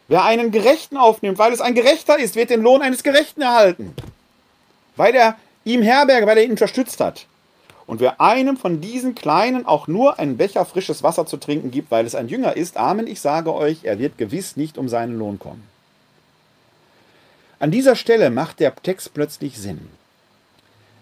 Wer 0.08 0.24
einen 0.24 0.52
Gerechten 0.52 0.98
aufnimmt, 0.98 1.38
weil 1.38 1.54
es 1.54 1.62
ein 1.62 1.76
Gerechter 1.76 2.18
ist, 2.18 2.36
wird 2.36 2.50
den 2.50 2.62
Lohn 2.62 2.82
eines 2.82 3.04
Gerechten 3.04 3.41
erhalten. 3.41 3.96
Weil 4.96 5.16
er 5.16 5.38
ihm 5.64 5.82
Herberge, 5.82 6.28
weil 6.28 6.38
er 6.38 6.43
ihn 6.43 6.52
unterstützt 6.52 7.00
hat. 7.00 7.26
Und 7.88 8.00
wer 8.00 8.20
einem 8.20 8.58
von 8.58 8.82
diesen 8.82 9.14
Kleinen 9.14 9.66
auch 9.66 9.88
nur 9.88 10.18
einen 10.18 10.38
Becher 10.38 10.66
frisches 10.66 11.04
Wasser 11.04 11.26
zu 11.26 11.38
trinken 11.38 11.70
gibt, 11.70 11.91
weil 11.91 12.06
es 12.06 12.16
ein 12.16 12.30
Jünger 12.30 12.58
ist, 12.58 12.78
Amen, 12.78 13.06
ich 13.06 13.22
sage 13.22 13.54
euch, 13.54 13.84
er 13.84 14.00
wird 14.00 14.18
gewiss 14.18 14.58
nicht 14.58 14.78
um 14.78 14.89
seinen 14.89 15.18
Lohn 15.18 15.38
kommen. 15.38 15.64
An 17.60 17.72
dieser 17.72 17.95
Stelle 17.95 18.30
macht 18.30 18.60
der 18.60 18.76
Text 18.76 19.14
plötzlich 19.14 19.58
Sinn. 19.58 19.88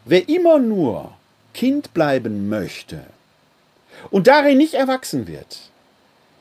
Wer 0.06 0.30
immer 0.30 0.60
nur 0.60 1.14
Kind 1.54 1.93
bleiben 1.93 2.49
möchte 2.49 3.04
und 4.12 4.28
darin 4.28 4.58
nicht 4.58 4.74
erwachsen 4.74 5.28
wird, 5.28 5.60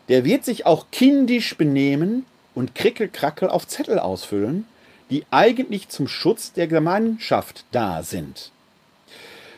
der 0.08 0.24
wird 0.24 0.44
sich 0.44 0.66
auch 0.66 0.86
kindisch 0.90 1.56
benehmen 1.56 2.26
und 2.54 2.74
Krickelkrackel 2.74 3.48
auf 3.48 3.66
Zettel 3.66 3.98
ausfüllen, 3.98 4.66
die 5.10 5.24
eigentlich 5.30 5.88
zum 5.88 6.08
Schutz 6.08 6.52
der 6.52 6.66
Gemeinschaft 6.66 7.64
da 7.70 8.02
sind. 8.02 8.50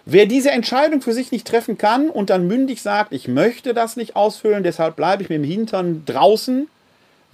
Wer 0.07 0.27
diese 0.27 0.51
Entscheidung 0.51 1.01
für 1.01 1.15
sich 1.15 1.33
nicht 1.33 1.47
treffen 1.47 1.79
kann 1.79 2.11
und 2.11 2.29
dann 2.29 2.47
mündig 2.47 2.83
sagt, 2.83 3.13
ich 3.13 3.27
möchte 3.27 3.73
das 3.73 3.97
nicht 3.97 4.17
ausfüllen, 4.17 4.63
deshalb 4.63 4.97
bleibe 4.97 5.23
ich 5.23 5.31
mit 5.31 5.39
dem 5.39 5.45
Hintern 5.45 6.03
draußen, 6.05 6.69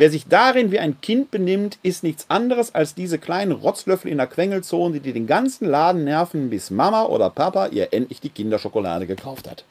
Wer 0.00 0.10
sich 0.10 0.26
darin 0.26 0.72
wie 0.72 0.78
ein 0.78 0.98
Kind 1.02 1.30
benimmt, 1.30 1.78
ist 1.82 2.02
nichts 2.04 2.24
anderes 2.30 2.74
als 2.74 2.94
diese 2.94 3.18
kleinen 3.18 3.52
Rotzlöffel 3.52 4.10
in 4.10 4.16
der 4.16 4.28
Quengelzone, 4.28 4.98
die 4.98 5.12
den 5.12 5.26
ganzen 5.26 5.66
Laden 5.66 6.04
nerven, 6.04 6.48
bis 6.48 6.70
Mama 6.70 7.04
oder 7.04 7.28
Papa 7.28 7.66
ihr 7.66 7.92
endlich 7.92 8.18
die 8.18 8.30
Kinderschokolade 8.30 9.06
gekauft 9.06 9.46
hat. 9.46 9.66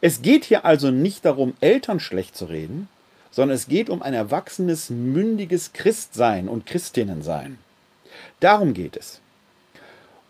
Es 0.00 0.22
geht 0.22 0.46
hier 0.46 0.64
also 0.64 0.90
nicht 0.90 1.26
darum, 1.26 1.52
Eltern 1.60 2.00
schlecht 2.00 2.38
zu 2.38 2.46
reden, 2.46 2.88
sondern 3.30 3.56
es 3.56 3.68
geht 3.68 3.90
um 3.90 4.00
ein 4.00 4.14
erwachsenes, 4.14 4.88
mündiges 4.88 5.74
Christsein 5.74 6.48
und 6.48 6.64
Christinnensein. 6.64 7.58
Darum 8.40 8.72
geht 8.72 8.96
es. 8.96 9.20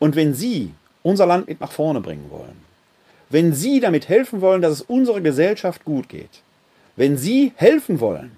Und 0.00 0.16
wenn 0.16 0.34
Sie 0.34 0.74
unser 1.04 1.26
Land 1.26 1.46
mit 1.46 1.60
nach 1.60 1.70
vorne 1.70 2.00
bringen 2.00 2.32
wollen, 2.32 2.56
wenn 3.30 3.52
Sie 3.52 3.78
damit 3.78 4.08
helfen 4.08 4.40
wollen, 4.40 4.60
dass 4.60 4.72
es 4.72 4.82
unserer 4.82 5.20
Gesellschaft 5.20 5.84
gut 5.84 6.08
geht, 6.08 6.42
wenn 6.96 7.16
Sie 7.16 7.52
helfen 7.54 8.00
wollen, 8.00 8.35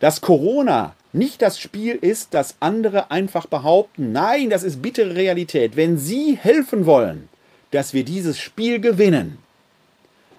dass 0.00 0.20
Corona 0.20 0.94
nicht 1.12 1.42
das 1.42 1.60
Spiel 1.60 1.96
ist, 1.96 2.34
das 2.34 2.56
andere 2.60 3.10
einfach 3.10 3.46
behaupten, 3.46 4.12
nein, 4.12 4.50
das 4.50 4.62
ist 4.62 4.82
bittere 4.82 5.14
Realität, 5.14 5.76
wenn 5.76 5.98
Sie 5.98 6.36
helfen 6.36 6.86
wollen, 6.86 7.28
dass 7.70 7.94
wir 7.94 8.04
dieses 8.04 8.38
Spiel 8.38 8.80
gewinnen, 8.80 9.38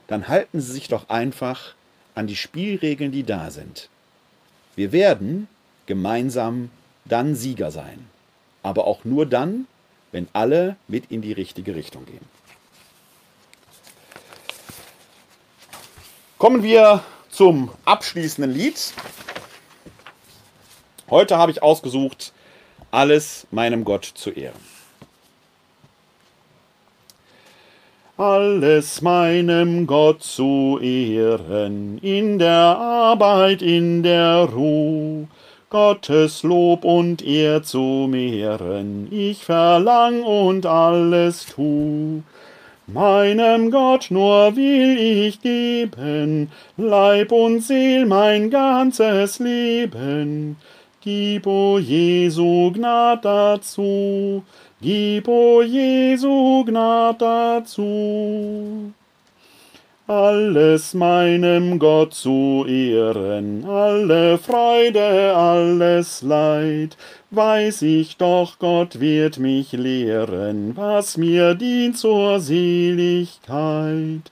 dann 0.07 0.27
halten 0.27 0.59
Sie 0.59 0.73
sich 0.73 0.87
doch 0.87 1.09
einfach 1.09 1.75
an 2.15 2.27
die 2.27 2.35
Spielregeln, 2.35 3.11
die 3.11 3.23
da 3.23 3.51
sind. 3.51 3.89
Wir 4.75 4.91
werden 4.91 5.47
gemeinsam 5.85 6.69
dann 7.05 7.35
Sieger 7.35 7.71
sein. 7.71 8.07
Aber 8.63 8.85
auch 8.85 9.03
nur 9.05 9.25
dann, 9.25 9.67
wenn 10.11 10.27
alle 10.33 10.75
mit 10.87 11.11
in 11.11 11.21
die 11.21 11.33
richtige 11.33 11.75
Richtung 11.75 12.05
gehen. 12.05 12.25
Kommen 16.37 16.63
wir 16.63 17.03
zum 17.29 17.71
abschließenden 17.85 18.51
Lied. 18.53 18.93
Heute 21.11 21.37
habe 21.37 21.51
ich 21.51 21.61
ausgesucht, 21.61 22.33
alles 22.89 23.45
meinem 23.51 23.83
Gott 23.83 24.05
zu 24.05 24.31
ehren. 24.31 24.71
alles 28.21 29.01
meinem 29.01 29.87
Gott 29.87 30.21
zu 30.21 30.77
ehren, 30.79 31.97
in 32.03 32.37
der 32.37 32.77
Arbeit, 32.77 33.63
in 33.63 34.03
der 34.03 34.47
Ruh, 34.53 35.25
Gottes 35.71 36.43
Lob 36.43 36.85
und 36.85 37.25
Ehr 37.25 37.63
zu 37.63 38.07
mehren, 38.07 39.07
ich 39.11 39.43
verlang 39.43 40.21
und 40.21 40.67
alles 40.67 41.47
tu. 41.47 42.21
Meinem 42.85 43.71
Gott 43.71 44.11
nur 44.11 44.55
will 44.55 44.99
ich 44.99 45.41
geben, 45.41 46.51
Leib 46.77 47.31
und 47.31 47.61
Seel 47.61 48.05
mein 48.05 48.51
ganzes 48.51 49.39
Leben. 49.39 50.57
Gib, 51.03 51.47
o 51.47 51.79
Jesu, 51.79 52.71
Gnad 52.71 53.25
dazu, 53.25 54.43
Gib, 54.79 55.27
o 55.27 55.63
Jesu, 55.63 56.63
Gnad 56.63 57.19
dazu. 57.19 58.93
Alles 60.05 60.93
meinem 60.93 61.79
Gott 61.79 62.13
zu 62.13 62.65
ehren, 62.67 63.65
alle 63.65 64.37
Freude, 64.37 65.33
alles 65.35 66.21
Leid, 66.21 66.97
weiß 67.31 67.81
ich 67.81 68.17
doch, 68.17 68.59
Gott 68.59 68.99
wird 68.99 69.39
mich 69.39 69.71
lehren, 69.71 70.73
was 70.75 71.17
mir 71.17 71.55
dient 71.55 71.97
zur 71.97 72.39
Seligkeit. 72.39 74.29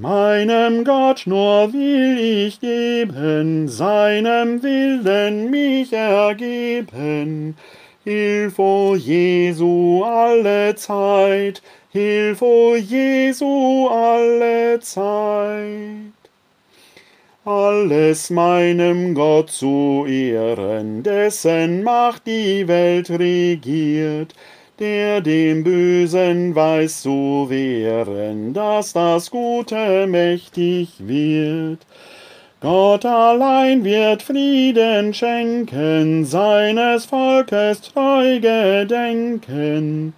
Meinem 0.00 0.84
Gott 0.84 1.24
nur 1.26 1.72
will 1.72 2.18
ich 2.20 2.60
geben, 2.60 3.66
seinem 3.66 4.62
Willen 4.62 5.50
mich 5.50 5.92
ergeben, 5.92 7.56
Hilf, 8.04 8.60
o 8.60 8.94
Jesu, 8.94 10.04
alle 10.04 10.76
Zeit, 10.76 11.62
Hilf, 11.90 12.40
o 12.42 12.76
Jesu, 12.76 13.88
alle 13.88 14.78
Zeit. 14.78 15.66
Alles 17.44 18.30
meinem 18.30 19.16
Gott 19.16 19.50
zu 19.50 20.06
ehren, 20.08 21.02
dessen 21.02 21.82
Macht 21.82 22.24
die 22.28 22.68
Welt 22.68 23.10
regiert, 23.10 24.32
der 24.78 25.20
dem 25.20 25.64
Bösen 25.64 26.54
weiß 26.54 27.02
zu 27.02 27.46
wehren, 27.48 28.52
dass 28.54 28.92
das 28.92 29.30
Gute 29.30 30.06
mächtig 30.06 30.88
wird. 30.98 31.80
Gott 32.60 33.04
allein 33.04 33.84
wird 33.84 34.22
Frieden 34.22 35.14
schenken, 35.14 36.24
seines 36.24 37.04
Volkes 37.04 37.80
treu 37.82 38.40
gedenken. 38.40 40.12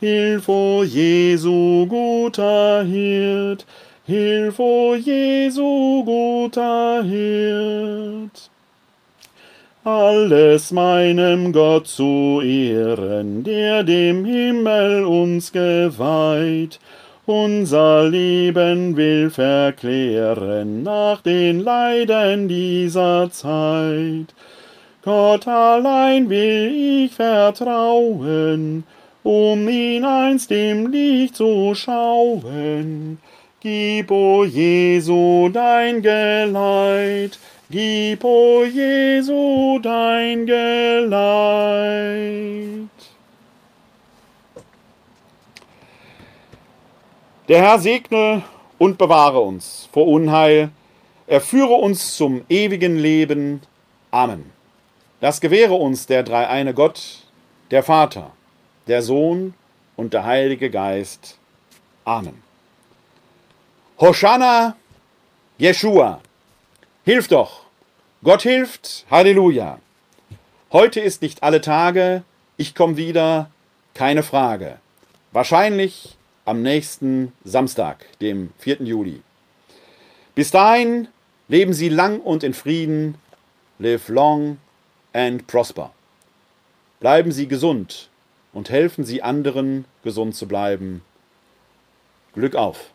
Hilf, 0.00 0.48
o 0.48 0.82
Jesu, 0.84 1.86
guter 1.86 2.82
Hirt, 2.84 3.66
Hilf, 4.06 4.58
o 4.58 4.94
Jesu, 4.94 6.02
guter 6.04 7.02
Hirt. 7.04 8.51
Alles 9.84 10.70
meinem 10.70 11.52
Gott 11.52 11.88
zu 11.88 12.40
ehren, 12.40 13.42
der 13.42 13.82
dem 13.82 14.24
Himmel 14.24 15.04
uns 15.04 15.50
geweiht, 15.50 16.78
unser 17.26 18.08
Leben 18.08 18.96
will 18.96 19.28
verklären 19.28 20.84
nach 20.84 21.20
den 21.22 21.58
Leiden 21.58 22.46
dieser 22.46 23.28
Zeit. 23.32 24.32
Gott 25.02 25.48
allein 25.48 26.30
will 26.30 26.72
ich 26.72 27.12
vertrauen, 27.12 28.84
um 29.24 29.68
ihn 29.68 30.04
einst 30.04 30.52
im 30.52 30.92
Licht 30.92 31.34
zu 31.34 31.74
schauen. 31.74 33.18
Gib, 33.60 34.12
o 34.12 34.44
Jesu, 34.44 35.48
dein 35.48 36.02
Geleit, 36.02 37.38
gib, 37.72 38.22
o 38.22 38.64
Jesu, 38.64 39.80
dein 39.80 40.46
Geleit. 40.46 41.72
Der 47.48 47.62
Herr 47.62 47.78
segne 47.80 48.42
und 48.78 48.98
bewahre 48.98 49.40
uns 49.40 49.88
vor 49.92 50.06
Unheil, 50.06 50.70
er 51.26 51.40
führe 51.40 51.74
uns 51.74 52.14
zum 52.16 52.44
ewigen 52.48 52.96
Leben. 52.96 53.62
Amen. 54.10 54.52
Das 55.20 55.40
gewähre 55.40 55.74
uns 55.74 56.06
der 56.06 56.22
dreieine 56.22 56.74
Gott, 56.74 57.22
der 57.70 57.82
Vater, 57.82 58.32
der 58.86 59.02
Sohn 59.02 59.54
und 59.96 60.12
der 60.12 60.24
Heilige 60.24 60.68
Geist. 60.70 61.38
Amen. 62.04 62.42
Hosanna, 63.98 64.76
Jeshua. 65.58 66.20
Hilf 67.04 67.28
doch. 67.28 67.61
Gott 68.24 68.42
hilft. 68.42 69.04
Halleluja. 69.10 69.80
Heute 70.70 71.00
ist 71.00 71.22
nicht 71.22 71.42
alle 71.42 71.60
Tage. 71.60 72.22
Ich 72.56 72.76
komme 72.76 72.96
wieder. 72.96 73.50
Keine 73.94 74.22
Frage. 74.22 74.78
Wahrscheinlich 75.32 76.16
am 76.44 76.62
nächsten 76.62 77.32
Samstag, 77.42 78.06
dem 78.20 78.52
4. 78.58 78.82
Juli. 78.82 79.22
Bis 80.36 80.52
dahin 80.52 81.08
leben 81.48 81.72
Sie 81.72 81.88
lang 81.88 82.20
und 82.20 82.44
in 82.44 82.54
Frieden. 82.54 83.16
Live 83.80 84.08
long 84.08 84.58
and 85.12 85.48
prosper. 85.48 85.92
Bleiben 87.00 87.32
Sie 87.32 87.48
gesund 87.48 88.08
und 88.52 88.70
helfen 88.70 89.04
Sie 89.04 89.24
anderen, 89.24 89.84
gesund 90.04 90.36
zu 90.36 90.46
bleiben. 90.46 91.02
Glück 92.34 92.54
auf! 92.54 92.92